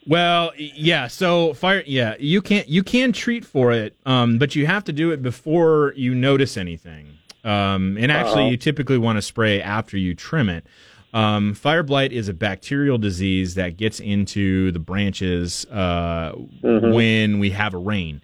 Well, 0.07 0.51
yeah. 0.57 1.07
So 1.07 1.53
fire, 1.53 1.83
yeah, 1.85 2.15
you 2.19 2.41
can 2.41 2.63
you 2.67 2.83
can 2.83 3.11
treat 3.11 3.45
for 3.45 3.71
it, 3.73 3.95
um, 4.05 4.37
but 4.39 4.55
you 4.55 4.65
have 4.65 4.83
to 4.85 4.93
do 4.93 5.11
it 5.11 5.21
before 5.21 5.93
you 5.95 6.15
notice 6.15 6.57
anything. 6.57 7.17
Um, 7.43 7.97
and 7.99 8.11
actually, 8.11 8.43
Uh-huh. 8.43 8.51
you 8.51 8.57
typically 8.57 8.97
want 8.97 9.17
to 9.17 9.21
spray 9.21 9.61
after 9.61 9.97
you 9.97 10.13
trim 10.15 10.49
it. 10.49 10.65
Um, 11.13 11.53
fire 11.55 11.81
blight 11.83 12.11
is 12.13 12.29
a 12.29 12.33
bacterial 12.33 12.97
disease 12.97 13.55
that 13.55 13.77
gets 13.77 13.99
into 13.99 14.71
the 14.71 14.79
branches 14.79 15.65
uh, 15.71 16.33
Mhm. 16.63 16.93
when 16.93 17.39
we 17.39 17.49
have 17.51 17.73
a 17.73 17.77
rain. 17.79 18.21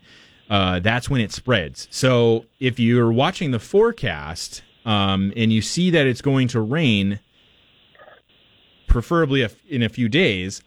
Uh, 0.49 0.79
that's 0.79 1.09
when 1.09 1.21
it 1.21 1.31
spreads. 1.31 1.87
So 1.89 2.45
if 2.59 2.79
you're 2.79 3.11
watching 3.11 3.49
the 3.51 3.59
forecast 3.59 4.61
um, 4.85 5.33
and 5.35 5.51
you 5.51 5.63
see 5.63 5.89
that 5.89 6.05
it's 6.05 6.21
going 6.21 6.47
to 6.49 6.61
rain, 6.61 7.19
preferably 8.87 9.41
a- 9.41 9.49
in 9.67 9.81
a 9.81 9.89
few 9.89 10.07
days, 10.07 10.61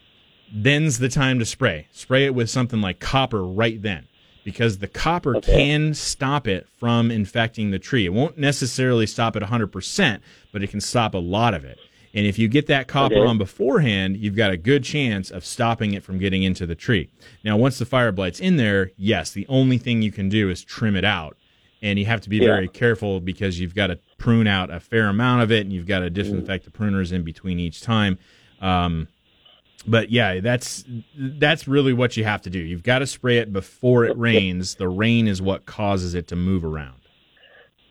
then's 0.53 0.99
the 0.99 1.09
time 1.09 1.39
to 1.39 1.45
spray. 1.45 1.87
Spray 1.93 2.25
it 2.25 2.35
with 2.35 2.51
something 2.51 2.81
like 2.81 2.99
copper 2.99 3.45
right 3.45 3.81
then, 3.81 4.09
because 4.45 4.79
the 4.79 4.89
copper 4.89 5.37
Okay. 5.37 5.53
can 5.53 5.95
stop 5.95 6.49
it 6.49 6.67
from 6.79 7.13
infecting 7.13 7.71
the 7.71 7.79
tree. 7.79 8.07
It 8.07 8.13
won't 8.13 8.37
necessarily 8.39 9.07
stop 9.07 9.37
it 9.37 9.43
100%, 9.45 10.21
but 10.53 10.65
it 10.65 10.71
can 10.71 10.81
stop 10.81 11.15
a 11.15 11.19
lot 11.19 11.55
of 11.55 11.65
it. 11.65 11.79
And 12.19 12.27
if 12.27 12.37
you 12.37 12.49
get 12.49 12.67
that 12.67 12.89
copper 12.89 13.15
Okay. 13.19 13.25
on 13.27 13.39
beforehand, 13.39 14.17
you've 14.17 14.35
got 14.35 14.51
a 14.51 14.57
good 14.57 14.83
chance 14.83 15.31
of 15.31 15.45
stopping 15.45 15.95
it 15.95 16.03
from 16.03 16.19
getting 16.19 16.43
into 16.43 16.67
the 16.67 16.75
tree. 16.75 17.11
Now, 17.45 17.57
once 17.57 17.79
the 17.79 17.85
fire 17.87 18.11
blight's 18.11 18.41
in 18.41 18.57
there, 18.57 18.91
yes, 18.97 19.31
the 19.31 19.47
only 19.49 19.79
thing 19.79 20.03
you 20.03 20.11
can 20.11 20.29
do 20.29 20.51
is 20.51 20.65
trim 20.65 20.97
it 20.97 21.05
out. 21.05 21.37
And 21.81 21.97
you 21.97 22.07
have 22.07 22.21
to 22.23 22.29
be 22.29 22.39
Yeah. 22.39 22.47
very 22.47 22.67
careful 22.67 23.21
because 23.21 23.61
you've 23.61 23.77
got 23.77 23.87
to 23.87 24.01
prune 24.17 24.49
out 24.49 24.69
a 24.69 24.81
fair 24.81 25.07
amount 25.07 25.43
of 25.45 25.53
it 25.53 25.61
and 25.61 25.73
you've 25.73 25.87
got 25.87 26.01
to 26.01 26.11
disinfect 26.11 26.65
the 26.65 26.73
pruners 26.73 27.13
in 27.13 27.23
between 27.23 27.61
each 27.61 27.83
time. 27.83 28.19
Um, 28.61 29.07
but 29.87 30.11
yeah, 30.11 30.41
that's 30.41 30.85
that's 31.17 31.69
really 31.69 31.93
what 31.93 32.17
you 32.17 32.25
have 32.25 32.43
to 32.43 32.51
do. 32.51 32.59
You've 32.59 32.83
got 32.83 32.99
to 32.99 33.07
spray 33.07 33.39
it 33.39 33.53
before 33.53 34.05
it 34.07 34.19
rains. 34.19 34.75
The 34.75 34.89
rain 34.89 35.29
is 35.29 35.41
what 35.41 35.67
causes 35.67 36.15
it 36.15 36.27
to 36.29 36.37
move 36.37 36.65
around. 36.65 36.97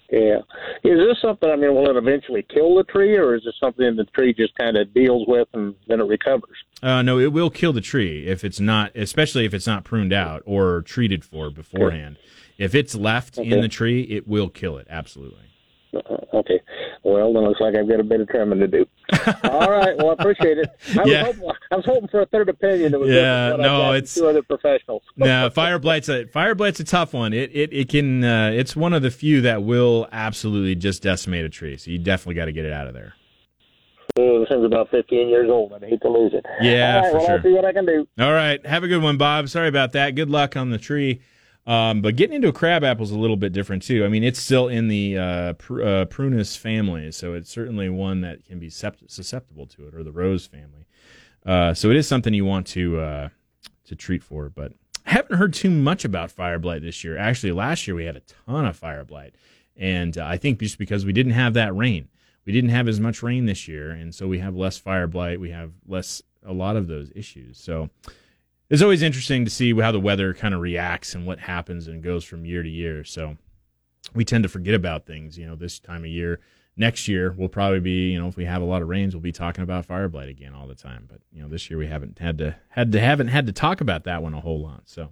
Yeah. 0.10 0.38
Is 0.84 1.00
this 1.00 1.18
something, 1.22 1.50
I 1.50 1.58
mean, 1.58 1.74
will 1.76 1.90
it 1.90 1.98
eventually 1.98 2.46
kill 2.54 2.76
the 2.76 2.84
tree, 2.84 3.18
or 3.18 3.36
is 3.36 3.44
this 3.44 3.56
something 3.60 3.96
the 3.96 4.06
tree 4.06 4.34
just 4.34 4.56
kind 4.56 4.78
of 4.78 4.94
deals 4.94 5.28
with 5.28 5.48
and 5.54 5.76
then 5.88 6.00
it 6.00 6.06
recovers? 6.06 6.58
Uh, 6.82 7.02
no, 7.02 7.20
it 7.20 7.34
will 7.34 7.50
kill 7.50 7.74
the 7.74 7.82
tree 7.82 8.26
if 8.26 8.44
it's 8.44 8.60
not, 8.60 8.96
especially 8.96 9.46
if 9.46 9.54
it's 9.54 9.68
not 9.68 9.84
pruned 9.84 10.14
out 10.14 10.44
or 10.46 10.82
treated 10.84 11.26
for 11.26 11.50
beforehand. 11.50 12.18
If 12.58 12.74
it's 12.74 12.96
left 12.96 13.38
in 13.38 13.62
the 13.62 13.68
tree, 13.68 14.04
it 14.04 14.28
will 14.28 14.50
kill 14.50 14.78
it. 14.78 14.88
Absolutely. 14.90 15.44
Uh, 15.94 16.18
okay. 16.34 16.62
Well, 17.10 17.32
then 17.34 17.44
it 17.44 17.48
looks 17.48 17.62
like 17.62 17.74
I've 17.76 17.88
got 17.88 18.00
a 18.02 18.04
bit 18.04 18.20
of 18.20 18.28
trimming 18.28 18.60
to 18.60 18.68
do. 18.68 18.86
All 19.46 19.72
right. 19.72 19.96
Well, 19.98 20.10
I 20.10 20.14
appreciate 20.14 20.58
it. 20.58 20.70
I, 21.00 21.04
Yeah. 21.06 21.24
was 21.28 21.36
hoping, 21.38 21.52
I 21.72 21.76
was 21.78 21.86
hoping 21.86 22.08
for 22.10 22.22
a 22.22 22.26
third 22.26 22.50
opinion 22.50 22.92
that 22.92 23.00
was 23.00 23.10
Yeah, 23.10 23.50
no, 23.50 23.54
I 23.56 23.58
got 23.58 23.88
from 23.88 23.96
it's- 23.96 24.14
two 24.16 24.28
other 24.28 24.44
professionals. 24.44 25.04
no, 25.18 25.50
fire 25.50 25.80
blight's 25.80 26.10
a 26.10 26.26
fire 26.26 26.54
blight's 26.54 26.80
a 26.82 26.84
tough 26.84 27.14
one. 27.14 27.32
It 27.32 27.50
it 27.56 27.72
it 27.72 27.90
can 27.90 28.24
uh, 28.26 28.52
it's 28.54 28.76
one 28.76 28.92
of 28.94 29.02
the 29.04 29.12
few 29.12 29.40
that 29.42 29.64
will 29.64 30.08
absolutely 30.12 30.76
just 30.76 31.02
decimate 31.02 31.46
a 31.46 31.50
tree. 31.50 31.78
So 31.78 31.92
you 31.92 31.98
definitely 31.98 32.36
got 32.36 32.46
to 32.46 32.52
get 32.52 32.66
it 32.66 32.74
out 32.74 32.88
of 32.88 32.94
there. 32.94 33.14
Oh, 34.20 34.40
this 34.40 34.50
thing's 34.50 34.66
about 34.66 34.90
15 34.90 35.30
years 35.30 35.50
old. 35.50 35.74
I'd 35.74 35.84
hate 35.84 36.02
to 36.02 36.10
lose 36.10 36.34
it. 36.34 36.44
Yeah, 36.60 36.96
All 36.98 37.02
right. 37.04 37.12
for 37.12 37.18
well, 37.20 37.26
sure. 37.28 37.36
I'll 37.38 37.44
see 37.44 37.54
what 37.54 37.66
I 37.66 37.72
can 37.74 37.86
do. 37.86 38.08
All 38.20 38.34
right, 38.34 38.66
have 38.66 38.84
a 38.84 38.88
good 38.88 39.02
one, 39.04 39.18
Bob. 39.18 39.48
Sorry 39.48 39.68
about 39.68 39.92
that. 39.94 40.16
Good 40.16 40.30
luck 40.30 40.58
on 40.58 40.72
the 40.72 40.78
tree. 40.80 41.22
Um, 41.68 42.02
but 42.02 42.16
getting 42.16 42.38
into 42.38 42.48
a 42.48 42.54
crab 42.54 42.86
apple 42.86 43.04
is 43.04 43.12
a 43.12 43.20
little 43.20 43.36
bit 43.36 43.52
different 43.52 43.84
too. 43.84 44.06
I 44.06 44.08
mean, 44.08 44.24
it's 44.24 44.40
still 44.40 44.70
in 44.70 44.88
the 44.88 45.18
uh, 45.18 45.54
pr- 45.54 45.84
uh, 45.84 46.06
prunus 46.06 46.58
family, 46.58 47.12
so 47.12 47.34
it's 47.34 47.52
certainly 47.52 47.90
one 47.90 48.22
that 48.22 48.46
can 48.46 48.58
be 48.58 48.70
sept- 48.70 49.12
susceptible 49.12 49.68
to 49.68 49.88
it, 49.88 49.94
or 49.94 50.02
the 50.02 50.14
rose 50.14 50.48
family. 50.48 50.88
Uh, 51.46 51.74
so 51.74 51.90
it 51.90 51.98
is 51.98 52.08
something 52.08 52.34
you 52.34 52.46
want 52.46 52.68
to 52.68 53.00
uh, 53.02 53.30
to 53.84 53.96
treat 53.96 54.24
for. 54.24 54.50
But 54.50 54.72
I 55.06 55.12
haven't 55.12 55.36
heard 55.36 55.54
too 55.54 55.70
much 55.70 56.06
about 56.06 56.32
fire 56.32 56.58
blight 56.58 56.84
this 56.84 57.04
year. 57.04 57.18
Actually, 57.18 57.52
last 57.52 57.86
year 57.86 57.96
we 57.96 58.06
had 58.06 58.16
a 58.16 58.22
ton 58.46 58.66
of 58.66 58.78
fire 58.78 59.04
blight, 59.04 59.36
and 59.76 60.18
uh, 60.18 60.26
I 60.26 60.38
think 60.38 60.60
just 60.60 60.78
because 60.78 61.06
we 61.06 61.12
didn't 61.12 61.34
have 61.34 61.54
that 61.56 61.76
rain, 61.76 62.08
we 62.46 62.54
didn't 62.54 62.70
have 62.70 62.88
as 62.88 63.02
much 63.02 63.22
rain 63.22 63.46
this 63.46 63.68
year, 63.68 63.92
and 63.92 64.16
so 64.16 64.26
we 64.26 64.40
have 64.40 64.56
less 64.56 64.78
fire 64.78 65.08
blight. 65.08 65.42
We 65.42 65.52
have 65.52 65.72
less 65.86 66.22
a 66.46 66.54
lot 66.54 66.78
of 66.78 66.88
those 66.88 67.12
issues. 67.14 67.58
So 67.58 67.90
it's 68.70 68.82
always 68.82 69.02
interesting 69.02 69.46
to 69.46 69.52
see 69.52 69.74
how 69.74 69.92
the 69.92 70.00
weather 70.00 70.34
kind 70.34 70.54
of 70.54 70.62
reacts 70.62 71.16
and 71.16 71.26
what 71.26 71.40
happens 71.40 71.88
and 71.88 72.04
goes 72.04 72.24
from 72.24 72.46
year 72.46 72.64
to 72.64 72.70
year. 72.70 73.04
So 73.04 73.38
we 74.14 74.26
tend 74.26 74.44
to 74.44 74.50
forget 74.50 74.74
about 74.74 75.06
things, 75.06 75.38
you 75.38 75.46
know, 75.48 75.56
this 75.56 75.80
time 75.80 76.04
of 76.04 76.10
year. 76.10 76.40
Next 76.76 77.08
year 77.08 77.34
we'll 77.36 77.50
probably 77.50 77.80
be, 77.80 78.12
you 78.12 78.20
know, 78.20 78.28
if 78.28 78.36
we 78.38 78.46
have 78.46 78.62
a 78.62 78.66
lot 78.66 78.82
of 78.82 78.88
rains, 78.88 79.16
we'll 79.16 79.22
be 79.22 79.32
talking 79.32 79.64
about 79.64 79.86
fire 79.86 80.10
blight 80.10 80.30
again 80.30 80.54
all 80.54 80.68
the 80.68 80.76
time. 80.76 81.06
But 81.10 81.22
you 81.32 81.42
know, 81.42 81.48
this 81.48 81.70
year 81.70 81.80
we 81.80 81.88
haven't 81.88 82.20
had 82.20 82.38
to 82.40 82.56
had 82.70 82.92
to 82.92 83.00
haven't 83.00 83.30
had 83.30 83.48
to 83.48 83.54
talk 83.54 83.82
about 83.82 84.04
that 84.04 84.22
one 84.22 84.34
a 84.34 84.42
whole 84.42 84.62
lot. 84.62 84.84
So 84.86 85.12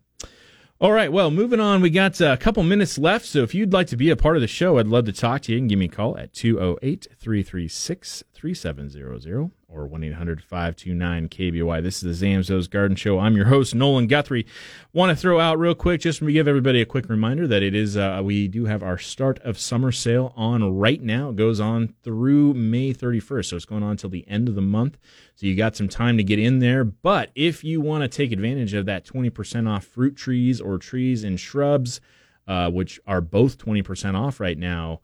All 0.80 0.91
right, 0.91 1.12
well, 1.12 1.32
moving 1.32 1.62
on. 1.62 1.82
We 1.82 1.89
got 1.89 2.20
a 2.20 2.36
couple 2.36 2.62
minutes 2.64 2.97
left, 2.97 3.26
so 3.26 3.43
if 3.43 3.56
you'd 3.56 3.72
like 3.72 3.88
to 3.88 3.97
be 3.97 4.10
a 4.10 4.16
part 4.18 4.36
of 4.36 4.41
the 4.41 4.47
show, 4.47 4.78
I'd 4.78 4.88
love 4.88 5.06
to 5.06 5.14
talk 5.14 5.41
to 5.43 5.51
you. 5.53 5.56
You 5.56 5.62
can 5.62 5.68
give 5.70 5.80
me 5.80 5.86
a 5.86 5.89
call 5.89 6.18
at 6.18 6.34
208 6.34 7.08
336 7.18 8.24
3700 8.53 9.49
or 9.69 9.87
1 9.87 10.03
800 10.03 10.43
529 10.43 11.29
KBOI. 11.29 11.81
This 11.81 12.03
is 12.03 12.19
the 12.19 12.25
Zamzows 12.25 12.69
Garden 12.69 12.95
Show. 12.95 13.17
I'm 13.17 13.35
your 13.35 13.47
host, 13.47 13.73
Nolan 13.73 14.05
Guthrie. 14.05 14.45
Want 14.93 15.09
to 15.09 15.15
throw 15.15 15.39
out 15.39 15.57
real 15.57 15.73
quick, 15.73 16.01
just 16.01 16.19
to 16.19 16.31
give 16.31 16.47
everybody 16.47 16.79
a 16.79 16.85
quick 16.85 17.09
reminder 17.09 17.47
that 17.47 17.63
it 17.63 17.73
is, 17.73 17.97
uh, 17.97 18.21
we 18.23 18.47
do 18.47 18.65
have 18.65 18.83
our 18.83 18.99
start 18.99 19.39
of 19.39 19.57
summer 19.57 19.91
sale 19.91 20.31
on 20.35 20.77
right 20.77 21.01
now. 21.01 21.29
It 21.29 21.37
goes 21.37 21.59
on 21.59 21.95
through 22.03 22.53
May 22.53 22.93
31st, 22.93 23.45
so 23.45 23.55
it's 23.55 23.65
going 23.65 23.81
on 23.81 23.91
until 23.91 24.11
the 24.11 24.27
end 24.27 24.47
of 24.47 24.53
the 24.53 24.61
month. 24.61 24.99
So 25.33 25.47
you 25.47 25.55
got 25.55 25.75
some 25.75 25.89
time 25.89 26.15
to 26.17 26.23
get 26.23 26.37
in 26.37 26.59
there. 26.59 26.83
But 26.83 27.31
if 27.33 27.63
you 27.63 27.81
want 27.81 28.03
to 28.03 28.07
take 28.07 28.31
advantage 28.31 28.75
of 28.75 28.85
that 28.85 29.07
20% 29.07 29.67
off 29.67 29.85
fruit 29.85 30.15
trees 30.15 30.61
or 30.61 30.77
trees 30.77 31.23
and 31.23 31.39
shrubs, 31.39 31.99
uh, 32.47 32.69
which 32.69 32.99
are 33.07 33.21
both 33.21 33.57
20% 33.57 34.13
off 34.13 34.39
right 34.39 34.59
now, 34.59 35.01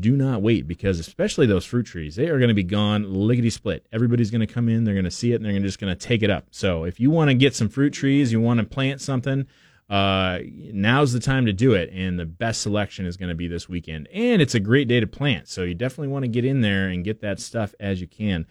do 0.00 0.16
not 0.16 0.42
wait 0.42 0.66
because 0.66 0.98
especially 0.98 1.46
those 1.46 1.64
fruit 1.64 1.84
trees, 1.84 2.16
they 2.16 2.28
are 2.28 2.38
going 2.38 2.48
to 2.48 2.54
be 2.54 2.62
gone 2.62 3.12
lickety 3.12 3.50
split. 3.50 3.86
Everybody's 3.92 4.30
going 4.30 4.40
to 4.40 4.46
come 4.46 4.68
in, 4.68 4.84
they're 4.84 4.94
going 4.94 5.04
to 5.04 5.10
see 5.10 5.32
it, 5.32 5.36
and 5.36 5.44
they're 5.44 5.58
just 5.60 5.80
going 5.80 5.94
to 5.94 6.06
take 6.06 6.22
it 6.22 6.30
up. 6.30 6.46
So 6.50 6.84
if 6.84 6.98
you 6.98 7.10
want 7.10 7.30
to 7.30 7.34
get 7.34 7.54
some 7.54 7.68
fruit 7.68 7.92
trees, 7.92 8.32
you 8.32 8.40
want 8.40 8.60
to 8.60 8.66
plant 8.66 9.00
something, 9.00 9.46
uh, 9.90 10.38
now's 10.72 11.12
the 11.12 11.20
time 11.20 11.44
to 11.46 11.52
do 11.52 11.74
it. 11.74 11.90
And 11.92 12.18
the 12.18 12.24
best 12.24 12.62
selection 12.62 13.04
is 13.04 13.16
going 13.16 13.28
to 13.28 13.34
be 13.34 13.48
this 13.48 13.68
weekend. 13.68 14.08
And 14.12 14.40
it's 14.40 14.54
a 14.54 14.60
great 14.60 14.88
day 14.88 15.00
to 15.00 15.06
plant. 15.06 15.48
So 15.48 15.64
you 15.64 15.74
definitely 15.74 16.08
want 16.08 16.24
to 16.24 16.28
get 16.28 16.44
in 16.44 16.62
there 16.62 16.88
and 16.88 17.04
get 17.04 17.20
that 17.20 17.40
stuff 17.40 17.74
as 17.78 18.00
you 18.00 18.06
can. 18.06 18.46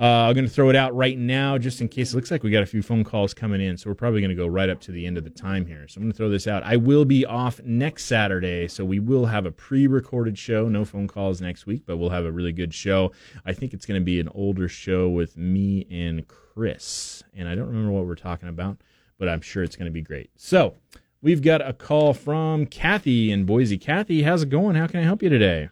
Uh, 0.00 0.26
I'm 0.26 0.34
going 0.34 0.46
to 0.46 0.50
throw 0.50 0.70
it 0.70 0.76
out 0.76 0.94
right 0.96 1.18
now 1.18 1.58
just 1.58 1.82
in 1.82 1.88
case. 1.88 2.12
It 2.12 2.16
looks 2.16 2.30
like 2.30 2.42
we 2.42 2.50
got 2.50 2.62
a 2.62 2.66
few 2.66 2.82
phone 2.82 3.04
calls 3.04 3.34
coming 3.34 3.60
in, 3.60 3.76
so 3.76 3.90
we're 3.90 3.94
probably 3.94 4.20
going 4.20 4.30
to 4.30 4.36
go 4.36 4.46
right 4.46 4.70
up 4.70 4.80
to 4.82 4.90
the 4.90 5.06
end 5.06 5.18
of 5.18 5.24
the 5.24 5.30
time 5.30 5.66
here. 5.66 5.86
So 5.86 5.98
I'm 5.98 6.04
going 6.04 6.12
to 6.12 6.16
throw 6.16 6.30
this 6.30 6.46
out. 6.46 6.62
I 6.62 6.76
will 6.76 7.04
be 7.04 7.26
off 7.26 7.60
next 7.62 8.06
Saturday, 8.06 8.68
so 8.68 8.86
we 8.86 9.00
will 9.00 9.26
have 9.26 9.44
a 9.44 9.50
pre 9.52 9.86
recorded 9.86 10.38
show. 10.38 10.66
No 10.66 10.86
phone 10.86 11.08
calls 11.08 11.42
next 11.42 11.66
week, 11.66 11.82
but 11.86 11.98
we'll 11.98 12.10
have 12.10 12.24
a 12.24 12.32
really 12.32 12.52
good 12.52 12.72
show. 12.72 13.12
I 13.44 13.52
think 13.52 13.74
it's 13.74 13.84
going 13.84 14.00
to 14.00 14.04
be 14.04 14.18
an 14.18 14.30
older 14.34 14.66
show 14.66 15.10
with 15.10 15.36
me 15.36 15.86
and 15.90 16.26
Chris, 16.26 17.22
and 17.34 17.46
I 17.46 17.54
don't 17.54 17.66
remember 17.66 17.92
what 17.92 18.06
we're 18.06 18.14
talking 18.14 18.48
about, 18.48 18.78
but 19.18 19.28
I'm 19.28 19.42
sure 19.42 19.62
it's 19.62 19.76
going 19.76 19.86
to 19.86 19.92
be 19.92 20.02
great. 20.02 20.30
So 20.36 20.74
we've 21.20 21.42
got 21.42 21.60
a 21.66 21.74
call 21.74 22.14
from 22.14 22.64
Kathy 22.64 23.30
in 23.30 23.44
Boise. 23.44 23.76
Kathy, 23.76 24.22
how's 24.22 24.42
it 24.42 24.48
going? 24.48 24.74
How 24.74 24.86
can 24.86 25.00
I 25.00 25.04
help 25.04 25.22
you 25.22 25.28
today? 25.28 25.68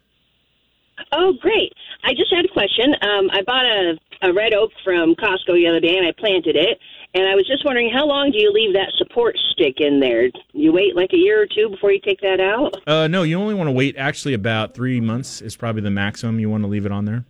Oh, 1.13 1.33
great. 1.41 1.73
I 2.05 2.13
just 2.13 2.33
had 2.33 2.45
a 2.45 2.49
question. 2.49 2.95
Um, 3.03 3.31
I 3.33 3.43
bought 3.43 3.65
a, 3.65 3.99
a 4.23 4.33
red 4.33 4.53
oak 4.55 4.71
from 4.85 5.15
Costco 5.15 5.55
the 5.55 5.67
other 5.67 5.81
day 5.81 5.97
and 5.97 6.07
I 6.07 6.13
planted 6.13 6.57
it. 6.57 6.79
And 7.13 7.27
I 7.27 7.35
was 7.35 7.45
just 7.47 7.65
wondering, 7.65 7.91
how 7.93 8.07
long 8.07 8.31
do 8.31 8.39
you 8.39 8.53
leave 8.53 8.73
that 8.75 8.93
support 8.97 9.37
stick 9.51 9.81
in 9.81 9.99
there? 9.99 10.31
You 10.53 10.73
wait 10.73 10.95
like 10.95 11.13
a 11.13 11.17
year 11.17 11.43
or 11.43 11.47
two 11.47 11.69
before 11.69 11.91
you 11.91 12.01
take 12.01 12.21
that 12.21 12.39
out? 12.39 12.77
Uh, 12.87 13.09
no, 13.09 13.25
you 13.25 13.39
only 13.39 13.55
want 13.55 13.67
to 13.67 13.73
wait 13.73 13.97
actually 13.97 14.35
about 14.35 14.75
three 14.75 15.01
months 15.01 15.41
is 15.41 15.57
probably 15.57 15.83
the 15.83 15.91
maximum 15.91 16.39
you 16.39 16.49
want 16.49 16.63
to 16.63 16.69
leave 16.69 16.87
it 16.87 16.93
on 16.93 17.07
there. 17.07 17.25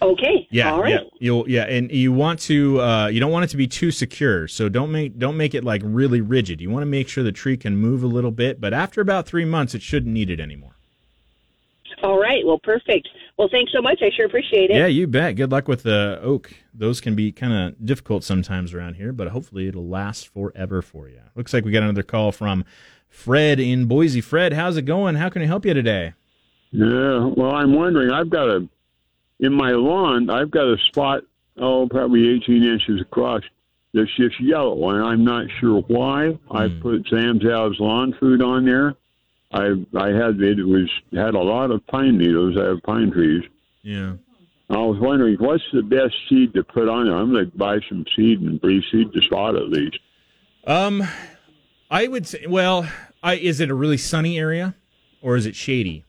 Okay. 0.00 0.46
Yeah. 0.50 0.72
All 0.72 0.80
right. 0.80 0.94
Yeah. 0.94 1.00
You'll 1.18 1.48
yeah, 1.48 1.64
and 1.64 1.90
you 1.90 2.12
want 2.12 2.40
to 2.40 2.80
uh, 2.80 3.06
you 3.08 3.20
don't 3.20 3.32
want 3.32 3.44
it 3.44 3.48
to 3.48 3.56
be 3.56 3.66
too 3.66 3.90
secure. 3.90 4.48
So 4.48 4.68
don't 4.68 4.90
make 4.90 5.18
don't 5.18 5.36
make 5.36 5.54
it 5.54 5.64
like 5.64 5.82
really 5.84 6.20
rigid. 6.20 6.60
You 6.60 6.70
want 6.70 6.82
to 6.82 6.86
make 6.86 7.08
sure 7.08 7.22
the 7.22 7.32
tree 7.32 7.56
can 7.56 7.76
move 7.76 8.02
a 8.02 8.06
little 8.06 8.30
bit, 8.30 8.60
but 8.60 8.72
after 8.72 9.00
about 9.00 9.26
three 9.26 9.44
months, 9.44 9.74
it 9.74 9.82
shouldn't 9.82 10.12
need 10.12 10.30
it 10.30 10.40
anymore. 10.40 10.76
All 12.02 12.18
right. 12.18 12.46
Well, 12.46 12.58
perfect. 12.58 13.08
Well, 13.38 13.48
thanks 13.50 13.72
so 13.72 13.80
much. 13.80 14.00
I 14.02 14.10
sure 14.14 14.26
appreciate 14.26 14.70
it. 14.70 14.76
Yeah, 14.76 14.86
you 14.86 15.06
bet. 15.06 15.36
Good 15.36 15.50
luck 15.50 15.66
with 15.66 15.82
the 15.82 16.20
oak. 16.22 16.52
Those 16.74 17.00
can 17.00 17.14
be 17.14 17.32
kind 17.32 17.52
of 17.52 17.84
difficult 17.84 18.24
sometimes 18.24 18.74
around 18.74 18.94
here, 18.94 19.12
but 19.12 19.28
hopefully 19.28 19.68
it'll 19.68 19.88
last 19.88 20.28
forever 20.28 20.82
for 20.82 21.08
you. 21.08 21.20
Looks 21.34 21.52
like 21.52 21.64
we 21.64 21.72
got 21.72 21.82
another 21.82 22.02
call 22.02 22.30
from 22.30 22.64
Fred 23.08 23.58
in 23.58 23.86
Boise. 23.86 24.20
Fred, 24.20 24.52
how's 24.52 24.76
it 24.76 24.82
going? 24.82 25.16
How 25.16 25.28
can 25.28 25.42
I 25.42 25.46
help 25.46 25.64
you 25.64 25.74
today? 25.74 26.12
Yeah, 26.70 27.30
well, 27.36 27.54
I'm 27.54 27.74
wondering. 27.74 28.10
I've 28.10 28.30
got 28.30 28.48
a 28.48 28.68
in 29.40 29.52
my 29.52 29.72
lawn. 29.72 30.30
I've 30.30 30.50
got 30.50 30.66
a 30.66 30.76
spot, 30.88 31.24
oh, 31.58 31.88
probably 31.88 32.28
18 32.36 32.62
inches 32.62 33.00
across. 33.00 33.42
That's 33.92 34.14
just 34.16 34.40
yellow, 34.40 34.88
and 34.90 35.04
I'm 35.04 35.24
not 35.24 35.46
sure 35.60 35.82
why. 35.82 36.38
I 36.50 36.68
hmm. 36.68 36.80
put 36.80 37.04
Zamzow's 37.06 37.78
lawn 37.78 38.14
food 38.18 38.42
on 38.42 38.64
there. 38.64 38.94
I 39.52 39.72
I 39.96 40.08
had 40.08 40.40
it 40.40 40.64
was 40.64 40.90
had 41.12 41.34
a 41.34 41.42
lot 41.42 41.70
of 41.70 41.86
pine 41.86 42.18
needles. 42.18 42.56
I 42.58 42.66
have 42.68 42.82
pine 42.82 43.10
trees. 43.10 43.42
Yeah. 43.82 44.14
I 44.70 44.78
was 44.78 44.98
wondering 44.98 45.36
what's 45.38 45.62
the 45.72 45.82
best 45.82 46.14
seed 46.28 46.54
to 46.54 46.64
put 46.64 46.88
on 46.88 47.06
there. 47.06 47.14
I'm 47.14 47.30
going 47.30 47.50
to 47.50 47.56
buy 47.58 47.78
some 47.88 48.06
seed 48.16 48.40
and 48.40 48.60
reseed 48.62 49.12
the 49.12 49.20
spot 49.26 49.54
at 49.54 49.68
least. 49.68 49.98
Um, 50.66 51.02
I 51.90 52.08
would 52.08 52.26
say, 52.26 52.46
well, 52.48 52.88
I, 53.22 53.34
is 53.34 53.60
it 53.60 53.68
a 53.68 53.74
really 53.74 53.98
sunny 53.98 54.38
area 54.38 54.74
or 55.20 55.36
is 55.36 55.44
it 55.44 55.54
shady? 55.54 56.04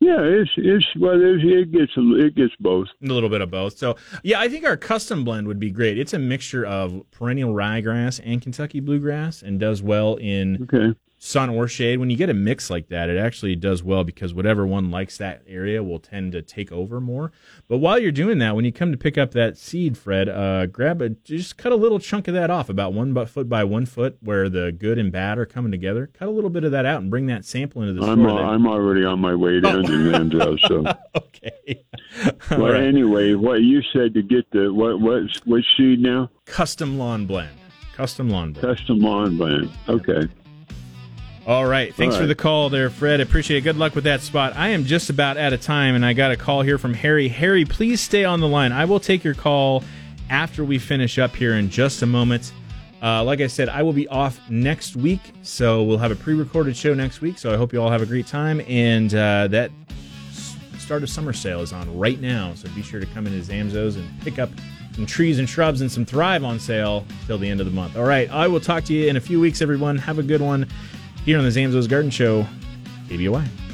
Yeah, 0.00 0.20
it's 0.20 0.50
it's 0.56 0.86
well, 0.96 1.20
it's, 1.20 1.42
it 1.44 1.72
gets 1.72 1.92
it 1.96 2.34
gets 2.36 2.54
both. 2.60 2.86
A 3.02 3.06
little 3.06 3.28
bit 3.28 3.40
of 3.40 3.50
both. 3.50 3.76
So 3.78 3.96
yeah, 4.22 4.38
I 4.38 4.48
think 4.48 4.64
our 4.64 4.76
custom 4.76 5.24
blend 5.24 5.48
would 5.48 5.58
be 5.58 5.70
great. 5.70 5.98
It's 5.98 6.12
a 6.12 6.20
mixture 6.20 6.64
of 6.64 7.02
perennial 7.10 7.52
ryegrass 7.52 8.20
and 8.24 8.40
Kentucky 8.40 8.78
bluegrass, 8.78 9.42
and 9.42 9.58
does 9.58 9.82
well 9.82 10.14
in 10.16 10.62
okay. 10.62 10.96
Sun 11.18 11.50
or 11.50 11.66
shade. 11.68 11.98
When 11.98 12.10
you 12.10 12.16
get 12.16 12.30
a 12.30 12.34
mix 12.34 12.70
like 12.70 12.88
that, 12.88 13.10
it 13.10 13.18
actually 13.18 13.56
does 13.56 13.82
well 13.82 14.04
because 14.04 14.32
whatever 14.32 14.66
one 14.66 14.90
likes 14.90 15.18
that 15.18 15.42
area 15.46 15.82
will 15.82 15.98
tend 15.98 16.32
to 16.32 16.42
take 16.42 16.70
over 16.70 17.00
more. 17.00 17.32
But 17.66 17.78
while 17.78 17.98
you're 17.98 18.12
doing 18.12 18.38
that, 18.38 18.54
when 18.54 18.64
you 18.64 18.72
come 18.72 18.92
to 18.92 18.98
pick 18.98 19.18
up 19.18 19.32
that 19.32 19.58
seed, 19.58 19.98
Fred, 19.98 20.28
uh, 20.28 20.66
grab 20.66 21.02
a 21.02 21.10
just 21.10 21.58
cut 21.58 21.72
a 21.72 21.76
little 21.76 21.98
chunk 21.98 22.28
of 22.28 22.34
that 22.34 22.50
off, 22.50 22.68
about 22.68 22.92
one 22.92 23.14
foot 23.26 23.48
by 23.48 23.64
one 23.64 23.84
foot, 23.84 24.16
where 24.20 24.48
the 24.48 24.72
good 24.72 24.98
and 24.98 25.10
bad 25.10 25.38
are 25.38 25.46
coming 25.46 25.72
together. 25.72 26.06
Cut 26.06 26.28
a 26.28 26.30
little 26.30 26.50
bit 26.50 26.64
of 26.64 26.70
that 26.72 26.86
out 26.86 27.02
and 27.02 27.10
bring 27.10 27.26
that 27.26 27.44
sample 27.44 27.82
into 27.82 27.94
the 28.00 28.06
I'm 28.06 28.20
store. 28.20 28.40
uh, 28.40 28.42
I'm 28.42 28.66
already 28.66 29.04
on 29.04 29.18
my 29.18 29.34
way 29.34 29.60
down 29.60 29.84
to 29.84 29.90
Zamzow. 29.90 30.58
So 30.68 30.84
okay. 31.16 31.84
well, 32.50 32.72
right. 32.72 32.82
anyway, 32.82 33.34
what 33.34 33.60
you 33.62 33.82
said 33.92 34.14
to 34.14 34.22
get 34.22 34.50
the 34.52 34.72
what 34.72 35.00
what 35.00 35.22
what 35.44 35.62
seed 35.76 36.00
now? 36.00 36.30
Custom 36.46 36.98
lawn 36.98 37.26
blend. 37.26 37.58
Custom 37.94 38.30
lawn 38.30 38.52
blend. 38.52 38.78
Custom 38.78 39.00
lawn 39.00 39.36
blend. 39.36 39.70
Okay. 39.88 40.28
All 41.48 41.64
right. 41.64 41.94
Thanks 41.94 42.14
All 42.16 42.20
for 42.20 42.26
the 42.26 42.34
call 42.34 42.68
there, 42.68 42.90
Fred. 42.90 43.20
I 43.20 43.22
appreciate 43.22 43.56
it. 43.56 43.60
Good 43.62 43.78
luck 43.78 43.94
with 43.94 44.04
that 44.04 44.20
spot. 44.20 44.54
I 44.54 44.68
am 44.68 44.84
just 44.84 45.08
about 45.08 45.38
out 45.38 45.54
of 45.54 45.62
time, 45.62 45.94
and 45.94 46.04
I 46.04 46.12
got 46.12 46.30
a 46.30 46.36
call 46.36 46.60
here 46.60 46.76
from 46.76 46.92
Harry. 46.92 47.28
Harry, 47.28 47.64
please 47.64 48.02
stay 48.02 48.22
on 48.22 48.40
the 48.40 48.46
line. 48.46 48.70
I 48.70 48.84
will 48.84 49.00
take 49.00 49.24
your 49.24 49.32
call 49.32 49.82
after 50.28 50.62
we 50.62 50.78
finish 50.78 51.18
up 51.18 51.34
here 51.34 51.54
in 51.54 51.70
just 51.70 52.02
a 52.02 52.06
moment. 52.06 52.52
Uh, 53.02 53.24
like 53.24 53.40
I 53.40 53.46
said, 53.46 53.70
I 53.70 53.82
will 53.82 53.94
be 53.94 54.06
off 54.08 54.38
next 54.50 54.94
week, 54.94 55.20
so 55.40 55.82
we'll 55.84 55.96
have 55.96 56.10
a 56.10 56.16
pre-recorded 56.16 56.76
show 56.76 56.92
next 56.92 57.22
week. 57.22 57.38
So 57.38 57.50
I 57.50 57.56
hope 57.56 57.72
you 57.72 57.80
all 57.80 57.88
have 57.88 58.02
a 58.02 58.06
great 58.06 58.26
time, 58.26 58.60
and 58.68 59.14
uh, 59.14 59.48
that 59.48 59.70
start 60.76 61.02
of 61.02 61.08
summer 61.08 61.32
sale 61.32 61.62
is 61.62 61.72
on 61.72 61.98
right 61.98 62.20
now. 62.20 62.52
So 62.56 62.68
be 62.74 62.82
sure 62.82 63.00
to 63.00 63.06
come 63.06 63.26
into 63.26 63.40
Zamzow's 63.40 63.96
and 63.96 64.06
pick 64.20 64.38
up 64.38 64.50
some 64.92 65.06
trees 65.06 65.38
and 65.38 65.48
shrubs 65.48 65.80
and 65.80 65.90
some 65.90 66.04
Thrive 66.04 66.44
on 66.44 66.60
sale 66.60 67.06
till 67.26 67.38
the 67.38 67.48
end 67.48 67.60
of 67.60 67.66
the 67.66 67.72
month. 67.72 67.96
All 67.96 68.04
right, 68.04 68.30
I 68.30 68.48
will 68.48 68.60
talk 68.60 68.84
to 68.84 68.92
you 68.92 69.08
in 69.08 69.16
a 69.16 69.20
few 69.20 69.40
weeks, 69.40 69.62
everyone. 69.62 69.96
Have 69.96 70.18
a 70.18 70.22
good 70.22 70.42
one 70.42 70.68
here 71.28 71.36
on 71.36 71.44
the 71.44 71.50
Zamzow's 71.50 71.86
Garden 71.86 72.10
Show, 72.10 72.46
KBOI. 73.10 73.67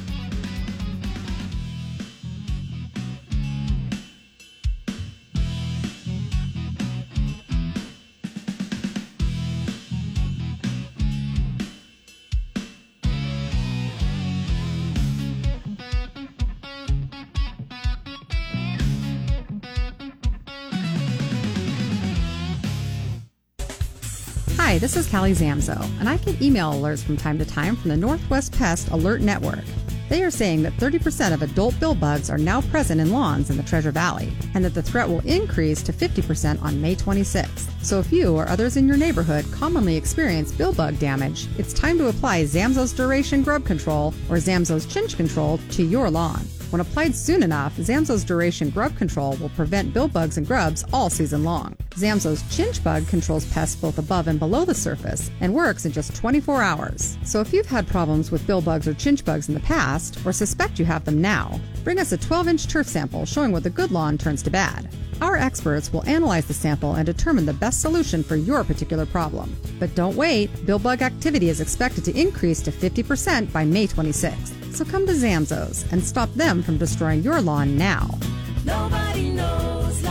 Is 25.05 25.11
Callie 25.11 25.35
Zamzow, 25.35 25.83
and 26.01 26.09
I 26.09 26.17
get 26.17 26.41
email 26.41 26.73
alerts 26.73 27.05
from 27.05 27.19
time 27.19 27.37
to 27.39 27.45
time 27.45 27.77
from 27.77 27.91
the 27.91 27.97
Northwest 27.97 28.53
Pest 28.53 28.89
Alert 28.89 29.21
Network. 29.21 29.65
They 30.09 30.23
are 30.23 30.31
saying 30.31 30.63
that 30.63 30.73
30% 30.79 31.35
of 31.35 31.43
adult 31.43 31.79
bill 31.79 31.95
bugs 31.95 32.31
are 32.31 32.39
now 32.39 32.63
present 32.63 33.03
in 33.03 33.11
lawns 33.11 33.51
in 33.51 33.59
the 33.59 33.63
Treasure 33.65 33.91
Valley, 33.91 34.33
and 34.55 34.65
that 34.65 34.73
the 34.73 34.83
threat 34.83 35.07
will 35.07 35.21
increase 35.27 35.83
to 35.83 35.93
50% 35.93 36.63
on 36.63 36.81
May 36.81 36.95
26th. 36.95 37.69
So 37.85 37.99
if 37.99 38.11
you 38.13 38.35
or 38.35 38.49
others 38.49 38.79
in 38.79 38.89
your 38.89 38.97
neighborhood 38.97 39.45
commonly 39.53 39.95
experience 39.95 40.53
bill 40.53 40.73
bug 40.73 40.99
damage, 40.99 41.49
it's 41.59 41.75
time 41.75 41.99
to 41.99 42.09
apply 42.09 42.45
Zamzow's 42.45 42.95
Duration 42.95 43.43
Grub 43.43 43.67
Control 43.67 44.15
or 44.31 44.37
Zamzow's 44.37 44.87
Chinch 44.87 45.17
Control 45.17 45.59
to 45.73 45.83
your 45.83 46.09
lawn. 46.09 46.41
When 46.71 46.81
applied 46.81 47.15
soon 47.15 47.43
enough, 47.43 47.77
Zamzow's 47.77 48.25
Duration 48.25 48.71
Grub 48.71 48.97
Control 48.97 49.37
will 49.37 49.51
prevent 49.51 49.93
bill 49.93 50.09
bugs 50.09 50.39
and 50.39 50.47
grubs 50.47 50.83
all 50.95 51.11
season 51.11 51.45
long. 51.45 51.77
Zamzow's 51.97 52.43
Chinch 52.45 52.83
Bug 52.83 53.07
controls 53.07 53.45
pests 53.53 53.77
both 53.77 53.99
above 53.99 54.27
and 54.27 54.41
below 54.41 54.65
the 54.65 54.75
surface 54.75 55.31
and 55.41 55.55
works 55.55 55.87
in 55.87 55.93
just 55.93 56.17
24 56.17 56.61
hours. 56.61 57.17
So 57.23 57.41
if 57.41 57.53
you've 57.53 57.67
had 57.67 57.87
problems 57.87 58.33
with 58.33 58.47
bill 58.49 58.61
bugs 58.61 58.89
or 58.89 58.95
chinch 58.95 59.25
bugs 59.25 59.49
in 59.49 59.55
the 59.55 59.61
past, 59.61 60.19
or 60.27 60.33
suspect 60.33 60.81
you 60.81 60.85
have 60.87 61.05
them 61.05 61.23
now, 61.23 61.61
bring 61.85 62.01
us 62.01 62.11
a 62.11 62.19
12 62.19 62.49
inch 62.49 62.67
turf 62.67 62.89
sample 62.89 63.25
showing 63.27 63.53
what 63.53 63.63
the 63.63 63.71
good 63.71 63.93
lawn 63.93 64.19
turns 64.19 64.43
to 64.43 64.51
bad. 64.51 64.89
Our 65.21 65.37
experts 65.37 65.93
will 65.93 66.05
analyze 66.09 66.47
the 66.47 66.55
sample 66.55 66.95
and 66.95 67.07
determine 67.07 67.47
the 67.47 67.53
best 67.53 67.81
solution 67.81 68.25
for 68.25 68.35
your 68.35 68.65
particular 68.65 69.07
problem. 69.07 69.57
But 69.79 69.95
don't 69.95 70.17
wait, 70.17 70.67
bill 70.67 70.81
bug 70.81 71.01
activity 71.01 71.49
is 71.49 71.61
expected 71.61 72.05
to 72.07 72.21
increase 72.21 72.61
to 72.63 72.73
50% 72.73 73.53
by 73.53 73.65
May 73.65 73.87
26th. 73.87 74.75
So 74.75 74.85
come 74.85 75.07
to 75.07 75.13
Zamzow's 75.13 75.91
and 75.93 76.03
stop 76.03 76.33
them 76.35 76.61
from 76.61 76.79
destroying 76.79 77.23
your 77.23 77.41
lawn 77.41 77.79
now. 77.79 78.19
Nobody 78.65 79.31
knows 79.31 80.03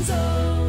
Gonzo. 0.00 0.59